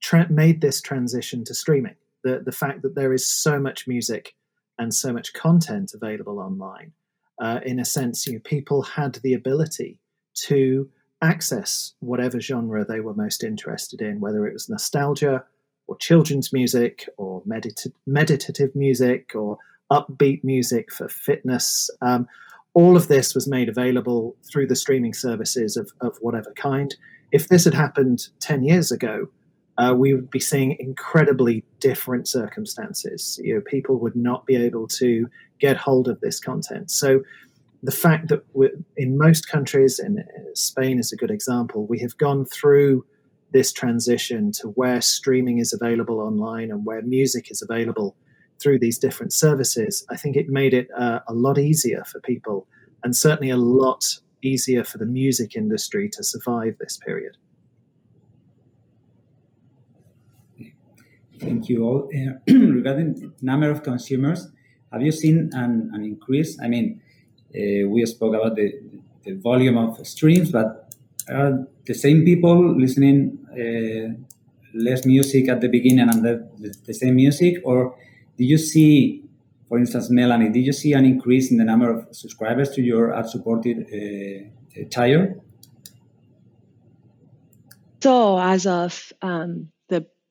tra- 0.00 0.30
made 0.30 0.60
this 0.60 0.80
transition 0.80 1.44
to 1.44 1.54
streaming. 1.54 1.94
The, 2.24 2.42
the 2.44 2.52
fact 2.52 2.82
that 2.82 2.96
there 2.96 3.12
is 3.12 3.28
so 3.28 3.60
much 3.60 3.86
music 3.86 4.34
and 4.78 4.94
so 4.94 5.12
much 5.12 5.32
content 5.32 5.92
available 5.94 6.38
online. 6.38 6.92
Uh, 7.40 7.60
in 7.64 7.80
a 7.80 7.84
sense, 7.84 8.26
you 8.26 8.34
know, 8.34 8.40
people 8.44 8.82
had 8.82 9.14
the 9.22 9.34
ability 9.34 9.98
to 10.34 10.88
access 11.22 11.94
whatever 12.00 12.40
genre 12.40 12.84
they 12.84 13.00
were 13.00 13.14
most 13.14 13.44
interested 13.44 14.02
in, 14.02 14.20
whether 14.20 14.46
it 14.46 14.52
was 14.52 14.68
nostalgia 14.68 15.44
or 15.86 15.96
children's 15.96 16.52
music 16.52 17.08
or 17.16 17.42
medita- 17.42 17.92
meditative 18.06 18.74
music 18.74 19.32
or 19.34 19.58
upbeat 19.90 20.42
music 20.42 20.92
for 20.92 21.08
fitness. 21.08 21.90
Um, 22.00 22.28
all 22.74 22.96
of 22.96 23.08
this 23.08 23.34
was 23.34 23.46
made 23.46 23.68
available 23.68 24.36
through 24.50 24.66
the 24.66 24.76
streaming 24.76 25.14
services 25.14 25.76
of, 25.76 25.92
of 26.00 26.16
whatever 26.20 26.52
kind. 26.56 26.94
If 27.30 27.48
this 27.48 27.64
had 27.64 27.74
happened 27.74 28.28
10 28.40 28.62
years 28.62 28.90
ago, 28.90 29.28
uh, 29.78 29.94
we 29.96 30.14
would 30.14 30.30
be 30.30 30.40
seeing 30.40 30.76
incredibly 30.78 31.64
different 31.80 32.28
circumstances. 32.28 33.40
You 33.42 33.54
know, 33.54 33.60
people 33.62 33.98
would 33.98 34.16
not 34.16 34.46
be 34.46 34.56
able 34.56 34.86
to 34.88 35.28
get 35.60 35.76
hold 35.76 36.08
of 36.08 36.20
this 36.20 36.40
content. 36.40 36.90
So, 36.90 37.22
the 37.84 37.92
fact 37.92 38.28
that 38.28 38.44
in 38.96 39.18
most 39.18 39.48
countries, 39.48 39.98
and 39.98 40.20
uh, 40.20 40.22
Spain 40.54 41.00
is 41.00 41.12
a 41.12 41.16
good 41.16 41.32
example, 41.32 41.86
we 41.86 41.98
have 41.98 42.16
gone 42.16 42.44
through 42.44 43.04
this 43.52 43.72
transition 43.72 44.52
to 44.52 44.68
where 44.68 45.00
streaming 45.00 45.58
is 45.58 45.72
available 45.72 46.20
online 46.20 46.70
and 46.70 46.86
where 46.86 47.02
music 47.02 47.50
is 47.50 47.60
available 47.60 48.16
through 48.62 48.78
these 48.78 48.98
different 48.98 49.32
services, 49.32 50.06
I 50.08 50.16
think 50.16 50.36
it 50.36 50.48
made 50.48 50.72
it 50.72 50.88
uh, 50.96 51.20
a 51.28 51.34
lot 51.34 51.58
easier 51.58 52.04
for 52.04 52.20
people 52.20 52.66
and 53.02 53.16
certainly 53.16 53.50
a 53.50 53.56
lot 53.56 54.04
easier 54.42 54.84
for 54.84 54.98
the 54.98 55.06
music 55.06 55.56
industry 55.56 56.08
to 56.10 56.22
survive 56.22 56.76
this 56.78 56.98
period. 56.98 57.36
Thank 61.42 61.68
you 61.68 61.84
all. 61.84 62.08
Uh, 62.14 62.34
regarding 62.52 63.32
number 63.42 63.68
of 63.68 63.82
consumers, 63.82 64.48
have 64.92 65.02
you 65.02 65.10
seen 65.10 65.50
an, 65.54 65.90
an 65.92 66.04
increase? 66.04 66.60
I 66.62 66.68
mean, 66.68 67.02
uh, 67.54 67.88
we 67.88 68.06
spoke 68.06 68.34
about 68.34 68.54
the, 68.54 68.72
the 69.24 69.34
volume 69.34 69.76
of 69.76 70.06
streams, 70.06 70.52
but 70.52 70.94
are 71.28 71.66
the 71.84 71.94
same 71.94 72.24
people 72.24 72.78
listening 72.78 73.38
uh, 73.52 74.14
less 74.74 75.04
music 75.04 75.48
at 75.48 75.60
the 75.60 75.68
beginning 75.68 76.08
and 76.08 76.24
the, 76.24 76.48
the, 76.86 76.94
same 76.94 77.16
music, 77.16 77.60
or 77.64 77.96
did 78.38 78.44
you 78.44 78.58
see, 78.58 79.24
for 79.68 79.78
instance, 79.78 80.10
Melanie, 80.10 80.50
did 80.50 80.64
you 80.64 80.72
see 80.72 80.92
an 80.92 81.04
increase 81.04 81.50
in 81.50 81.58
the 81.58 81.64
number 81.64 81.90
of 81.90 82.14
subscribers 82.14 82.70
to 82.70 82.82
your 82.82 83.14
ad-supported 83.14 83.86
uh, 83.88 84.84
tier? 84.90 85.40
So 88.00 88.38
as 88.38 88.66
of 88.66 89.12
um, 89.22 89.68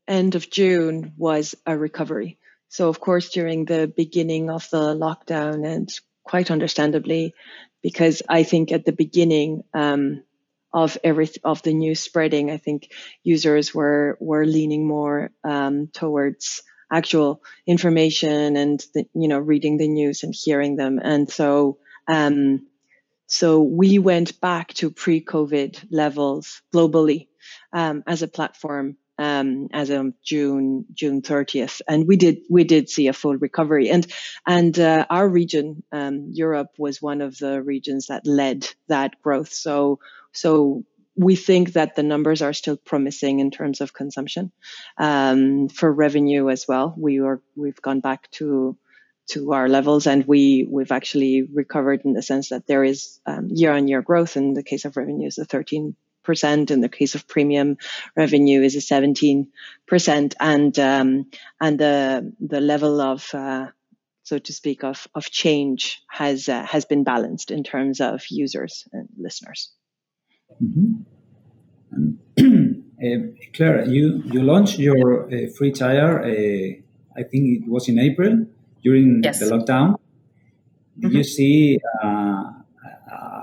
end 0.07 0.35
of 0.35 0.49
June 0.49 1.13
was 1.17 1.55
a 1.65 1.77
recovery. 1.77 2.37
So 2.69 2.89
of 2.89 2.99
course, 2.99 3.29
during 3.29 3.65
the 3.65 3.91
beginning 3.95 4.49
of 4.49 4.69
the 4.69 4.95
lockdown 4.95 5.67
and 5.67 5.89
quite 6.23 6.51
understandably, 6.51 7.33
because 7.81 8.21
I 8.29 8.43
think 8.43 8.71
at 8.71 8.85
the 8.85 8.93
beginning, 8.93 9.63
um, 9.73 10.23
of 10.73 10.97
every 11.03 11.29
of 11.43 11.61
the 11.63 11.73
news 11.73 11.99
spreading, 11.99 12.49
I 12.49 12.57
think 12.57 12.91
users 13.23 13.73
were 13.75 14.17
were 14.21 14.45
leaning 14.45 14.87
more 14.87 15.31
um, 15.43 15.87
towards 15.87 16.63
actual 16.91 17.41
information 17.65 18.55
and 18.57 18.83
the, 18.93 19.05
you 19.13 19.27
know 19.27 19.39
reading 19.39 19.77
the 19.77 19.87
news 19.87 20.23
and 20.23 20.35
hearing 20.35 20.75
them 20.75 20.99
and 21.01 21.29
so 21.29 21.77
um, 22.07 22.67
so 23.27 23.61
we 23.61 23.97
went 23.97 24.41
back 24.41 24.73
to 24.73 24.91
pre-covid 24.91 25.85
levels 25.89 26.61
globally 26.73 27.27
um, 27.71 28.03
as 28.05 28.21
a 28.21 28.27
platform 28.27 28.97
um, 29.21 29.67
as 29.71 29.91
of 29.91 30.13
June 30.23 30.85
June 30.95 31.21
30th, 31.21 31.81
and 31.87 32.07
we 32.07 32.15
did 32.17 32.39
we 32.49 32.63
did 32.63 32.89
see 32.89 33.07
a 33.07 33.13
full 33.13 33.37
recovery, 33.37 33.91
and 33.91 34.07
and 34.47 34.79
uh, 34.79 35.05
our 35.11 35.29
region, 35.29 35.83
um, 35.91 36.31
Europe, 36.31 36.69
was 36.79 37.03
one 37.03 37.21
of 37.21 37.37
the 37.37 37.61
regions 37.61 38.07
that 38.07 38.25
led 38.25 38.67
that 38.87 39.21
growth. 39.21 39.53
So 39.53 39.99
so 40.31 40.85
we 41.15 41.35
think 41.35 41.73
that 41.73 41.95
the 41.95 42.01
numbers 42.01 42.41
are 42.41 42.53
still 42.53 42.77
promising 42.77 43.39
in 43.39 43.51
terms 43.51 43.79
of 43.79 43.93
consumption. 43.93 44.51
Um, 44.97 45.69
for 45.69 45.93
revenue 45.93 46.49
as 46.49 46.67
well, 46.67 46.95
we 46.97 47.19
are 47.19 47.41
we've 47.55 47.81
gone 47.81 47.99
back 47.99 48.31
to 48.31 48.75
to 49.33 49.53
our 49.53 49.69
levels, 49.69 50.07
and 50.07 50.25
we 50.25 50.67
we've 50.67 50.91
actually 50.91 51.43
recovered 51.43 52.01
in 52.05 52.13
the 52.13 52.23
sense 52.23 52.49
that 52.49 52.65
there 52.65 52.83
is 52.83 53.19
year 53.49 53.71
on 53.71 53.87
year 53.87 54.01
growth. 54.01 54.35
In 54.35 54.55
the 54.55 54.63
case 54.63 54.85
of 54.85 54.97
revenues 54.97 55.35
the 55.35 55.45
thirteen 55.45 55.95
percent. 56.23 56.71
In 56.71 56.81
the 56.81 56.89
case 56.89 57.15
of 57.15 57.27
premium 57.27 57.77
revenue, 58.15 58.61
is 58.61 58.75
a 58.75 58.81
seventeen 58.81 59.47
percent, 59.87 60.35
and 60.39 60.77
um, 60.79 61.29
and 61.59 61.79
the 61.79 62.33
the 62.39 62.61
level 62.61 63.01
of 63.01 63.29
uh, 63.33 63.67
so 64.23 64.37
to 64.37 64.53
speak 64.53 64.83
of 64.83 65.07
of 65.15 65.25
change 65.25 66.01
has 66.09 66.47
uh, 66.49 66.65
has 66.65 66.85
been 66.85 67.03
balanced 67.03 67.51
in 67.51 67.63
terms 67.63 68.01
of 68.01 68.23
users 68.29 68.87
and 68.93 69.09
listeners. 69.17 69.71
Mm-hmm. 70.61 71.01
uh, 71.93 73.17
Claire, 73.55 73.87
you, 73.87 74.21
you 74.25 74.41
launched 74.43 74.79
your 74.79 75.25
uh, 75.25 75.47
free 75.57 75.71
trial, 75.71 76.17
uh, 76.17 77.17
I 77.17 77.23
think 77.23 77.63
it 77.63 77.67
was 77.67 77.89
in 77.89 77.99
April 77.99 78.45
during 78.83 79.21
yes. 79.23 79.39
the 79.39 79.45
lockdown. 79.45 79.97
Did 80.99 81.09
mm-hmm. 81.09 81.17
you 81.17 81.23
see 81.23 81.79
uh, 82.03 82.07
a 82.07 82.40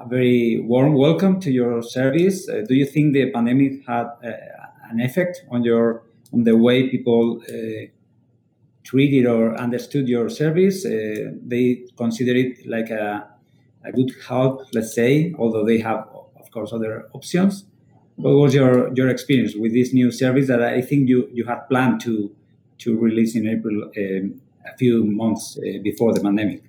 very 0.09 0.61
warm 0.61 0.95
welcome 0.95 1.41
to 1.41 1.51
your 1.51 1.83
service? 1.83 2.49
Uh, 2.49 2.65
do 2.69 2.75
you 2.75 2.87
think 2.87 3.15
the 3.15 3.31
pandemic 3.31 3.87
had 3.87 4.07
uh, 4.25 4.33
an 4.91 5.01
effect 5.01 5.45
on 5.51 5.63
your 5.65 6.03
on 6.33 6.45
the 6.45 6.57
way 6.57 6.89
people 6.89 7.41
treated 8.85 9.27
or 9.27 9.55
understood 9.57 10.09
your 10.09 10.29
service? 10.29 10.85
they 10.85 11.85
consider 11.97 12.35
it 12.35 12.67
like 12.67 12.91
a, 12.91 13.27
a 13.85 13.93
good 13.93 14.13
help, 14.27 14.63
let's 14.75 14.95
say, 14.95 15.35
although 15.39 15.65
they 15.65 15.79
have 15.79 16.07
of 16.49 16.53
course, 16.53 16.73
other 16.73 17.09
options. 17.13 17.65
What 18.17 18.33
was 18.33 18.55
your, 18.55 18.93
your 18.95 19.09
experience 19.09 19.55
with 19.55 19.73
this 19.75 19.93
new 19.93 20.11
service 20.11 20.49
that 20.49 20.63
I 20.63 20.81
think 20.81 21.09
you, 21.09 21.29
you 21.33 21.45
had 21.45 21.61
planned 21.69 22.01
to, 22.03 22.35
to 22.79 22.99
release 22.99 23.37
in 23.37 23.47
April 23.47 23.85
um, 23.85 24.41
a 24.67 24.77
few 24.77 25.05
months 25.05 25.59
uh, 25.59 25.79
before 25.83 26.15
the 26.15 26.21
pandemic? 26.21 26.63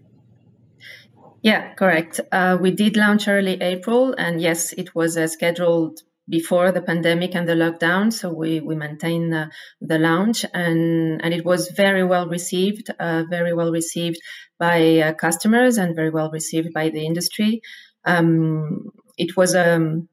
Yeah, 1.41 1.73
correct. 1.75 2.19
Uh, 2.31 2.57
we 2.59 2.71
did 2.71 2.97
launch 2.97 3.27
early 3.27 3.61
April, 3.61 4.13
and 4.17 4.41
yes, 4.41 4.73
it 4.73 4.93
was 4.95 5.17
uh, 5.17 5.27
scheduled 5.27 5.99
before 6.27 6.71
the 6.71 6.81
pandemic 6.81 7.33
and 7.35 7.47
the 7.47 7.53
lockdown. 7.53 8.11
So 8.11 8.31
we 8.33 8.59
we 8.59 8.75
maintained 8.75 9.33
uh, 9.33 9.47
the 9.81 9.99
launch, 9.99 10.45
and 10.53 11.21
and 11.23 11.33
it 11.33 11.45
was 11.45 11.69
very 11.69 12.03
well 12.03 12.27
received, 12.27 12.89
uh, 12.99 13.23
very 13.29 13.53
well 13.53 13.71
received 13.71 14.19
by 14.59 14.99
uh, 14.99 15.13
customers, 15.13 15.77
and 15.77 15.95
very 15.95 16.09
well 16.09 16.29
received 16.31 16.73
by 16.73 16.89
the 16.89 17.05
industry. 17.05 17.61
Um, 18.05 18.89
it 19.17 19.37
was 19.37 19.53
a 19.55 19.75
um, 19.75 20.09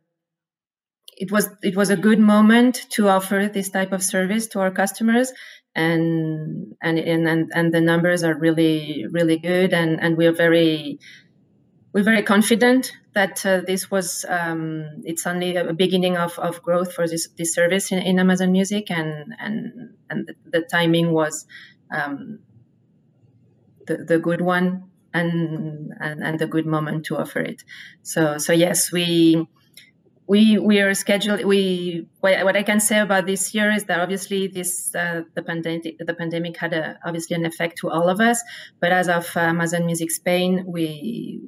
it 1.16 1.32
was 1.32 1.48
it 1.62 1.76
was 1.76 1.90
a 1.90 1.96
good 1.96 2.18
moment 2.20 2.86
to 2.90 3.08
offer 3.08 3.48
this 3.52 3.70
type 3.70 3.92
of 3.92 4.02
service 4.02 4.46
to 4.48 4.60
our 4.60 4.70
customers 4.70 5.32
and 5.76 6.74
and 6.80 6.98
and 6.98 7.52
and, 7.54 7.74
the 7.74 7.80
numbers 7.80 8.24
are 8.24 8.34
really 8.34 9.06
really 9.10 9.36
good 9.36 9.74
and 9.74 10.00
and 10.00 10.16
we're 10.16 10.32
very 10.32 10.98
we're 11.92 12.02
very 12.02 12.22
confident 12.22 12.92
that 13.14 13.44
uh, 13.46 13.62
this 13.66 13.90
was 13.90 14.26
um, 14.28 15.02
it's 15.04 15.26
only 15.26 15.56
a 15.56 15.72
beginning 15.72 16.18
of, 16.18 16.38
of 16.38 16.62
growth 16.62 16.92
for 16.92 17.08
this, 17.08 17.28
this 17.38 17.54
service 17.54 17.90
in, 17.90 17.98
in 17.98 18.18
Amazon 18.18 18.52
Music, 18.52 18.90
and 18.90 19.34
and 19.38 19.94
and 20.10 20.30
the, 20.44 20.60
timing 20.60 21.12
was 21.12 21.46
um, 21.90 22.40
the 23.86 23.96
the 23.96 24.18
good 24.18 24.42
one 24.42 24.90
and, 25.14 25.94
and 25.98 26.22
and 26.22 26.38
the 26.38 26.46
good 26.46 26.66
moment 26.66 27.06
to 27.06 27.16
offer 27.16 27.40
it. 27.40 27.64
So 28.02 28.36
so 28.36 28.52
yes, 28.52 28.92
we 28.92 29.46
we 30.26 30.58
we 30.58 30.80
are 30.80 30.92
scheduled. 30.94 31.44
We 31.44 32.08
what, 32.20 32.56
I 32.56 32.62
can 32.62 32.80
say 32.80 32.98
about 32.98 33.26
this 33.26 33.54
year 33.54 33.70
is 33.70 33.84
that 33.84 34.00
obviously 34.00 34.48
this 34.48 34.94
uh, 34.94 35.22
the 35.34 35.42
pandemic 35.42 35.98
the 35.98 36.14
pandemic 36.14 36.56
had 36.56 36.72
a, 36.72 36.98
obviously 37.04 37.36
an 37.36 37.46
effect 37.46 37.78
to 37.78 37.90
all 37.90 38.08
of 38.08 38.20
us. 38.20 38.42
But 38.80 38.92
as 38.92 39.08
of 39.08 39.36
uh, 39.36 39.40
Amazon 39.40 39.86
Music 39.86 40.10
Spain, 40.10 40.64
we 40.66 41.42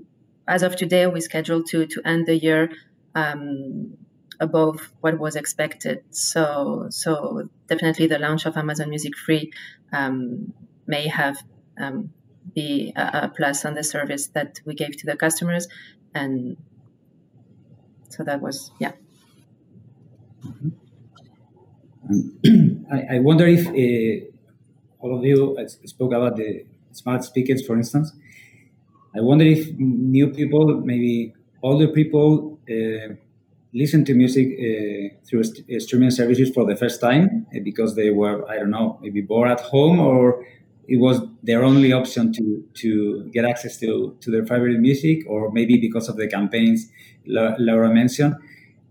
as 0.46 0.62
of 0.62 0.76
today 0.76 1.06
we 1.06 1.20
scheduled 1.20 1.66
to 1.66 1.86
to 1.86 2.02
end 2.04 2.26
the 2.26 2.36
year 2.36 2.70
um, 3.14 3.96
above 4.38 4.92
what 5.00 5.18
was 5.18 5.34
expected. 5.34 6.04
So 6.10 6.86
so 6.90 7.48
definitely 7.66 8.06
the 8.06 8.18
launch 8.18 8.46
of 8.46 8.56
Amazon 8.56 8.90
Music 8.90 9.16
Free 9.16 9.52
um, 9.92 10.52
may 10.86 11.08
have 11.08 11.42
um, 11.80 12.10
be 12.54 12.92
a, 12.94 13.24
a 13.24 13.32
plus 13.36 13.64
on 13.64 13.74
the 13.74 13.82
service 13.82 14.28
that 14.28 14.60
we 14.64 14.74
gave 14.74 14.96
to 14.98 15.06
the 15.06 15.16
customers 15.16 15.66
and 16.14 16.56
so 18.08 18.24
that 18.24 18.40
was 18.40 18.70
yeah 18.78 18.92
mm-hmm. 20.46 20.68
I, 22.92 23.16
I, 23.16 23.18
wonder 23.18 23.46
if 23.46 23.66
uh, 23.66 24.26
all 25.00 25.16
of 25.16 25.24
you 25.24 25.56
spoke 25.84 26.12
about 26.12 26.36
the 26.36 26.64
smart 26.92 27.24
speakers 27.24 27.66
for 27.66 27.76
instance 27.76 28.12
i 29.14 29.20
wonder 29.20 29.44
if 29.44 29.70
new 29.78 30.28
people 30.28 30.80
maybe 30.80 31.34
older 31.62 31.88
people 31.88 32.58
uh, 32.70 33.14
listen 33.74 34.04
to 34.04 34.14
music 34.14 34.48
uh, 34.58 35.14
through 35.26 35.44
st- 35.44 35.70
uh, 35.70 35.80
streaming 35.80 36.10
services 36.10 36.50
for 36.50 36.64
the 36.64 36.74
first 36.76 37.00
time 37.00 37.46
uh, 37.54 37.58
because 37.62 37.94
they 37.94 38.10
were 38.10 38.48
i 38.50 38.56
don't 38.56 38.70
know 38.70 38.98
maybe 39.02 39.20
bored 39.20 39.50
at 39.50 39.60
home 39.60 40.00
or 40.00 40.44
it 40.88 40.96
was 40.96 41.20
their 41.42 41.62
only 41.62 41.92
option 41.92 42.32
to 42.32 42.64
to 42.74 43.24
get 43.32 43.44
access 43.44 43.78
to 43.78 44.16
to 44.20 44.30
their 44.30 44.46
favorite 44.46 44.80
music, 44.80 45.24
or 45.28 45.52
maybe 45.52 45.78
because 45.78 46.08
of 46.08 46.16
the 46.16 46.26
campaigns 46.26 46.90
Laura 47.26 47.92
mentioned. 47.92 48.34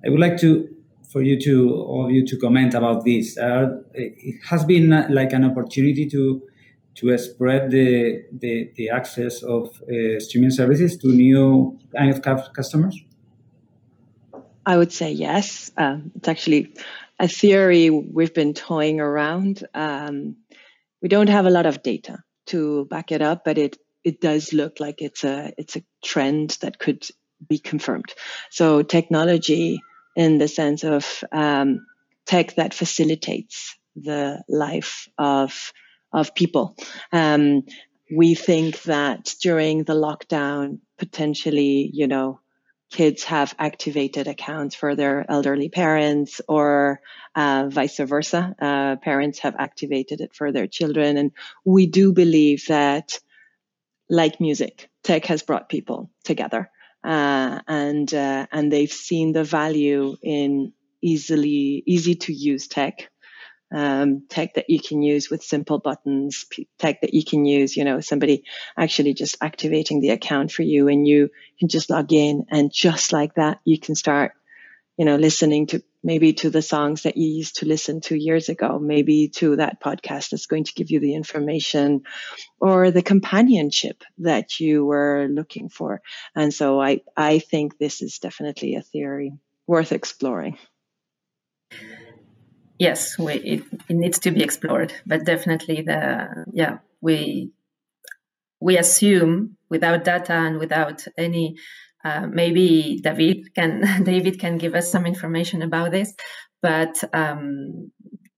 I 0.06 0.10
would 0.10 0.20
like 0.20 0.38
to 0.38 0.70
for 1.10 1.22
you 1.22 1.40
to 1.42 1.74
all 1.74 2.06
of 2.06 2.12
you 2.12 2.26
to 2.26 2.38
comment 2.38 2.74
about 2.74 3.04
this. 3.04 3.38
Uh, 3.38 3.82
it 3.94 4.36
has 4.50 4.64
been 4.66 4.94
uh, 4.94 5.08
like 5.10 5.34
an 5.34 5.44
opportunity 5.44 6.08
to 6.10 6.42
to 6.96 7.18
spread 7.18 7.72
the 7.72 8.24
the, 8.32 8.72
the 8.76 8.90
access 8.90 9.42
of 9.42 9.82
uh, 9.84 10.20
streaming 10.20 10.52
services 10.52 10.98
to 10.98 11.08
new 11.08 11.80
kind 11.96 12.12
of 12.12 12.54
customers. 12.54 13.04
I 14.66 14.78
would 14.78 14.92
say 14.92 15.12
yes. 15.12 15.72
Um, 15.78 16.12
it's 16.16 16.28
actually 16.28 16.74
a 17.20 17.28
theory 17.28 17.90
we've 17.90 18.34
been 18.34 18.54
toying 18.54 19.00
around. 19.00 19.66
Um, 19.74 20.36
we 21.08 21.10
don't 21.10 21.30
have 21.30 21.46
a 21.46 21.50
lot 21.50 21.65
of 21.65 21.84
data 21.84 22.22
to 22.48 22.84
back 22.84 23.13
it 23.13 23.22
up, 23.22 23.46
but 23.46 23.58
it 23.58 23.78
it 24.04 24.20
does 24.20 24.52
look 24.52 24.82
like 24.82 25.02
it's 25.02 25.24
a 25.24 25.54
it's 25.58 25.78
a 25.78 25.84
trend 26.04 26.58
that 26.60 26.80
could 26.80 27.08
be 27.48 27.60
confirmed. 27.60 28.13
So 28.52 28.84
technology, 28.84 29.80
in 30.17 30.38
the 30.38 30.50
sense 30.50 30.84
of 30.84 31.24
um, 31.32 31.86
tech 32.26 32.56
that 32.56 32.74
facilitates 32.74 33.78
the 33.96 34.43
life 34.50 35.08
of 35.17 35.72
of 36.12 36.36
people. 36.36 36.76
Um, 37.13 37.63
we 38.13 38.36
think 38.36 38.82
that 38.82 39.34
during 39.41 39.86
the 39.86 39.96
lockdown, 39.96 40.80
potentially, 40.98 41.89
you 41.93 42.08
know, 42.08 42.41
kids 42.91 43.23
have 43.26 43.54
activated 43.60 44.28
accounts 44.28 44.76
for 44.76 44.95
their 44.95 45.26
elderly 45.30 45.69
parents 45.69 46.41
or 46.47 47.02
uh, 47.36 47.67
vice 47.69 48.00
versa. 48.00 48.56
Uh, 48.60 48.95
parents 48.97 49.39
have 49.39 49.56
activated 49.58 50.21
it 50.21 50.34
for 50.34 50.52
their 50.52 50.67
children. 50.67 51.17
And 51.17 51.32
we 51.65 51.88
do 51.88 52.13
believe 52.13 52.65
that, 52.67 53.19
like 54.10 54.39
music, 54.39 54.89
tech 55.04 55.26
has 55.26 55.43
brought 55.43 55.69
people 55.69 56.10
together. 56.23 56.69
Uh, 57.04 57.60
and 57.67 58.12
uh, 58.13 58.47
and 58.52 58.71
they've 58.71 58.91
seen 58.91 59.32
the 59.32 59.43
value 59.43 60.15
in 60.21 60.73
easily 61.02 61.84
easy 61.86 62.15
to 62.15 62.34
use 62.34 62.67
tech 62.67 63.10
um, 63.73 64.23
tech 64.30 64.53
that 64.56 64.69
you 64.69 64.80
can 64.80 65.01
use 65.01 65.30
with 65.30 65.43
simple 65.43 65.80
buttons, 65.80 66.45
tech 66.80 67.01
that 67.01 67.13
you 67.13 67.23
can 67.23 67.45
use, 67.45 67.75
you 67.75 67.84
know, 67.84 67.99
somebody 67.99 68.43
actually 68.77 69.13
just 69.13 69.38
activating 69.41 69.99
the 69.99 70.12
account 70.12 70.51
for 70.51 70.63
you 70.63 70.88
and 70.88 71.08
you 71.08 71.30
can 71.60 71.67
just 71.67 71.89
log 71.89 72.12
in 72.13 72.45
and 72.49 72.71
just 72.71 73.12
like 73.12 73.36
that, 73.36 73.60
you 73.65 73.80
can 73.80 73.95
start, 73.95 74.34
you 74.97 75.06
know, 75.06 75.17
listening 75.17 75.67
to 75.67 75.84
maybe 76.03 76.32
to 76.32 76.49
the 76.49 76.62
songs 76.62 77.03
that 77.03 77.17
you 77.17 77.27
used 77.27 77.58
to 77.58 77.65
listen 77.65 77.99
to 77.99 78.15
years 78.15 78.47
ago, 78.47 78.80
maybe 78.80 79.27
to 79.27 79.58
that 79.58 79.82
podcast 79.82 80.30
that's 80.30 80.45
going 80.45 80.63
to 80.63 80.73
give 80.73 80.89
you 80.89 81.01
the 81.01 81.15
information 81.15 82.03
or 82.62 82.91
the 82.91 83.01
companionship 83.01 84.03
that 84.19 84.60
you 84.60 84.86
were 84.86 85.27
looking 85.30 85.67
for. 85.67 86.01
And 86.34 86.53
so 86.53 86.80
I, 86.80 87.01
I 87.17 87.39
think 87.39 87.77
this 87.77 88.01
is 88.01 88.19
definitely 88.19 88.75
a 88.75 88.82
theory 88.82 89.34
worth 89.67 89.91
exploring 89.91 90.58
yes, 92.80 93.18
we, 93.18 93.34
it, 93.36 93.63
it 93.90 93.96
needs 93.96 94.20
to 94.20 94.32
be 94.32 94.44
explored. 94.44 94.94
But 95.06 95.26
definitely, 95.26 95.82
the 95.82 96.46
yeah, 96.54 96.80
we 97.02 97.52
we 98.60 98.78
assume 98.78 99.58
without 99.70 100.04
data 100.04 100.34
and 100.34 100.60
without 100.60 101.06
any. 101.18 101.56
Uh, 102.06 102.28
maybe 102.28 103.02
David 103.04 103.54
can 103.54 104.04
David 104.04 104.40
can 104.40 104.58
give 104.58 104.76
us 104.76 104.90
some 104.90 105.06
information 105.06 105.62
about 105.62 105.92
this, 105.92 106.13
but 106.62 107.04
um, 107.13 107.92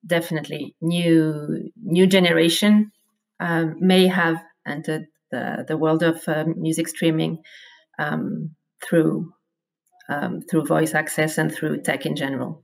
definitely 0.06 0.76
new 0.82 1.70
new 1.84 2.08
generation 2.08 2.92
um, 3.40 3.76
may 3.80 4.08
have 4.08 4.42
entered 4.66 5.06
the, 5.32 5.66
the 5.68 5.78
world 5.78 6.04
of 6.04 6.22
uh, 6.28 6.46
music 6.58 6.88
streaming 6.88 7.40
um, 8.00 8.56
through 8.84 9.32
um, 10.10 10.42
through 10.42 10.66
voice 10.66 10.94
access 10.96 11.38
and 11.38 11.54
through 11.54 11.82
tech 11.82 12.06
in 12.06 12.16
general. 12.16 12.64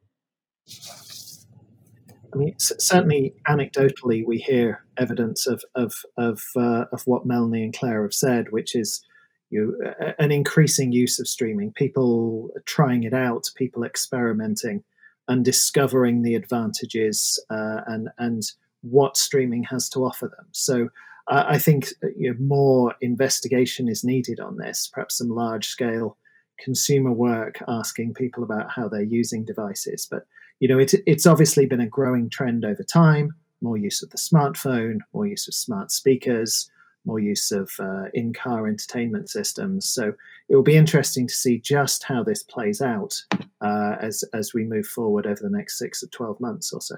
I 2.36 2.38
mean, 2.38 2.56
certainly 2.60 3.34
anecdotally, 3.48 4.26
we 4.26 4.38
hear 4.38 4.84
evidence 4.98 5.48
of 5.48 5.64
of 5.74 5.94
of, 6.18 6.44
uh, 6.56 6.86
of 6.92 7.04
what 7.08 7.26
Melanie 7.26 7.64
and 7.64 7.78
Claire 7.78 8.04
have 8.04 8.14
said, 8.14 8.52
which 8.52 8.76
is 8.76 9.02
you 9.50 9.78
know, 9.80 10.14
an 10.20 10.32
increasing 10.32 10.92
use 10.92 11.20
of 11.20 11.28
streaming, 11.28 11.72
people 11.72 12.50
trying 12.66 13.04
it 13.04 13.14
out, 13.14 13.50
people 13.56 13.84
experimenting, 13.84 14.84
and 15.28 15.46
discovering 15.46 16.24
the 16.24 16.36
advantages 16.36 17.44
uh, 17.50 17.82
and 17.88 18.10
and 18.18 18.44
what 18.82 19.18
streaming 19.18 19.64
has 19.64 19.90
to 19.90 20.06
offer 20.06 20.28
them. 20.28 20.48
So. 20.52 20.90
Uh, 21.28 21.44
I 21.48 21.58
think 21.58 21.88
you 22.16 22.30
know, 22.32 22.38
more 22.40 22.94
investigation 23.02 23.90
is 23.90 24.04
needed 24.04 24.40
on 24.40 24.58
this, 24.58 24.88
perhaps 24.94 25.18
some 25.18 25.30
large 25.30 25.66
scale 25.66 26.20
consumer 26.60 27.12
work 27.12 27.64
asking 27.68 28.14
people 28.14 28.44
about 28.44 28.70
how 28.70 28.88
they're 28.88 29.02
using 29.02 29.44
devices. 29.44 30.08
But 30.10 30.28
you 30.60 30.68
know, 30.68 30.80
it, 30.80 30.94
it's 31.06 31.26
obviously 31.26 31.66
been 31.66 31.82
a 31.82 31.88
growing 31.88 32.30
trend 32.30 32.66
over 32.66 32.84
time. 32.84 33.36
More 33.62 33.78
use 33.78 34.04
of 34.04 34.10
the 34.10 34.18
smartphone, 34.18 35.00
more 35.14 35.26
use 35.26 35.48
of 35.48 35.54
smart 35.54 35.92
speakers, 35.92 36.70
more 37.06 37.20
use 37.20 37.52
of 37.52 37.72
uh, 37.80 38.06
in-car 38.14 38.68
entertainment 38.68 39.30
systems. 39.30 39.88
So 39.88 40.14
it 40.50 40.56
will 40.56 40.64
be 40.64 40.76
interesting 40.76 41.28
to 41.28 41.34
see 41.34 41.60
just 41.60 42.04
how 42.04 42.24
this 42.24 42.44
plays 42.44 42.82
out 42.82 43.16
uh, 43.62 43.96
as 44.02 44.24
as 44.34 44.54
we 44.54 44.64
move 44.64 44.86
forward 44.86 45.26
over 45.26 45.40
the 45.42 45.50
next 45.50 45.78
six 45.78 46.02
to 46.02 46.08
twelve 46.08 46.40
months 46.40 46.74
or 46.74 46.82
so. 46.82 46.98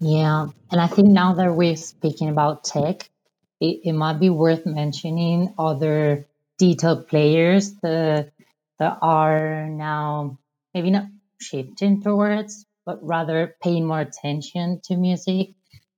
Yeah, 0.00 0.48
and 0.70 0.80
I 0.80 0.86
think 0.86 1.08
now 1.08 1.34
that 1.34 1.54
we're 1.54 1.76
speaking 1.76 2.30
about 2.30 2.64
tech, 2.64 3.10
it, 3.60 3.80
it 3.84 3.92
might 3.92 4.18
be 4.18 4.30
worth 4.30 4.64
mentioning 4.64 5.54
other 5.58 6.26
detailed 6.58 7.08
players 7.08 7.74
that 7.82 8.32
that 8.78 8.98
are 9.02 9.66
now 9.66 10.38
maybe 10.74 10.90
not 10.90 11.04
shifting 11.40 12.02
towards, 12.02 12.66
but 12.86 12.98
rather 13.02 13.56
paying 13.62 13.86
more 13.86 14.00
attention 14.00 14.80
to 14.84 14.96
music 14.96 15.50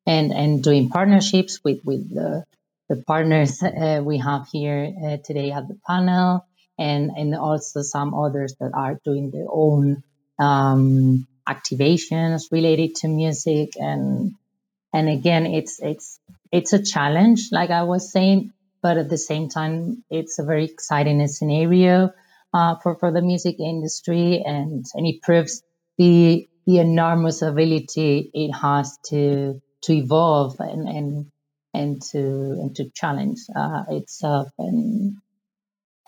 and, 0.07 0.33
and 0.33 0.63
doing 0.65 0.89
partnerships 0.89 1.61
with, 1.65 1.81
with 1.85 2.09
the, 2.15 2.45
the 2.89 2.97
partners 3.07 3.63
uh, 3.63 4.01
we 4.05 4.19
have 4.19 4.49
here 4.53 4.93
uh, 5.05 5.17
today 5.25 5.53
at 5.53 5.69
the 5.69 5.79
panel 5.87 6.47
and, 6.79 7.11
and 7.17 7.35
also 7.35 7.83
some 7.83 8.15
others 8.15 8.55
that 8.61 8.73
are 8.75 8.99
doing 9.05 9.31
their 9.31 9.47
own 9.51 10.03
um, 10.39 11.27
activations 11.49 12.53
related 12.53 12.97
to 12.97 13.09
music. 13.09 13.73
And 13.77 14.35
and 14.95 15.09
again 15.09 15.47
it's 15.47 15.81
it's 15.83 16.21
it's 16.53 16.75
a 16.75 16.83
challenge 16.83 17.49
like 17.53 17.71
i 17.71 17.85
was 17.85 18.13
saying 18.13 18.53
but 18.83 18.99
at 18.99 19.09
the 19.09 19.19
same 19.19 19.49
time 19.49 20.05
it's 20.11 20.41
a 20.41 20.45
very 20.45 20.65
exciting 20.67 21.27
scenario 21.29 22.13
uh, 22.55 22.77
for, 22.83 22.97
for 22.97 23.13
the 23.13 23.23
music 23.23 23.57
industry 23.61 24.43
and, 24.45 24.87
and 24.95 25.07
it 25.07 25.23
proves 25.23 25.63
the 25.99 26.49
the 26.67 26.79
enormous 26.79 27.43
ability 27.43 28.31
it 28.35 28.53
has 28.53 28.99
to 29.07 29.61
to 29.83 29.93
evolve 29.93 30.57
and 30.61 30.89
and, 30.89 31.33
and 31.75 32.03
to 32.03 32.19
and 32.19 32.77
to 32.77 32.91
challenge 32.91 33.41
uh, 33.57 33.85
itself 33.91 34.49
and 34.59 35.17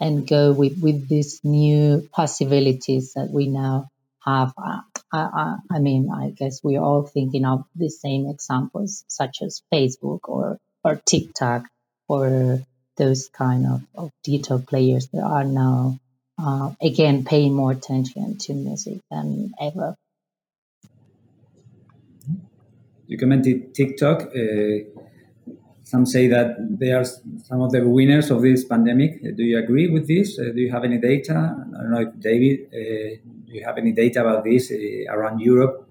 and 0.01 0.27
go 0.27 0.53
with, 0.53 0.81
with 0.83 1.09
these 1.09 1.41
new 1.45 2.09
possibilities 2.13 3.15
that 3.15 3.31
we 3.31 3.47
now 3.47 3.89
have. 4.25 4.53
Uh, 4.59 4.81
I, 5.13 5.19
I, 5.19 5.57
I 5.77 5.79
mean, 5.79 6.11
I 6.13 6.31
guess 6.31 6.61
we're 6.63 6.83
all 6.83 7.05
thinking 7.07 7.45
of 7.45 7.65
the 7.77 7.89
same 7.91 8.29
examples, 8.29 9.05
such 9.09 9.39
as 9.43 9.63
Facebook 9.73 10.21
or, 10.25 10.59
or 10.83 10.97
TikTok 11.07 11.65
or 12.09 12.61
those 12.97 13.29
kind 13.29 13.67
of, 13.67 13.83
of 13.95 14.11
digital 14.23 14.61
players 14.61 15.09
that 15.09 15.23
are 15.23 15.45
now, 15.45 15.99
uh, 16.39 16.73
again, 16.81 17.25
paying 17.25 17.55
more 17.55 17.73
attention 17.73 18.37
to 18.39 18.55
music 18.55 19.01
than 19.11 19.53
ever. 19.61 19.95
You 23.07 23.19
commented 23.19 23.75
TikTok. 23.75 24.23
Uh, 24.35 25.03
some 25.85 26.07
say 26.07 26.27
that 26.29 26.57
they 26.81 26.93
are 26.93 27.05
some 27.05 27.61
of 27.61 27.71
the 27.71 27.87
winners 27.87 28.31
of 28.31 28.41
this 28.43 28.65
pandemic. 28.65 29.21
Uh, 29.23 29.33
do 29.37 29.45
you 29.45 29.59
agree 29.59 29.89
with 29.89 30.09
this? 30.09 30.39
Uh, 30.39 30.45
do 30.55 30.61
you 30.61 30.73
have 30.73 30.85
any 30.85 30.99
data? 30.99 31.35
I 31.35 31.83
don't 31.83 31.91
know 31.91 32.01
if 32.01 32.21
David, 32.21 32.67
uh, 32.73 33.21
do 33.47 33.53
you 33.53 33.65
have 33.65 33.77
any 33.77 33.93
data 33.93 34.23
about 34.23 34.45
this 34.45 34.73
uh, 34.73 35.13
around 35.13 35.41
Europe? 35.41 35.89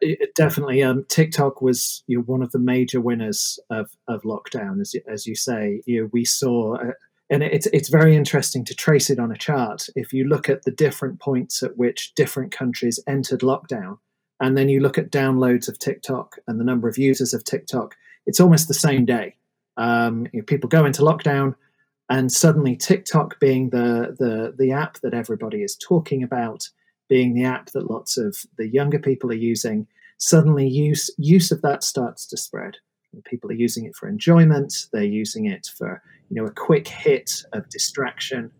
It, 0.00 0.34
definitely, 0.34 0.82
um, 0.82 1.04
TikTok 1.08 1.60
was 1.60 2.02
you 2.06 2.16
know, 2.16 2.24
one 2.24 2.42
of 2.42 2.52
the 2.52 2.58
major 2.58 3.02
winners 3.02 3.60
of, 3.68 3.90
of 4.08 4.22
lockdown, 4.22 4.80
as, 4.80 4.94
as 5.06 5.26
you 5.26 5.34
say. 5.34 5.82
You 5.84 6.02
know, 6.02 6.10
we 6.10 6.24
saw, 6.24 6.76
uh, 6.76 6.92
and 7.30 7.44
it's 7.44 7.66
it's 7.66 7.88
very 7.88 8.16
interesting 8.16 8.64
to 8.64 8.74
trace 8.74 9.08
it 9.08 9.20
on 9.20 9.30
a 9.30 9.36
chart. 9.36 9.88
If 9.94 10.12
you 10.12 10.24
look 10.24 10.48
at 10.48 10.64
the 10.64 10.72
different 10.72 11.20
points 11.20 11.62
at 11.62 11.76
which 11.76 12.12
different 12.14 12.50
countries 12.50 12.98
entered 13.06 13.40
lockdown, 13.40 13.98
and 14.40 14.58
then 14.58 14.68
you 14.68 14.80
look 14.80 14.98
at 14.98 15.12
downloads 15.12 15.68
of 15.68 15.78
TikTok 15.78 16.38
and 16.48 16.58
the 16.58 16.64
number 16.64 16.88
of 16.88 16.98
users 16.98 17.32
of 17.32 17.44
TikTok, 17.44 17.94
it's 18.26 18.40
almost 18.40 18.66
the 18.66 18.74
same 18.74 19.04
day. 19.04 19.36
Um, 19.76 20.26
you 20.32 20.40
know, 20.40 20.44
people 20.44 20.68
go 20.68 20.84
into 20.84 21.02
lockdown, 21.02 21.54
and 22.08 22.32
suddenly 22.32 22.74
TikTok, 22.74 23.38
being 23.38 23.70
the 23.70 24.16
the 24.18 24.54
the 24.58 24.72
app 24.72 24.98
that 25.00 25.14
everybody 25.14 25.62
is 25.62 25.76
talking 25.76 26.24
about, 26.24 26.68
being 27.08 27.34
the 27.34 27.44
app 27.44 27.70
that 27.70 27.90
lots 27.90 28.18
of 28.18 28.38
the 28.58 28.68
younger 28.68 28.98
people 28.98 29.30
are 29.30 29.34
using, 29.34 29.86
suddenly 30.18 30.66
use 30.66 31.10
use 31.16 31.52
of 31.52 31.62
that 31.62 31.84
starts 31.84 32.26
to 32.26 32.36
spread. 32.36 32.78
People 33.24 33.50
are 33.50 33.54
using 33.54 33.84
it 33.86 33.94
for 33.94 34.08
enjoyment. 34.08 34.86
They're 34.92 35.02
using 35.02 35.46
it 35.46 35.68
for 35.76 36.02
you 36.28 36.36
know 36.36 36.46
a 36.46 36.52
quick 36.52 36.88
hit 36.88 37.30
of 37.52 37.68
distraction, 37.68 38.50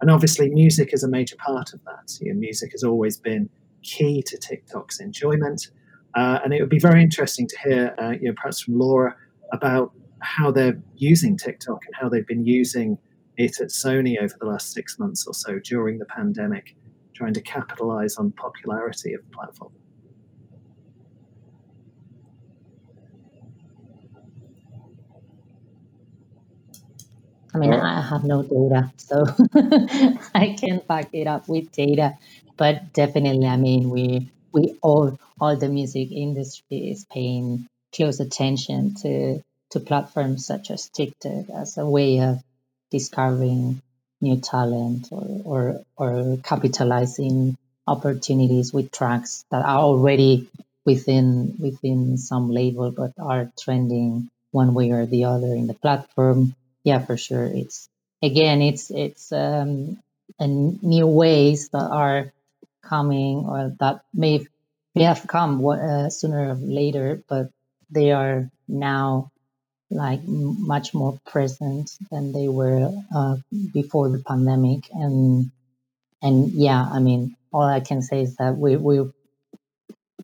and 0.00 0.10
obviously 0.10 0.50
music 0.50 0.92
is 0.92 1.02
a 1.04 1.08
major 1.08 1.36
part 1.36 1.72
of 1.72 1.84
that. 1.84 2.18
You 2.20 2.32
know, 2.32 2.40
music 2.40 2.72
has 2.72 2.82
always 2.82 3.16
been 3.16 3.48
key 3.82 4.22
to 4.22 4.36
TikTok's 4.36 5.00
enjoyment. 5.00 5.70
Uh, 6.14 6.38
and 6.42 6.52
it 6.52 6.60
would 6.60 6.70
be 6.70 6.78
very 6.78 7.02
interesting 7.02 7.46
to 7.46 7.56
hear, 7.62 7.94
uh, 8.00 8.10
you 8.10 8.28
know, 8.28 8.34
perhaps 8.34 8.62
from 8.62 8.78
Laura 8.78 9.14
about 9.52 9.92
how 10.20 10.50
they're 10.50 10.80
using 10.96 11.36
TikTok 11.36 11.84
and 11.86 11.94
how 11.94 12.08
they've 12.08 12.26
been 12.26 12.44
using 12.44 12.98
it 13.36 13.60
at 13.60 13.68
Sony 13.68 14.20
over 14.20 14.34
the 14.40 14.46
last 14.46 14.72
six 14.72 14.98
months 14.98 15.26
or 15.26 15.34
so 15.34 15.58
during 15.60 15.98
the 15.98 16.06
pandemic, 16.06 16.74
trying 17.14 17.34
to 17.34 17.40
capitalize 17.40 18.16
on 18.16 18.32
popularity 18.32 19.14
of 19.14 19.20
the 19.22 19.36
platform. 19.36 19.72
I 27.62 27.66
mean, 27.66 27.72
I 27.72 28.00
have 28.00 28.24
no 28.24 28.42
data, 28.42 28.92
so 28.96 29.24
I 30.34 30.54
can't 30.58 30.86
back 30.86 31.08
it 31.12 31.26
up 31.26 31.48
with 31.48 31.72
data. 31.72 32.16
But 32.56 32.92
definitely, 32.92 33.46
I 33.46 33.56
mean, 33.56 33.90
we 33.90 34.30
we 34.52 34.78
all 34.82 35.18
all 35.40 35.56
the 35.56 35.68
music 35.68 36.12
industry 36.12 36.90
is 36.90 37.04
paying 37.04 37.66
close 37.92 38.20
attention 38.20 38.94
to 39.02 39.42
to 39.70 39.80
platforms 39.80 40.46
such 40.46 40.70
as 40.70 40.88
TikTok 40.88 41.50
as 41.50 41.78
a 41.78 41.86
way 41.86 42.20
of 42.20 42.42
discovering 42.90 43.82
new 44.20 44.40
talent 44.40 45.08
or 45.10 45.26
or, 45.44 45.84
or 45.96 46.36
capitalizing 46.44 47.56
opportunities 47.86 48.72
with 48.72 48.92
tracks 48.92 49.44
that 49.50 49.64
are 49.64 49.78
already 49.80 50.48
within 50.86 51.56
within 51.58 52.18
some 52.18 52.50
label 52.50 52.90
but 52.92 53.12
are 53.18 53.50
trending 53.58 54.28
one 54.52 54.74
way 54.74 54.90
or 54.90 55.06
the 55.06 55.24
other 55.24 55.54
in 55.54 55.66
the 55.66 55.74
platform. 55.74 56.54
Yeah, 56.88 57.00
for 57.06 57.16
sure. 57.16 57.44
It's 57.44 57.88
again, 58.22 58.62
it's 58.62 58.90
it's 58.90 59.32
um, 59.32 59.98
new 60.40 61.06
ways 61.06 61.68
that 61.70 61.88
are 62.04 62.32
coming 62.82 63.36
or 63.46 63.76
that 63.80 63.96
may 64.14 64.46
may 64.94 65.04
have 65.04 65.26
come 65.26 65.64
uh, 65.66 66.08
sooner 66.10 66.50
or 66.52 66.54
later, 66.54 67.22
but 67.28 67.50
they 67.90 68.12
are 68.12 68.50
now 68.68 69.30
like 69.90 70.22
much 70.26 70.94
more 70.94 71.18
present 71.26 71.90
than 72.10 72.32
they 72.32 72.48
were 72.48 72.92
uh, 73.14 73.36
before 73.74 74.08
the 74.10 74.22
pandemic. 74.30 74.88
And 74.92 75.50
and 76.22 76.52
yeah, 76.52 76.82
I 76.82 77.00
mean, 77.00 77.36
all 77.52 77.62
I 77.78 77.80
can 77.80 78.02
say 78.02 78.22
is 78.22 78.36
that 78.36 78.56
we 78.56 78.76
we're 78.76 79.12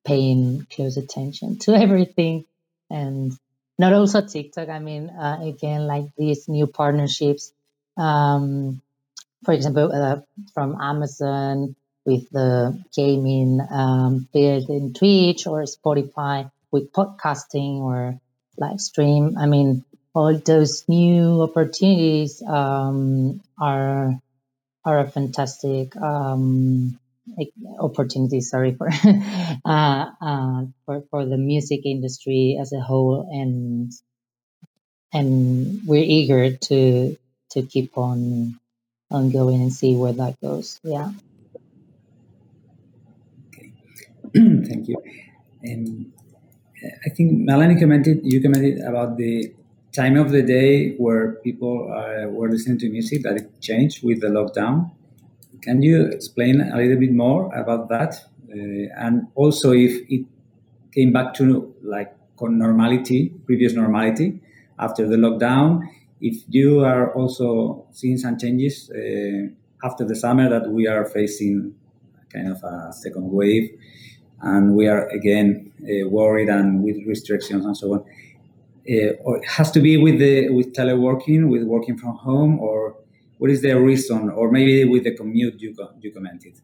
paying 0.04 0.66
close 0.74 0.96
attention 0.96 1.58
to 1.60 1.74
everything, 1.84 2.44
and 2.90 3.32
not 3.78 3.92
also 3.92 4.20
TikTok. 4.20 4.68
I 4.68 4.78
mean, 4.78 5.10
uh, 5.10 5.38
again, 5.42 5.86
like 5.86 6.06
these 6.16 6.48
new 6.48 6.66
partnerships. 6.66 7.52
Um, 7.96 8.80
for 9.44 9.52
example, 9.52 9.92
uh, 9.92 10.20
from 10.54 10.76
Amazon 10.80 11.76
with 12.04 12.28
the 12.30 12.82
gaming 12.94 13.60
um, 13.70 14.28
in 14.34 14.92
Twitch 14.94 15.46
or 15.46 15.64
Spotify 15.64 16.50
with 16.70 16.92
podcasting 16.92 17.80
or 17.80 18.20
live 18.58 18.80
stream. 18.80 19.36
I 19.38 19.46
mean, 19.46 19.84
all 20.14 20.38
those 20.38 20.84
new 20.88 21.42
opportunities 21.42 22.42
um, 22.42 23.40
are 23.58 24.20
are 24.84 24.98
a 25.00 25.10
fantastic 25.10 25.96
um, 25.96 26.98
opportunity. 27.80 28.40
Sorry 28.40 28.74
for 28.74 28.88
uh, 29.64 30.06
uh, 30.20 30.64
for 30.84 31.04
for 31.10 31.26
the 31.26 31.36
music 31.38 31.84
industry 31.84 32.58
as 32.60 32.72
a 32.72 32.80
whole, 32.80 33.28
and 33.30 33.92
and 35.12 35.80
we're 35.86 36.04
eager 36.04 36.56
to 36.56 37.16
to 37.50 37.62
keep 37.62 37.96
on 37.96 38.58
on 39.10 39.30
going 39.30 39.62
and 39.62 39.72
see 39.72 39.96
where 39.96 40.12
that 40.12 40.40
goes. 40.40 40.80
Yeah. 40.82 41.12
Okay. 43.48 43.72
Thank 44.34 44.88
you. 44.88 44.96
Um, 45.68 46.12
I 47.06 47.08
think 47.10 47.32
Melanie 47.32 47.78
commented, 47.78 48.20
you 48.24 48.42
commented 48.42 48.80
about 48.80 49.16
the 49.16 49.54
time 49.92 50.16
of 50.16 50.30
the 50.32 50.42
day 50.42 50.94
where 50.96 51.34
people 51.36 51.90
uh, 51.92 52.28
were 52.28 52.50
listening 52.50 52.78
to 52.78 52.90
music 52.90 53.22
that 53.22 53.60
changed 53.60 54.04
with 54.04 54.20
the 54.20 54.26
lockdown. 54.26 54.90
Can 55.64 55.82
you 55.82 56.04
explain 56.06 56.60
a 56.60 56.76
little 56.76 56.98
bit 56.98 57.12
more 57.12 57.52
about 57.54 57.88
that? 57.88 58.16
Uh, 58.50 58.92
and 58.98 59.26
also 59.34 59.72
if 59.72 59.92
it 60.10 60.26
came 60.92 61.10
back 61.10 61.32
to 61.34 61.74
like 61.82 62.14
normality, 62.40 63.30
previous 63.46 63.72
normality 63.72 64.40
after 64.78 65.08
the 65.08 65.16
lockdown, 65.16 65.82
if 66.20 66.42
you 66.48 66.84
are 66.84 67.14
also 67.14 67.86
seeing 67.92 68.18
some 68.18 68.36
changes 68.36 68.90
uh, 68.90 69.48
after 69.86 70.04
the 70.04 70.14
summer 70.14 70.50
that 70.50 70.68
we 70.70 70.86
are 70.86 71.06
facing 71.06 71.74
kind 72.30 72.48
of 72.48 72.62
a 72.62 72.92
second 72.92 73.30
wave 73.30 73.70
and 74.42 74.74
we 74.74 74.86
are 74.86 75.08
again 75.08 75.72
uh, 75.82 76.06
worried 76.08 76.50
and 76.50 76.84
with 76.84 76.96
restrictions 77.06 77.64
and 77.64 77.74
so 77.74 77.94
on. 77.94 78.04
Uh, 78.90 79.14
or 79.24 79.38
it 79.38 79.46
has 79.46 79.70
to 79.70 79.80
be 79.80 79.96
with 79.96 80.18
the 80.18 80.50
with 80.50 80.74
teleworking, 80.74 81.48
with 81.48 81.62
working 81.62 81.96
from 81.96 82.14
home, 82.16 82.60
or 82.60 82.94
what 83.38 83.50
is 83.50 83.62
the 83.62 83.72
reason, 83.72 84.30
or 84.30 84.50
maybe 84.50 84.84
with 84.84 85.04
the 85.04 85.14
commute 85.16 85.60
you 85.60 85.74
you 86.00 86.12
commented. 86.12 86.54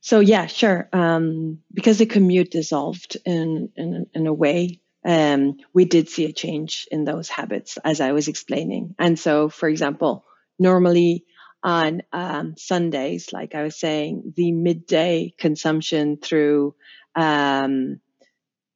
So 0.00 0.20
yeah, 0.20 0.46
sure. 0.46 0.88
Um, 0.92 1.60
because 1.72 1.98
the 1.98 2.06
commute 2.06 2.50
dissolved 2.50 3.16
in 3.24 3.70
in, 3.76 4.06
in 4.12 4.26
a 4.26 4.34
way, 4.34 4.80
um, 5.04 5.56
we 5.72 5.84
did 5.84 6.08
see 6.08 6.26
a 6.26 6.32
change 6.32 6.86
in 6.90 7.04
those 7.04 7.28
habits, 7.28 7.78
as 7.84 8.00
I 8.00 8.12
was 8.12 8.28
explaining. 8.28 8.94
And 8.98 9.18
so, 9.18 9.48
for 9.48 9.68
example, 9.68 10.24
normally 10.58 11.24
on 11.62 12.02
um, 12.12 12.54
Sundays, 12.58 13.32
like 13.32 13.54
I 13.54 13.62
was 13.62 13.80
saying, 13.80 14.34
the 14.36 14.52
midday 14.52 15.34
consumption 15.38 16.18
through, 16.18 16.74
um, 17.14 18.00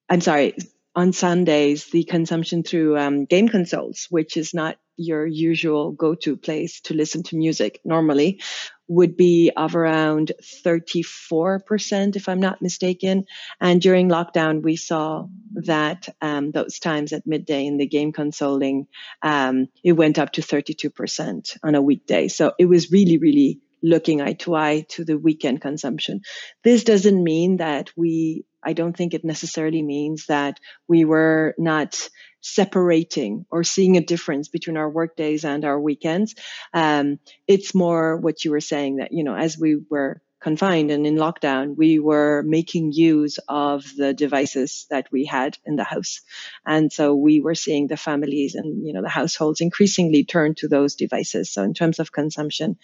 I'm 0.09 0.21
sorry, 0.23 0.55
on 0.99 1.13
Sundays, 1.13 1.85
the 1.93 2.03
consumption 2.03 2.65
through 2.65 2.99
um, 2.99 3.25
game 3.25 3.49
consoles, 3.49 4.09
which 4.11 4.37
is 4.37 4.53
not 4.53 4.79
your 4.97 5.25
usual 5.25 5.93
go-to 5.93 6.37
place 6.37 6.81
to 6.81 6.93
listen 6.93 7.23
to 7.23 7.37
music 7.37 7.81
normally, 7.85 8.43
would 8.89 9.17
be 9.17 9.53
of 9.57 9.77
around 9.77 10.33
34%, 10.43 12.17
if 12.17 12.29
I'm 12.29 12.41
not 12.41 12.61
mistaken. 12.61 13.27
And 13.61 13.81
during 13.81 14.09
lockdown, 14.09 14.61
we 14.61 14.75
saw 14.75 15.29
that 15.67 16.09
um, 16.21 16.51
those 16.51 16.81
times 16.81 17.13
at 17.13 17.29
midday 17.29 17.65
in 17.65 17.77
the 17.77 17.87
game 17.87 18.11
consoling, 18.11 18.89
um, 19.23 19.69
it 19.85 19.93
went 19.93 20.19
up 20.19 20.33
to 20.33 20.41
32% 20.41 21.59
on 21.63 21.77
a 21.77 21.83
weekday. 21.83 22.27
So 22.27 22.55
it 22.59 22.67
was 22.67 22.91
really, 22.91 23.19
really 23.19 23.61
looking 23.85 24.21
eye 24.21 24.33
to 24.33 24.57
eye 24.57 24.85
to 24.89 25.05
the 25.05 25.17
weekend 25.17 25.61
consumption. 25.61 26.23
This 26.65 26.83
doesn't 26.83 27.23
mean 27.23 27.59
that 27.59 27.91
we, 27.97 28.47
I 28.69 28.75
don't 28.75 28.95
think 28.95 29.15
it 29.15 29.25
necessarily 29.25 29.83
means 29.83 30.27
that 30.27 30.61
we 30.87 31.07
were 31.07 31.55
not 31.57 32.11
separating 32.43 33.47
or 33.51 33.65
seeing 33.65 33.97
a 33.97 34.05
difference 34.05 34.49
between 34.49 34.77
our 34.77 34.91
work 34.91 35.17
days 35.17 35.47
and 35.47 35.65
our 35.65 35.81
weekends. 35.81 36.35
Um, 36.75 37.19
it's 37.47 37.75
more 37.75 38.19
what 38.19 38.45
you 38.45 38.51
were 38.51 38.61
saying 38.61 38.97
that, 38.97 39.11
you 39.13 39.25
know, 39.25 39.35
as 39.35 39.57
we 39.57 39.81
were 39.89 40.21
confined 40.41 40.91
and 40.91 41.07
in 41.07 41.17
lockdown, 41.17 41.77
we 41.79 41.99
were 41.99 42.43
making 42.43 42.93
use 42.93 43.39
of 43.49 43.85
the 43.97 44.13
devices 44.13 44.87
that 44.91 45.07
we 45.11 45.25
had 45.25 45.57
in 45.65 45.77
the 45.77 45.85
house. 45.95 46.21
And 46.67 46.93
so 46.93 47.15
we 47.15 47.41
were 47.41 47.55
seeing 47.55 47.87
the 47.87 47.97
families 47.97 48.55
and, 48.55 48.87
you 48.87 48.93
know, 48.93 49.01
the 49.03 49.09
households 49.09 49.63
increasingly 49.63 50.25
turn 50.25 50.55
to 50.57 50.69
those 50.69 50.95
devices. 50.95 51.51
So 51.51 51.63
in 51.63 51.73
terms 51.73 52.01
of 52.01 52.13
consumption, 52.13 52.77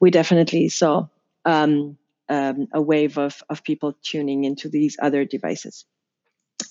we 0.00 0.10
definitely 0.10 0.70
saw 0.70 1.08
um, 1.44 1.98
um, 2.28 2.66
a 2.72 2.80
wave 2.80 3.18
of, 3.18 3.42
of 3.48 3.64
people 3.64 3.96
tuning 4.02 4.44
into 4.44 4.68
these 4.68 4.96
other 5.00 5.24
devices. 5.24 5.84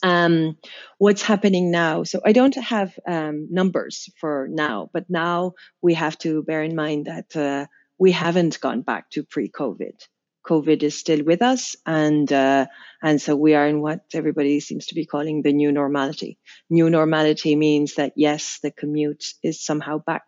Um, 0.01 0.57
what's 0.97 1.21
happening 1.21 1.71
now? 1.71 2.03
So 2.03 2.21
I 2.25 2.31
don't 2.31 2.55
have 2.55 2.97
um, 3.07 3.47
numbers 3.51 4.09
for 4.19 4.47
now, 4.49 4.89
but 4.93 5.09
now 5.09 5.53
we 5.81 5.93
have 5.93 6.17
to 6.19 6.43
bear 6.43 6.63
in 6.63 6.75
mind 6.75 7.05
that 7.05 7.35
uh, 7.35 7.67
we 7.97 8.11
haven't 8.11 8.59
gone 8.59 8.81
back 8.81 9.09
to 9.11 9.23
pre-COVID. 9.23 9.93
COVID 10.45 10.83
is 10.83 10.97
still 10.97 11.23
with 11.23 11.41
us, 11.41 11.75
and 11.87 12.31
uh, 12.31 12.67
and 13.01 13.19
so 13.19 13.35
we 13.35 13.55
are 13.55 13.67
in 13.67 13.81
what 13.81 14.01
everybody 14.13 14.59
seems 14.59 14.85
to 14.87 14.95
be 14.95 15.05
calling 15.05 15.41
the 15.41 15.53
new 15.53 15.71
normality. 15.71 16.37
New 16.69 16.89
normality 16.89 17.55
means 17.55 17.95
that 17.95 18.13
yes, 18.15 18.59
the 18.61 18.69
commute 18.69 19.33
is 19.41 19.65
somehow 19.65 19.97
back. 19.97 20.23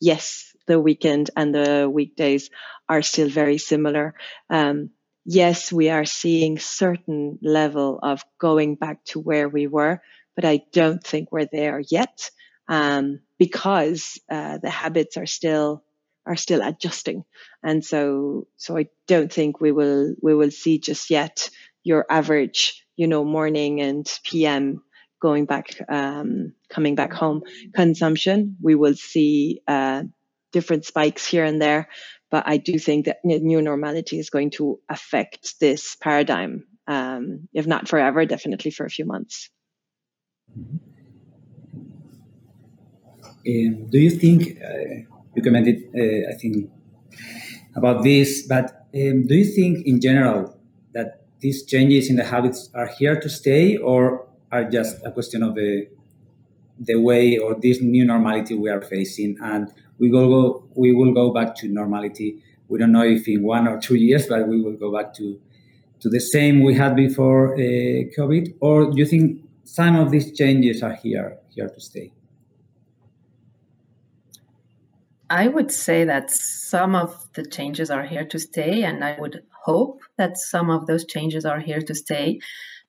Yes, 0.00 0.53
the 0.66 0.80
weekend 0.80 1.30
and 1.36 1.54
the 1.54 1.90
weekdays 1.92 2.50
are 2.88 3.02
still 3.02 3.28
very 3.28 3.58
similar. 3.58 4.14
Um, 4.50 4.90
yes, 5.24 5.72
we 5.72 5.90
are 5.90 6.04
seeing 6.04 6.58
certain 6.58 7.38
level 7.42 7.98
of 8.02 8.22
going 8.38 8.76
back 8.76 9.04
to 9.06 9.20
where 9.20 9.48
we 9.48 9.66
were, 9.66 10.00
but 10.36 10.44
I 10.44 10.62
don't 10.72 11.02
think 11.02 11.30
we're 11.30 11.48
there 11.50 11.80
yet 11.90 12.30
um, 12.68 13.20
because 13.38 14.20
uh, 14.30 14.58
the 14.58 14.70
habits 14.70 15.16
are 15.16 15.26
still 15.26 15.84
are 16.26 16.36
still 16.36 16.62
adjusting. 16.62 17.24
And 17.62 17.84
so, 17.84 18.46
so 18.56 18.76
I 18.78 18.86
don't 19.06 19.32
think 19.32 19.60
we 19.60 19.72
will, 19.72 20.14
we 20.22 20.34
will 20.34 20.50
see 20.50 20.78
just 20.78 21.10
yet 21.10 21.50
your 21.82 22.06
average, 22.08 22.84
you 22.96 23.06
know, 23.06 23.24
morning 23.24 23.80
and 23.80 24.10
PM 24.24 24.82
going 25.20 25.44
back, 25.44 25.76
um, 25.88 26.54
coming 26.70 26.94
back 26.94 27.12
home 27.12 27.42
consumption. 27.74 28.56
We 28.62 28.74
will 28.74 28.94
see, 28.94 29.60
uh, 29.68 30.04
different 30.54 30.86
spikes 30.86 31.26
here 31.26 31.44
and 31.44 31.60
there, 31.60 31.88
but 32.30 32.44
I 32.46 32.56
do 32.56 32.78
think 32.78 33.04
that 33.06 33.18
new 33.24 33.60
normality 33.60 34.18
is 34.18 34.30
going 34.30 34.50
to 34.52 34.80
affect 34.88 35.60
this 35.60 35.96
paradigm. 35.96 36.64
Um, 36.86 37.48
if 37.52 37.66
not 37.66 37.88
forever, 37.88 38.24
definitely 38.26 38.70
for 38.70 38.86
a 38.86 38.90
few 38.96 39.06
months. 39.06 39.50
Um, 43.46 43.90
do 43.92 43.98
you 44.06 44.10
think 44.10 44.40
uh, 44.62 45.04
you 45.34 45.42
commented, 45.42 45.76
uh, 45.94 46.32
I 46.32 46.34
think, 46.40 46.70
about 47.74 48.02
this. 48.02 48.46
But 48.46 48.86
um, 48.94 49.26
do 49.26 49.34
you 49.34 49.44
think, 49.44 49.86
in 49.86 50.00
general, 50.00 50.56
that 50.92 51.26
these 51.40 51.64
changes 51.64 52.08
in 52.08 52.16
the 52.16 52.24
habits 52.24 52.70
are 52.74 52.86
here 52.86 53.18
to 53.20 53.28
stay, 53.28 53.76
or 53.76 54.26
are 54.50 54.64
just 54.64 54.96
a 55.04 55.10
question 55.10 55.42
of 55.42 55.54
the 55.54 55.88
the 56.78 56.96
way 56.96 57.38
or 57.38 57.54
this 57.54 57.80
new 57.80 58.04
normality 58.04 58.54
we 58.54 58.68
are 58.68 58.82
facing, 58.82 59.36
and 59.40 59.72
we 59.98 60.10
will 60.10 60.28
go 60.28 60.64
we 60.74 60.92
will 60.92 61.12
go 61.12 61.32
back 61.32 61.54
to 61.56 61.68
normality. 61.68 62.42
We 62.68 62.78
don't 62.78 62.92
know 62.92 63.04
if 63.04 63.28
in 63.28 63.42
one 63.42 63.68
or 63.68 63.80
two 63.80 63.96
years, 63.96 64.26
but 64.26 64.48
we 64.48 64.60
will 64.60 64.76
go 64.76 64.92
back 64.92 65.14
to 65.14 65.40
to 66.00 66.08
the 66.08 66.20
same 66.20 66.62
we 66.62 66.74
had 66.74 66.96
before 66.96 67.54
uh, 67.54 67.58
COVID. 68.16 68.54
Or 68.60 68.90
do 68.90 68.98
you 68.98 69.06
think 69.06 69.40
some 69.64 69.96
of 69.96 70.10
these 70.10 70.36
changes 70.36 70.82
are 70.82 70.94
here 70.94 71.38
here 71.54 71.68
to 71.68 71.80
stay? 71.80 72.12
I 75.30 75.48
would 75.48 75.72
say 75.72 76.04
that 76.04 76.30
some 76.30 76.94
of 76.94 77.28
the 77.34 77.44
changes 77.44 77.90
are 77.90 78.04
here 78.04 78.24
to 78.26 78.38
stay, 78.38 78.82
and 78.82 79.02
I 79.02 79.16
would 79.18 79.42
hope 79.64 80.00
that 80.16 80.36
some 80.36 80.70
of 80.70 80.86
those 80.86 81.04
changes 81.06 81.44
are 81.44 81.60
here 81.60 81.80
to 81.80 81.94
stay. 81.94 82.40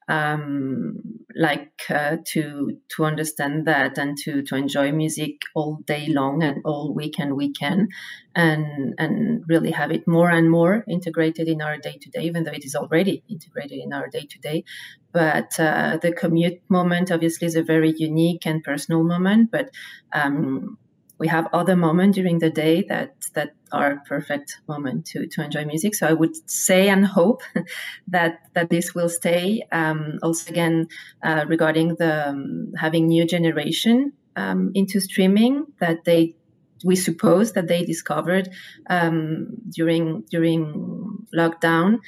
Um, 0.08 1.00
like 1.36 1.82
uh, 1.90 2.18
to 2.34 2.78
to 2.96 3.06
understand 3.06 3.68
that 3.68 3.98
and 3.98 4.18
to 4.24 4.42
to 4.44 4.56
enjoy 4.56 4.92
music 4.92 5.32
all 5.54 5.80
day 5.86 6.08
long 6.08 6.44
and 6.44 6.62
all 6.64 6.94
week 6.94 7.20
and 7.20 7.36
weekend, 7.36 7.90
and 8.36 8.94
and 8.98 9.44
really 9.48 9.72
have 9.72 9.92
it 9.92 10.08
more 10.08 10.30
and 10.30 10.50
more 10.50 10.86
integrated 10.88 11.48
in 11.48 11.62
our 11.62 11.78
day 11.78 11.98
to 12.02 12.10
day, 12.10 12.22
even 12.22 12.44
though 12.44 12.52
it 12.52 12.66
is 12.66 12.76
already 12.76 13.24
integrated 13.30 13.80
in 13.80 13.92
our 13.94 14.08
day 14.08 14.26
to 14.30 14.40
day. 14.40 14.64
But 15.12 15.60
uh, 15.60 15.98
the 16.02 16.12
commute 16.12 16.62
moment 16.70 17.12
obviously 17.12 17.48
is 17.48 17.56
a 17.56 17.64
very 17.64 17.94
unique 17.98 18.46
and 18.46 18.64
personal 18.64 19.04
moment, 19.04 19.50
but 19.52 19.70
um, 20.14 20.78
we 21.18 21.28
have 21.28 21.48
other 21.54 21.76
moments 21.76 22.16
during 22.16 22.40
the 22.40 22.50
day 22.50 22.84
that 22.90 23.16
that 23.34 23.56
are 23.72 24.02
perfect 24.06 24.60
moment 24.68 25.06
to 25.08 25.28
to 25.28 25.44
enjoy 25.44 25.66
music. 25.66 25.96
So 25.96 26.08
I 26.08 26.14
would 26.14 26.36
say 26.50 26.90
and 26.90 27.06
hope 27.06 27.42
that 28.08 28.40
that 28.54 28.70
this 28.70 28.94
will 28.94 29.10
stay. 29.10 29.66
Um, 29.72 30.20
also, 30.22 30.52
again, 30.52 30.88
uh, 31.24 31.46
regarding 31.48 31.96
the 31.96 32.30
um, 32.30 32.74
having 32.78 33.08
new 33.08 33.26
generation 33.26 34.14
um, 34.36 34.72
into 34.74 35.00
streaming, 35.00 35.66
that 35.80 36.04
they 36.06 36.36
we 36.84 36.96
suppose 36.96 37.54
that 37.54 37.68
they 37.68 37.86
discovered 37.86 38.50
um, 38.90 39.48
during 39.70 40.24
during 40.30 41.26
lockdown. 41.34 42.00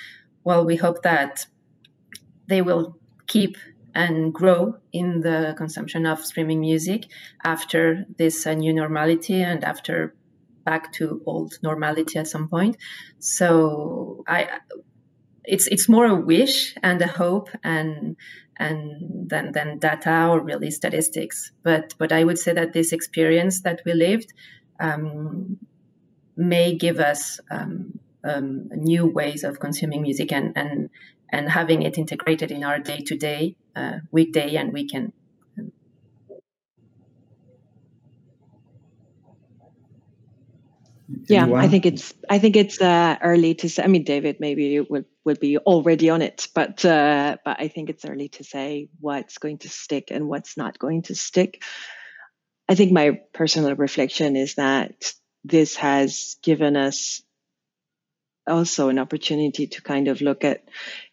Well, 0.43 0.65
we 0.65 0.75
hope 0.75 1.03
that 1.03 1.47
they 2.47 2.61
will 2.61 2.97
keep 3.27 3.57
and 3.97 4.31
grow 4.31 4.75
in 4.93 5.21
the 5.21 5.55
consumption 5.57 6.05
of 6.05 6.23
streaming 6.23 6.61
music 6.61 7.07
after 7.43 8.05
this 8.17 8.45
uh, 8.45 8.53
new 8.53 8.71
normality 8.71 9.41
and 9.41 9.63
after 9.63 10.13
back 10.63 10.93
to 10.93 11.21
old 11.25 11.57
normality 11.63 12.19
at 12.19 12.27
some 12.27 12.47
point. 12.47 12.77
So 13.19 14.23
I, 14.27 14.59
it's 15.43 15.65
it's 15.67 15.89
more 15.89 16.05
a 16.05 16.15
wish 16.15 16.75
and 16.83 17.01
a 17.01 17.07
hope 17.07 17.49
and 17.63 18.15
and 18.57 19.29
than 19.29 19.51
than 19.53 19.79
data 19.79 20.27
or 20.29 20.41
really 20.41 20.69
statistics. 20.69 21.51
But 21.63 21.95
but 21.97 22.11
I 22.11 22.23
would 22.23 22.37
say 22.37 22.53
that 22.53 22.73
this 22.73 22.91
experience 22.91 23.61
that 23.61 23.81
we 23.83 23.93
lived 23.93 24.31
um, 24.79 25.57
may 26.35 26.75
give 26.75 26.99
us 26.99 27.39
um, 27.49 27.99
um, 28.23 28.69
new 28.75 29.07
ways 29.07 29.43
of 29.43 29.59
consuming 29.59 30.03
music 30.03 30.31
and 30.31 30.55
and 30.55 30.89
and 31.29 31.49
having 31.49 31.81
it 31.81 31.97
integrated 31.97 32.51
in 32.51 32.63
our 32.63 32.79
day 32.79 32.99
to 32.99 33.17
day, 33.17 33.55
weekday 34.11 34.55
and 34.55 34.73
weekend. 34.73 35.13
Yeah, 41.29 41.43
Anyone? 41.43 41.63
I 41.63 41.67
think 41.67 41.85
it's 41.85 42.13
I 42.29 42.39
think 42.39 42.55
it's 42.55 42.81
uh, 42.81 43.17
early 43.21 43.55
to 43.55 43.69
say. 43.69 43.83
I 43.83 43.87
mean, 43.87 44.03
David 44.03 44.37
maybe 44.39 44.79
will 44.81 45.03
will 45.23 45.35
be 45.35 45.57
already 45.57 46.09
on 46.09 46.21
it, 46.21 46.47
but 46.53 46.83
uh, 46.83 47.37
but 47.45 47.59
I 47.59 47.69
think 47.69 47.89
it's 47.89 48.05
early 48.05 48.29
to 48.29 48.43
say 48.43 48.89
what's 48.99 49.37
going 49.37 49.59
to 49.59 49.69
stick 49.69 50.09
and 50.11 50.27
what's 50.27 50.57
not 50.57 50.79
going 50.79 51.03
to 51.03 51.15
stick. 51.15 51.63
I 52.67 52.75
think 52.75 52.91
my 52.91 53.21
personal 53.33 53.75
reflection 53.75 54.35
is 54.35 54.55
that 54.55 55.13
this 55.45 55.75
has 55.77 56.35
given 56.43 56.75
us 56.75 57.21
also 58.47 58.89
an 58.89 58.99
opportunity 58.99 59.67
to 59.67 59.81
kind 59.81 60.07
of 60.07 60.21
look 60.21 60.43
at, 60.43 60.63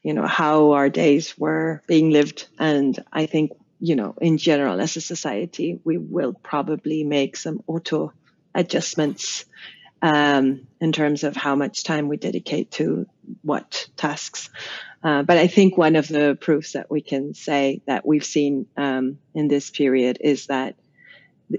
you 0.03 0.15
know, 0.15 0.27
how 0.27 0.73
our 0.73 0.89
days 0.89 1.37
were 1.39 1.83
being 1.87 2.11
lived. 2.11 2.47
And 2.59 3.03
I 3.13 3.27
think, 3.27 3.53
you 3.81 3.97
know, 3.97 4.15
in 4.21 4.39
general, 4.39 4.81
as 4.81 4.97
a 4.97 5.01
society, 5.01 5.81
we 5.85 5.99
will 5.99 6.33
probably 6.33 7.05
make 7.05 7.37
some 7.37 7.63
auto 7.67 8.13
adjustments 8.55 9.45
um, 10.01 10.67
in 10.81 10.93
terms 10.93 11.25
of 11.25 11.35
how 11.35 11.55
much 11.55 11.83
time 11.83 12.09
we 12.09 12.17
dedicate 12.17 12.71
to 12.73 13.07
what 13.43 13.89
tasks. 13.97 14.51
Uh, 15.03 15.23
but 15.23 15.37
I 15.37 15.47
think 15.47 15.77
one 15.77 15.97
of 15.97 16.09
the 16.09 16.37
proofs 16.41 16.73
that 16.73 16.91
we 16.91 17.01
can 17.01 17.35
say 17.35 17.83
that 17.87 18.07
we've 18.07 18.25
seen 18.25 18.67
um, 18.77 19.19
in 19.35 19.49
this 19.49 19.71
period 19.71 20.19
is 20.21 20.47
that 20.47 20.77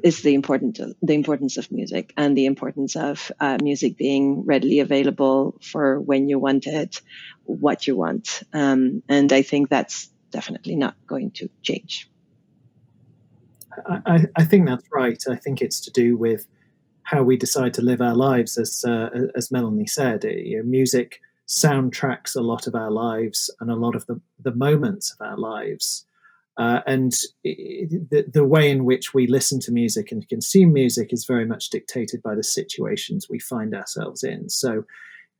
is 0.04 0.22
the 0.22 0.34
important 0.34 0.80
the 1.02 1.14
importance 1.14 1.58
of 1.58 1.72
music 1.72 2.14
and 2.18 2.36
the 2.36 2.46
importance 2.46 2.96
of 2.96 3.32
uh, 3.40 3.58
music 3.62 3.98
being 3.98 4.46
readily 4.46 4.80
available 4.80 5.56
for 5.62 6.00
when 6.00 6.28
you 6.28 6.40
want 6.40 6.68
it, 6.68 7.02
what 7.44 7.88
you 7.88 7.96
want, 7.96 8.44
um, 8.54 9.04
and 9.08 9.32
I 9.32 9.42
think 9.42 9.70
that's 9.70 10.10
definitely 10.32 10.76
not 10.76 10.96
going 11.08 11.32
to 11.32 11.50
change. 11.62 12.10
I, 14.06 14.26
I, 14.38 14.44
think 14.46 14.68
that's 14.68 14.88
right. 14.94 15.22
I 15.30 15.36
think 15.36 15.62
it's 15.62 15.82
to 15.82 15.92
do 15.92 16.16
with 16.16 16.48
how 17.04 17.24
we 17.24 17.36
decide 17.36 17.74
to 17.74 17.82
live 17.82 18.02
our 18.02 18.16
lives, 18.16 18.58
as 18.58 18.84
uh, 18.86 19.10
as 19.36 19.52
Melanie 19.52 19.88
said. 19.88 20.24
You 20.24 20.58
know, 20.58 20.64
music 20.64 21.20
soundtracks 21.48 22.36
a 22.36 22.42
lot 22.42 22.68
of 22.68 22.76
our 22.76 22.92
lives 22.92 23.54
and 23.60 23.70
a 23.70 23.76
lot 23.76 23.96
of 23.96 24.06
the, 24.08 24.20
the 24.42 24.54
moments 24.54 25.14
of 25.14 25.26
our 25.26 25.38
lives. 25.38 26.06
Uh, 26.58 26.80
and 26.88 27.14
the, 27.44 28.26
the 28.32 28.46
way 28.46 28.72
in 28.72 28.86
which 28.86 29.14
we 29.14 29.28
listen 29.28 29.60
to 29.60 29.72
music 29.72 30.12
and 30.12 30.28
consume 30.30 30.72
music 30.72 31.12
is 31.12 31.26
very 31.26 31.46
much 31.46 31.70
dictated 31.70 32.24
by 32.24 32.34
the 32.34 32.44
situations 32.44 33.28
we 33.30 33.40
find 33.40 33.76
ourselves 33.76 34.24
in. 34.24 34.50
So, 34.50 34.86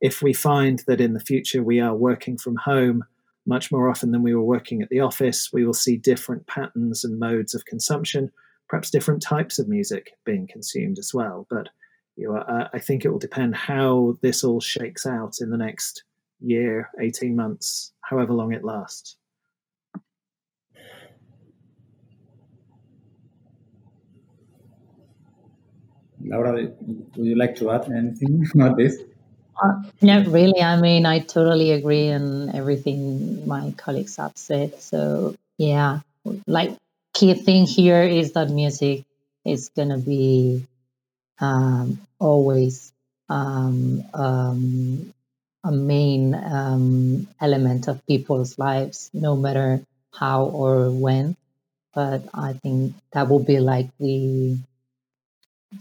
if 0.02 0.20
we 0.20 0.34
find 0.34 0.82
that 0.86 1.00
in 1.00 1.14
the 1.14 1.20
future 1.20 1.62
we 1.62 1.80
are 1.80 1.94
working 1.94 2.36
from 2.36 2.56
home 2.56 3.02
much 3.46 3.70
more 3.70 3.88
often 3.88 4.10
than 4.10 4.22
we 4.22 4.34
were 4.34 4.42
working 4.42 4.82
at 4.82 4.88
the 4.88 5.00
office. 5.00 5.52
We 5.52 5.64
will 5.64 5.74
see 5.74 5.96
different 5.96 6.46
patterns 6.46 7.04
and 7.04 7.18
modes 7.18 7.54
of 7.54 7.64
consumption, 7.64 8.30
perhaps 8.68 8.90
different 8.90 9.22
types 9.22 9.58
of 9.58 9.68
music 9.68 10.12
being 10.24 10.48
consumed 10.48 10.98
as 10.98 11.14
well. 11.14 11.46
But 11.48 11.68
you 12.16 12.28
know, 12.28 12.68
I 12.72 12.78
think 12.78 13.04
it 13.04 13.10
will 13.10 13.18
depend 13.18 13.54
how 13.54 14.16
this 14.22 14.42
all 14.42 14.60
shakes 14.60 15.06
out 15.06 15.36
in 15.40 15.50
the 15.50 15.58
next 15.58 16.02
year, 16.40 16.90
18 17.00 17.36
months, 17.36 17.92
however 18.00 18.32
long 18.32 18.52
it 18.52 18.64
lasts. 18.64 19.16
Laura, 26.26 26.52
would 26.54 27.26
you 27.26 27.36
like 27.36 27.56
to 27.56 27.70
add 27.70 27.90
anything 27.90 28.46
about 28.54 28.76
this? 28.76 28.98
Uh, 29.62 29.82
not 30.02 30.26
really. 30.26 30.60
I 30.60 30.80
mean, 30.80 31.06
I 31.06 31.20
totally 31.20 31.72
agree 31.72 32.12
on 32.12 32.54
everything 32.54 33.46
my 33.48 33.72
colleagues 33.76 34.16
have 34.16 34.32
said. 34.36 34.80
So, 34.82 35.34
yeah, 35.56 36.00
like 36.46 36.76
key 37.14 37.32
thing 37.34 37.64
here 37.64 38.02
is 38.02 38.32
that 38.32 38.50
music 38.50 39.04
is 39.44 39.70
going 39.70 39.88
to 39.88 39.98
be 39.98 40.66
um, 41.38 42.00
always 42.18 42.92
um, 43.28 44.04
um, 44.12 45.12
a 45.64 45.72
main 45.72 46.34
um, 46.34 47.28
element 47.40 47.88
of 47.88 48.06
people's 48.06 48.58
lives, 48.58 49.10
no 49.14 49.36
matter 49.36 49.82
how 50.12 50.44
or 50.44 50.90
when. 50.90 51.36
But 51.94 52.28
I 52.34 52.52
think 52.52 52.94
that 53.12 53.28
will 53.28 53.42
be 53.42 53.58
like 53.58 53.88
the 53.98 54.58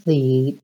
the 0.05 0.57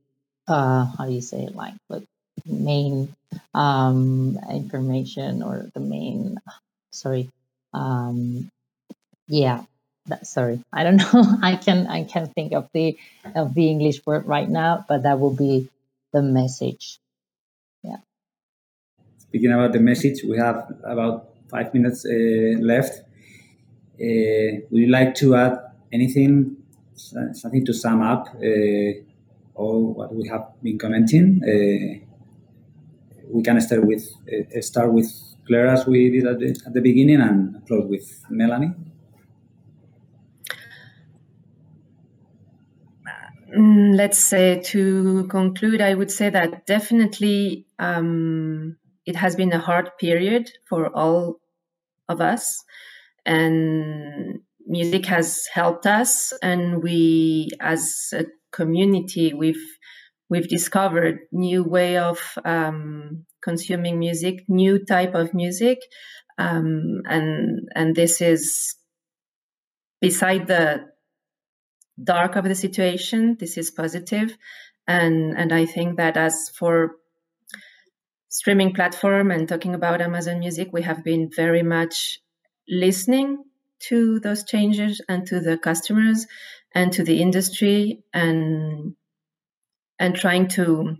uh, 0.48 0.86
how 0.86 1.06
do 1.06 1.14
you 1.14 1.22
say 1.22 1.44
it 1.44 1.56
like 1.56 1.74
the 1.90 2.04
main 2.46 3.14
um, 3.54 4.38
information 4.50 5.44
or 5.44 5.70
the 5.74 5.80
main 5.80 6.40
sorry 6.92 7.30
um, 7.74 8.50
yeah 9.28 9.64
that, 10.08 10.28
sorry 10.28 10.62
I 10.74 10.84
don't 10.84 10.98
know 10.98 11.38
I 11.42 11.56
can 11.56 11.88
I 11.88 12.04
can 12.04 12.28
think 12.28 12.54
of 12.54 12.70
the 12.74 12.98
of 13.36 13.54
the 13.54 13.70
English 13.70 14.06
word 14.06 14.26
right 14.26 14.50
now 14.50 14.86
but 14.88 15.04
that 15.04 15.20
will 15.20 15.36
be 15.36 15.70
the 16.12 16.22
message. 16.22 17.00
Yeah. 17.84 17.98
Speaking 19.18 19.52
about 19.52 19.72
the 19.72 19.80
message 19.80 20.24
we 20.24 20.38
have 20.38 20.72
about 20.84 21.30
five 21.50 21.74
minutes 21.74 22.06
uh, 22.06 22.60
left. 22.60 23.02
Uh, 23.96 24.66
would 24.70 24.82
you 24.82 24.88
like 24.88 25.14
to 25.16 25.36
add 25.36 25.60
anything 25.92 26.58
something 26.96 27.66
to 27.66 27.74
sum 27.74 28.02
up? 28.02 28.30
Uh, 28.36 29.04
all 29.62 29.94
what 29.94 30.14
we 30.14 30.28
have 30.28 30.46
been 30.64 30.78
commenting. 30.78 31.28
Uh, 31.44 32.06
we 33.30 33.42
can 33.44 33.62
start 33.62 33.86
with 33.86 34.04
uh, 34.28 34.62
start 34.62 34.92
with 34.92 35.10
Claire 35.48 35.68
as 35.68 35.86
we 35.86 36.10
did 36.10 36.28
at 36.28 36.40
the, 36.40 36.50
at 36.66 36.74
the 36.74 36.82
beginning 36.82 37.22
and 37.22 37.66
close 37.68 37.88
with 37.88 38.08
Melanie. 38.30 38.74
Mm, 43.56 43.96
let's 43.96 44.18
say 44.18 44.62
to 44.62 45.28
conclude, 45.28 45.82
I 45.82 45.94
would 45.94 46.10
say 46.10 46.30
that 46.30 46.66
definitely 46.66 47.66
um, 47.80 48.78
it 49.06 49.18
has 49.18 49.36
been 49.36 49.52
a 49.52 49.60
hard 49.60 49.90
period 50.00 50.50
for 50.70 50.88
all 50.96 51.42
of 52.08 52.22
us, 52.22 52.64
and 53.26 54.40
music 54.68 55.06
has 55.08 55.48
helped 55.54 55.86
us, 55.86 56.34
and 56.42 56.82
we, 56.84 57.50
as 57.60 58.14
a 58.14 58.26
community 58.52 59.34
we've 59.34 59.66
we've 60.30 60.48
discovered 60.48 61.20
new 61.32 61.64
way 61.64 61.98
of 61.98 62.38
um, 62.46 63.26
consuming 63.44 64.00
music 64.00 64.44
new 64.48 64.84
type 64.86 65.16
of 65.16 65.34
music 65.34 65.80
um, 66.38 67.02
and 67.06 67.68
and 67.76 67.96
this 67.96 68.22
is 68.22 68.76
beside 70.00 70.48
the 70.48 70.82
dark 72.02 72.36
of 72.36 72.46
the 72.46 72.56
situation 72.56 73.38
this 73.40 73.58
is 73.58 73.72
positive. 73.72 74.38
And 74.88 75.38
and 75.38 75.54
i 75.54 75.66
think 75.66 75.98
that 75.98 76.18
as 76.18 76.50
for 76.58 76.96
streaming 78.30 78.74
platform 78.74 79.30
and 79.30 79.48
talking 79.48 79.76
about 79.76 80.02
amazon 80.02 80.40
music 80.40 80.70
we 80.74 80.82
have 80.82 81.04
been 81.04 81.30
very 81.36 81.62
much 81.62 82.20
listening 82.68 83.44
to 83.90 84.20
those 84.20 84.44
changes 84.44 85.02
and 85.08 85.26
to 85.28 85.40
the 85.40 85.58
customers 85.58 86.28
and 86.74 86.92
to 86.94 87.04
the 87.04 87.22
industry 87.22 88.04
and 88.14 88.96
and 90.00 90.16
trying 90.16 90.48
to 90.48 90.98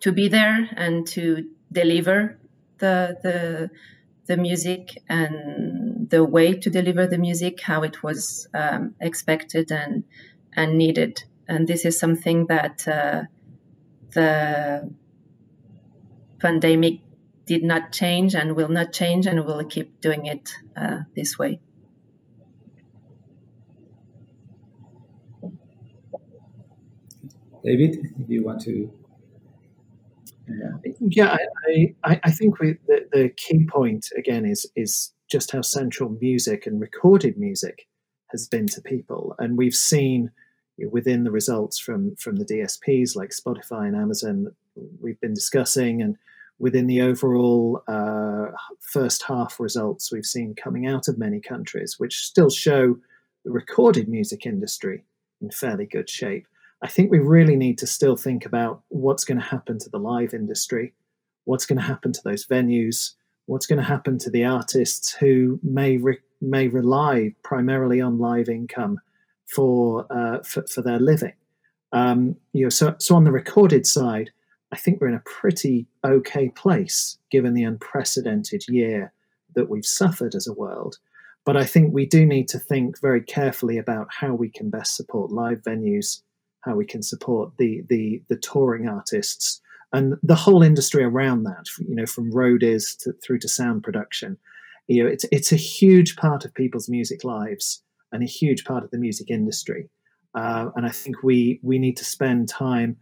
to 0.00 0.12
be 0.12 0.28
there 0.28 0.68
and 0.76 1.06
to 1.06 1.48
deliver 1.72 2.38
the 2.78 3.16
the 3.22 3.70
the 4.26 4.36
music 4.36 5.02
and 5.08 6.08
the 6.10 6.24
way 6.24 6.54
to 6.54 6.70
deliver 6.70 7.06
the 7.06 7.18
music 7.18 7.60
how 7.60 7.82
it 7.82 8.02
was 8.02 8.48
um, 8.54 8.94
expected 9.00 9.70
and 9.72 10.04
and 10.52 10.78
needed. 10.78 11.24
And 11.48 11.66
this 11.66 11.84
is 11.84 11.98
something 11.98 12.46
that 12.46 12.86
uh, 12.86 13.22
the 14.12 14.90
pandemic 16.38 17.00
did 17.46 17.64
not 17.64 17.92
change 17.92 18.34
and 18.34 18.54
will 18.54 18.68
not 18.68 18.92
change 18.92 19.26
and 19.26 19.44
will 19.44 19.64
keep 19.64 20.00
doing 20.00 20.26
it 20.26 20.50
uh, 20.76 21.00
this 21.16 21.38
way 21.38 21.60
David, 27.64 27.98
if 28.18 28.28
you 28.28 28.44
want 28.44 28.60
to. 28.62 28.90
Yeah, 30.48 30.92
yeah 31.00 31.36
I, 31.68 31.94
I, 32.04 32.20
I 32.24 32.30
think 32.30 32.58
we, 32.58 32.76
the, 32.86 33.06
the 33.12 33.28
key 33.36 33.66
point 33.66 34.06
again 34.16 34.44
is 34.44 34.66
is 34.74 35.12
just 35.30 35.52
how 35.52 35.60
central 35.60 36.10
music 36.20 36.66
and 36.66 36.80
recorded 36.80 37.38
music 37.38 37.86
has 38.28 38.48
been 38.48 38.66
to 38.68 38.80
people, 38.80 39.34
and 39.38 39.56
we've 39.56 39.74
seen 39.74 40.30
within 40.90 41.24
the 41.24 41.30
results 41.30 41.78
from 41.78 42.16
from 42.16 42.36
the 42.36 42.44
DSPs 42.44 43.14
like 43.14 43.30
Spotify 43.30 43.86
and 43.86 43.96
Amazon 43.96 44.48
we've 45.00 45.20
been 45.20 45.34
discussing, 45.34 46.02
and 46.02 46.16
within 46.58 46.86
the 46.86 47.02
overall 47.02 47.82
uh, 47.88 48.46
first 48.80 49.22
half 49.22 49.60
results 49.60 50.12
we've 50.12 50.26
seen 50.26 50.54
coming 50.54 50.86
out 50.86 51.08
of 51.08 51.18
many 51.18 51.40
countries, 51.40 51.96
which 51.98 52.18
still 52.18 52.50
show 52.50 52.96
the 53.44 53.50
recorded 53.50 54.08
music 54.08 54.46
industry 54.46 55.04
in 55.40 55.50
fairly 55.50 55.86
good 55.86 56.08
shape. 56.08 56.46
I 56.82 56.88
think 56.88 57.10
we 57.10 57.18
really 57.18 57.56
need 57.56 57.78
to 57.78 57.86
still 57.86 58.16
think 58.16 58.46
about 58.46 58.82
what's 58.88 59.24
going 59.24 59.38
to 59.38 59.44
happen 59.44 59.78
to 59.78 59.90
the 59.90 59.98
live 59.98 60.32
industry, 60.32 60.94
what's 61.44 61.66
going 61.66 61.78
to 61.78 61.84
happen 61.84 62.12
to 62.12 62.20
those 62.24 62.46
venues, 62.46 63.12
what's 63.46 63.66
going 63.66 63.78
to 63.78 63.84
happen 63.84 64.16
to 64.18 64.30
the 64.30 64.44
artists 64.44 65.14
who 65.14 65.60
may 65.62 65.98
re- 65.98 66.18
may 66.40 66.68
rely 66.68 67.34
primarily 67.42 68.00
on 68.00 68.18
live 68.18 68.48
income 68.48 68.98
for 69.46 70.06
uh, 70.10 70.42
for, 70.42 70.64
for, 70.66 70.80
their 70.80 70.98
living. 70.98 71.34
Um, 71.92 72.36
you 72.52 72.64
know, 72.64 72.70
so 72.70 72.94
so 72.98 73.14
on 73.14 73.24
the 73.24 73.32
recorded 73.32 73.86
side, 73.86 74.30
I 74.72 74.76
think 74.76 75.00
we're 75.00 75.08
in 75.08 75.14
a 75.14 75.22
pretty 75.26 75.86
okay 76.04 76.48
place 76.50 77.18
given 77.30 77.52
the 77.52 77.64
unprecedented 77.64 78.64
year 78.68 79.12
that 79.54 79.68
we've 79.68 79.86
suffered 79.86 80.34
as 80.34 80.46
a 80.46 80.54
world. 80.54 80.98
But 81.44 81.56
I 81.56 81.64
think 81.64 81.92
we 81.92 82.06
do 82.06 82.24
need 82.24 82.48
to 82.48 82.58
think 82.58 83.00
very 83.00 83.20
carefully 83.20 83.76
about 83.76 84.08
how 84.10 84.34
we 84.34 84.48
can 84.48 84.70
best 84.70 84.94
support 84.94 85.30
live 85.30 85.62
venues 85.62 86.22
how 86.62 86.74
we 86.74 86.84
can 86.84 87.02
support 87.02 87.52
the 87.58 87.82
the 87.88 88.22
the 88.28 88.36
touring 88.36 88.88
artists 88.88 89.60
and 89.92 90.14
the 90.22 90.34
whole 90.36 90.62
industry 90.62 91.02
around 91.02 91.44
that 91.44 91.66
you 91.78 91.94
know 91.94 92.06
from 92.06 92.32
roadies 92.32 92.96
to, 92.98 93.12
through 93.24 93.38
to 93.40 93.48
sound 93.48 93.82
production. 93.82 94.36
You 94.86 95.04
know 95.04 95.10
it's 95.10 95.24
it's 95.30 95.52
a 95.52 95.56
huge 95.56 96.16
part 96.16 96.44
of 96.44 96.54
people's 96.54 96.88
music 96.88 97.24
lives 97.24 97.82
and 98.12 98.22
a 98.22 98.26
huge 98.26 98.64
part 98.64 98.84
of 98.84 98.90
the 98.90 98.98
music 98.98 99.30
industry. 99.30 99.88
Uh, 100.32 100.70
and 100.76 100.86
i 100.86 100.90
think 100.90 101.24
we 101.24 101.58
we 101.60 101.76
need 101.76 101.96
to 101.96 102.04
spend 102.04 102.48
time 102.48 102.96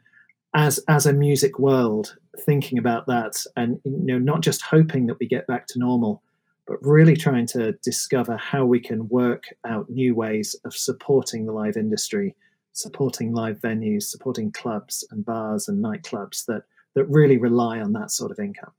as 0.54 0.80
as 0.88 1.06
a 1.06 1.12
music 1.12 1.58
world 1.58 2.16
thinking 2.40 2.78
about 2.78 3.06
that 3.06 3.44
and 3.56 3.80
you 3.84 3.92
know 4.06 4.18
not 4.18 4.40
just 4.40 4.62
hoping 4.62 5.06
that 5.06 5.18
we 5.20 5.26
get 5.26 5.46
back 5.46 5.66
to 5.66 5.78
normal 5.78 6.22
but 6.66 6.78
really 6.82 7.16
trying 7.16 7.46
to 7.46 7.72
discover 7.82 8.36
how 8.36 8.64
we 8.64 8.80
can 8.80 9.08
work 9.08 9.44
out 9.66 9.88
new 9.88 10.14
ways 10.14 10.54
of 10.64 10.74
supporting 10.74 11.46
the 11.46 11.52
live 11.52 11.76
industry 11.76 12.34
supporting 12.78 13.32
live 13.32 13.60
venues, 13.60 14.04
supporting 14.04 14.52
clubs 14.52 15.06
and 15.10 15.24
bars 15.24 15.68
and 15.68 15.84
nightclubs 15.84 16.46
that 16.46 16.62
that 16.94 17.04
really 17.04 17.38
rely 17.38 17.80
on 17.80 17.92
that 17.92 18.10
sort 18.10 18.30
of 18.30 18.38
income. 18.38 18.72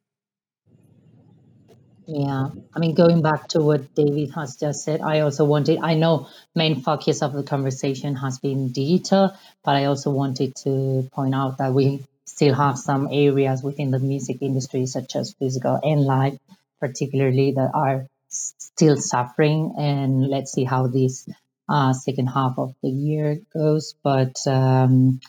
Yeah, 2.06 2.50
I 2.74 2.80
mean, 2.80 2.95
going 2.95 3.22
back 3.22 3.50
to 3.50 3.62
what 3.62 3.93
David 3.93 4.32
has 4.34 4.56
just 4.56 4.84
said, 4.84 5.00
I 5.02 5.20
also 5.20 5.45
wanted, 5.45 5.78
I 5.80 5.93
know 5.93 6.28
main 6.56 6.82
focus 6.82 7.22
of 7.22 7.34
the 7.34 7.43
conversation 7.43 8.16
has 8.16 8.39
been 8.39 8.72
digital, 8.72 9.38
but 9.64 9.76
I 9.76 9.86
also 9.86 10.10
wanted 10.10 10.56
to 10.64 11.08
point 11.14 11.36
out 11.36 11.60
that 11.60 11.72
we 11.72 12.04
still 12.26 12.56
have 12.56 12.80
some 12.80 13.10
areas 13.12 13.62
within 13.62 13.91
the 13.91 14.00
music 14.00 14.41
industry, 14.41 14.88
such 14.88 15.16
as 15.16 15.36
physical 15.38 15.80
and 15.84 16.02
live, 16.02 16.39
particularly 16.80 17.52
that 17.52 17.72
are 17.76 18.08
still 18.30 18.97
suffering. 18.97 19.76
And 19.78 20.28
let's 20.28 20.52
see 20.52 20.64
how 20.64 20.88
this 20.88 21.30
uh, 21.70 21.94
second 21.94 22.28
half 22.28 22.56
of 22.58 22.74
the 22.82 22.90
year 22.90 23.40
goes. 23.54 23.96
But 24.04 24.36
um, 24.48 25.20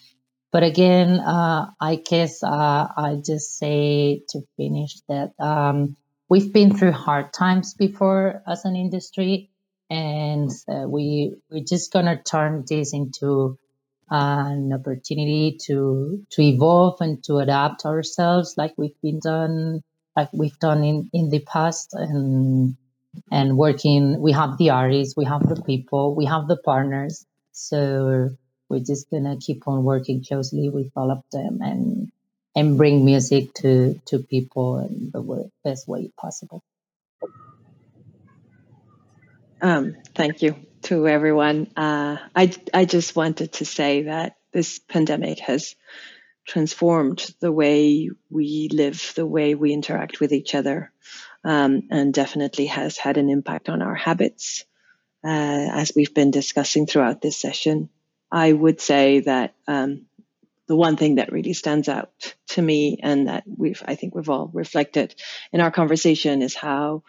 but 0.52 0.62
again, 0.62 1.20
uh, 1.20 1.70
I 1.80 1.96
guess 1.96 2.42
uh, 2.42 2.88
I 2.96 3.20
just 3.24 3.58
say 3.58 4.24
to 4.30 4.40
finish 4.56 5.00
that 5.08 5.32
um, 5.38 5.96
we've 6.28 6.52
been 6.52 6.76
through 6.76 6.92
hard 6.92 7.32
times 7.32 7.74
before 7.74 8.42
as 8.48 8.64
an 8.64 8.76
industry, 8.76 9.50
and 9.90 10.50
uh, 10.68 10.88
we 10.88 11.36
we're 11.50 11.64
just 11.64 11.92
gonna 11.92 12.20
turn 12.22 12.64
this 12.68 12.94
into 12.94 13.58
an 14.10 14.72
opportunity 14.72 15.58
to 15.66 16.24
to 16.30 16.42
evolve 16.42 17.00
and 17.00 17.22
to 17.24 17.38
adapt 17.38 17.84
ourselves 17.84 18.54
like 18.56 18.74
we've 18.76 19.00
been 19.02 19.20
done 19.20 19.82
like 20.16 20.28
we've 20.32 20.58
done 20.58 20.82
in 20.82 21.08
in 21.12 21.30
the 21.30 21.38
past 21.40 21.90
and 21.92 22.76
and 23.30 23.56
working 23.56 24.20
we 24.20 24.32
have 24.32 24.58
the 24.58 24.70
artists 24.70 25.16
we 25.16 25.24
have 25.24 25.48
the 25.48 25.60
people 25.62 26.14
we 26.14 26.24
have 26.26 26.48
the 26.48 26.56
partners. 26.56 27.26
So 27.52 28.30
we're 28.68 28.80
just 28.80 29.10
gonna 29.10 29.36
keep 29.38 29.66
on 29.66 29.84
working 29.84 30.24
closely 30.24 30.68
with 30.68 30.90
all 30.96 31.10
of 31.10 31.22
them 31.32 31.60
and 31.60 32.12
and 32.54 32.76
bring 32.76 33.04
music 33.04 33.54
to 33.54 34.00
to 34.06 34.18
people 34.20 34.78
in 34.78 35.10
the 35.12 35.20
way, 35.20 35.50
best 35.64 35.88
way 35.88 36.10
possible. 36.16 36.62
Um, 39.62 39.96
thank 40.14 40.42
you 40.42 40.56
to 40.82 41.06
everyone. 41.06 41.68
Uh, 41.76 42.16
I, 42.34 42.52
I 42.72 42.84
just 42.86 43.14
wanted 43.14 43.52
to 43.54 43.64
say 43.64 44.02
that 44.02 44.36
this 44.52 44.78
pandemic 44.78 45.40
has 45.40 45.76
transformed 46.46 47.32
the 47.40 47.52
way 47.52 48.10
we 48.30 48.68
live, 48.72 49.12
the 49.14 49.26
way 49.26 49.54
we 49.54 49.72
interact 49.72 50.20
with 50.20 50.32
each 50.32 50.54
other, 50.54 50.92
um, 51.44 51.82
and 51.90 52.12
definitely 52.14 52.66
has 52.66 52.96
had 52.96 53.16
an 53.16 53.30
impact 53.30 53.68
on 53.68 53.82
our 53.82 53.94
habits, 53.94 54.64
uh, 55.24 55.28
as 55.72 55.92
we've 55.94 56.14
been 56.14 56.30
discussing 56.30 56.86
throughout 56.86 57.20
this 57.20 57.36
session. 57.36 57.88
I 58.30 58.52
would 58.52 58.80
say 58.80 59.20
that 59.20 59.54
um, 59.66 60.06
the 60.66 60.76
one 60.76 60.96
thing 60.96 61.16
that 61.16 61.32
really 61.32 61.52
stands 61.52 61.88
out 61.88 62.12
to 62.48 62.62
me, 62.62 62.98
and 63.02 63.28
that 63.28 63.44
we've, 63.46 63.82
I 63.84 63.96
think 63.96 64.14
we've 64.14 64.30
all 64.30 64.50
reflected 64.52 65.14
in 65.52 65.60
our 65.60 65.70
conversation, 65.70 66.42
is 66.42 66.54
how 66.54 67.02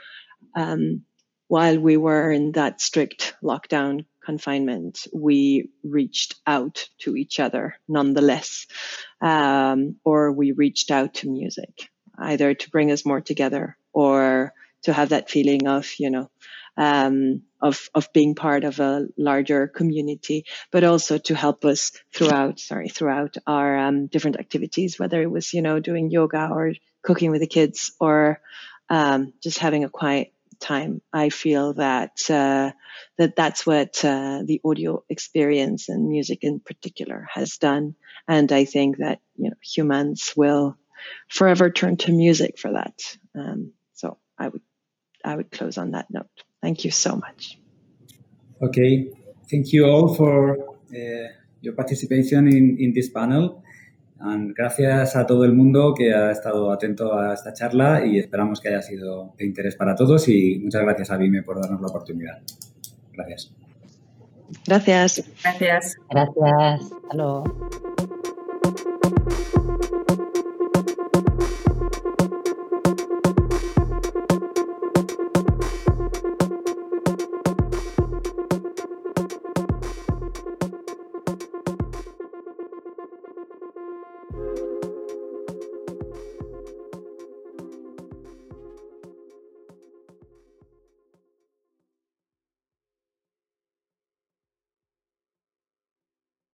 um, 0.55 1.03
while 1.47 1.77
we 1.77 1.97
were 1.97 2.31
in 2.31 2.53
that 2.53 2.81
strict 2.81 3.35
lockdown 3.43 4.05
confinement, 4.23 5.07
we 5.13 5.69
reached 5.83 6.35
out 6.47 6.87
to 6.99 7.15
each 7.15 7.39
other 7.39 7.75
nonetheless, 7.87 8.67
um, 9.19 9.97
or 10.05 10.31
we 10.31 10.53
reached 10.53 10.91
out 10.91 11.15
to 11.15 11.29
music, 11.29 11.89
either 12.21 12.53
to 12.53 12.69
bring 12.69 12.91
us 12.91 13.05
more 13.05 13.21
together 13.21 13.77
or 13.93 14.53
to 14.83 14.93
have 14.93 15.09
that 15.09 15.29
feeling 15.29 15.67
of, 15.67 15.91
you 15.99 16.09
know, 16.09 16.29
um, 16.77 17.43
of 17.61 17.89
of 17.93 18.11
being 18.13 18.33
part 18.35 18.63
of 18.63 18.79
a 18.79 19.07
larger 19.17 19.67
community, 19.67 20.45
but 20.71 20.83
also 20.83 21.17
to 21.17 21.35
help 21.35 21.65
us 21.65 21.91
throughout, 22.13 22.59
sorry, 22.59 22.89
throughout 22.89 23.35
our 23.45 23.77
um, 23.77 24.07
different 24.07 24.39
activities, 24.39 24.97
whether 24.97 25.21
it 25.21 25.29
was, 25.29 25.53
you 25.53 25.61
know, 25.61 25.79
doing 25.79 26.09
yoga 26.09 26.49
or 26.51 26.73
cooking 27.03 27.31
with 27.31 27.41
the 27.41 27.47
kids 27.47 27.91
or 27.99 28.39
um, 28.89 29.33
just 29.43 29.59
having 29.59 29.83
a 29.83 29.89
quiet 29.89 30.33
time. 30.59 31.01
I 31.11 31.29
feel 31.29 31.73
that 31.73 32.29
uh, 32.29 32.71
that 33.17 33.35
that's 33.35 33.65
what 33.65 34.03
uh, 34.05 34.43
the 34.45 34.61
audio 34.63 35.03
experience 35.09 35.89
and 35.89 36.07
music 36.07 36.39
in 36.43 36.59
particular 36.59 37.27
has 37.33 37.57
done, 37.57 37.95
and 38.27 38.51
I 38.51 38.65
think 38.65 38.97
that 38.97 39.19
you 39.35 39.49
know 39.49 39.55
humans 39.61 40.33
will 40.37 40.77
forever 41.27 41.69
turn 41.69 41.97
to 41.97 42.11
music 42.11 42.59
for 42.59 42.73
that. 42.73 43.17
Um, 43.35 43.73
so 43.93 44.17
I 44.37 44.47
would 44.47 44.61
I 45.23 45.35
would 45.35 45.51
close 45.51 45.77
on 45.77 45.91
that 45.91 46.07
note. 46.09 46.29
Thank 46.61 46.85
you 46.85 46.91
so 46.91 47.15
much. 47.15 47.57
Okay, 48.61 49.11
thank 49.49 49.73
you 49.73 49.85
all 49.85 50.13
for 50.13 50.57
uh, 50.93 51.27
your 51.61 51.73
participation 51.73 52.47
in, 52.47 52.77
in 52.79 52.93
this 52.93 53.09
panel. 53.09 53.63
And 54.19 54.53
gracias 54.55 55.15
a 55.15 55.25
todo 55.25 55.45
el 55.45 55.53
mundo 55.53 55.95
que 55.95 56.13
ha 56.13 56.31
estado 56.31 56.71
atento 56.71 57.17
a 57.17 57.33
esta 57.33 57.53
charla 57.53 58.05
y 58.05 58.19
esperamos 58.19 58.61
que 58.61 58.69
haya 58.69 58.83
sido 58.83 59.33
de 59.37 59.45
interés 59.45 59.75
para 59.75 59.95
todos 59.95 60.27
y 60.27 60.59
muchas 60.59 60.83
gracias 60.83 61.09
a 61.09 61.17
BIME 61.17 61.41
por 61.41 61.59
darnos 61.59 61.81
la 61.81 61.87
oportunidad. 61.87 62.39
Gracias. 63.13 63.51
Gracias. 64.67 65.23
Gracias. 65.43 65.95
Gracias. 66.09 66.91
Hasta 67.09 67.90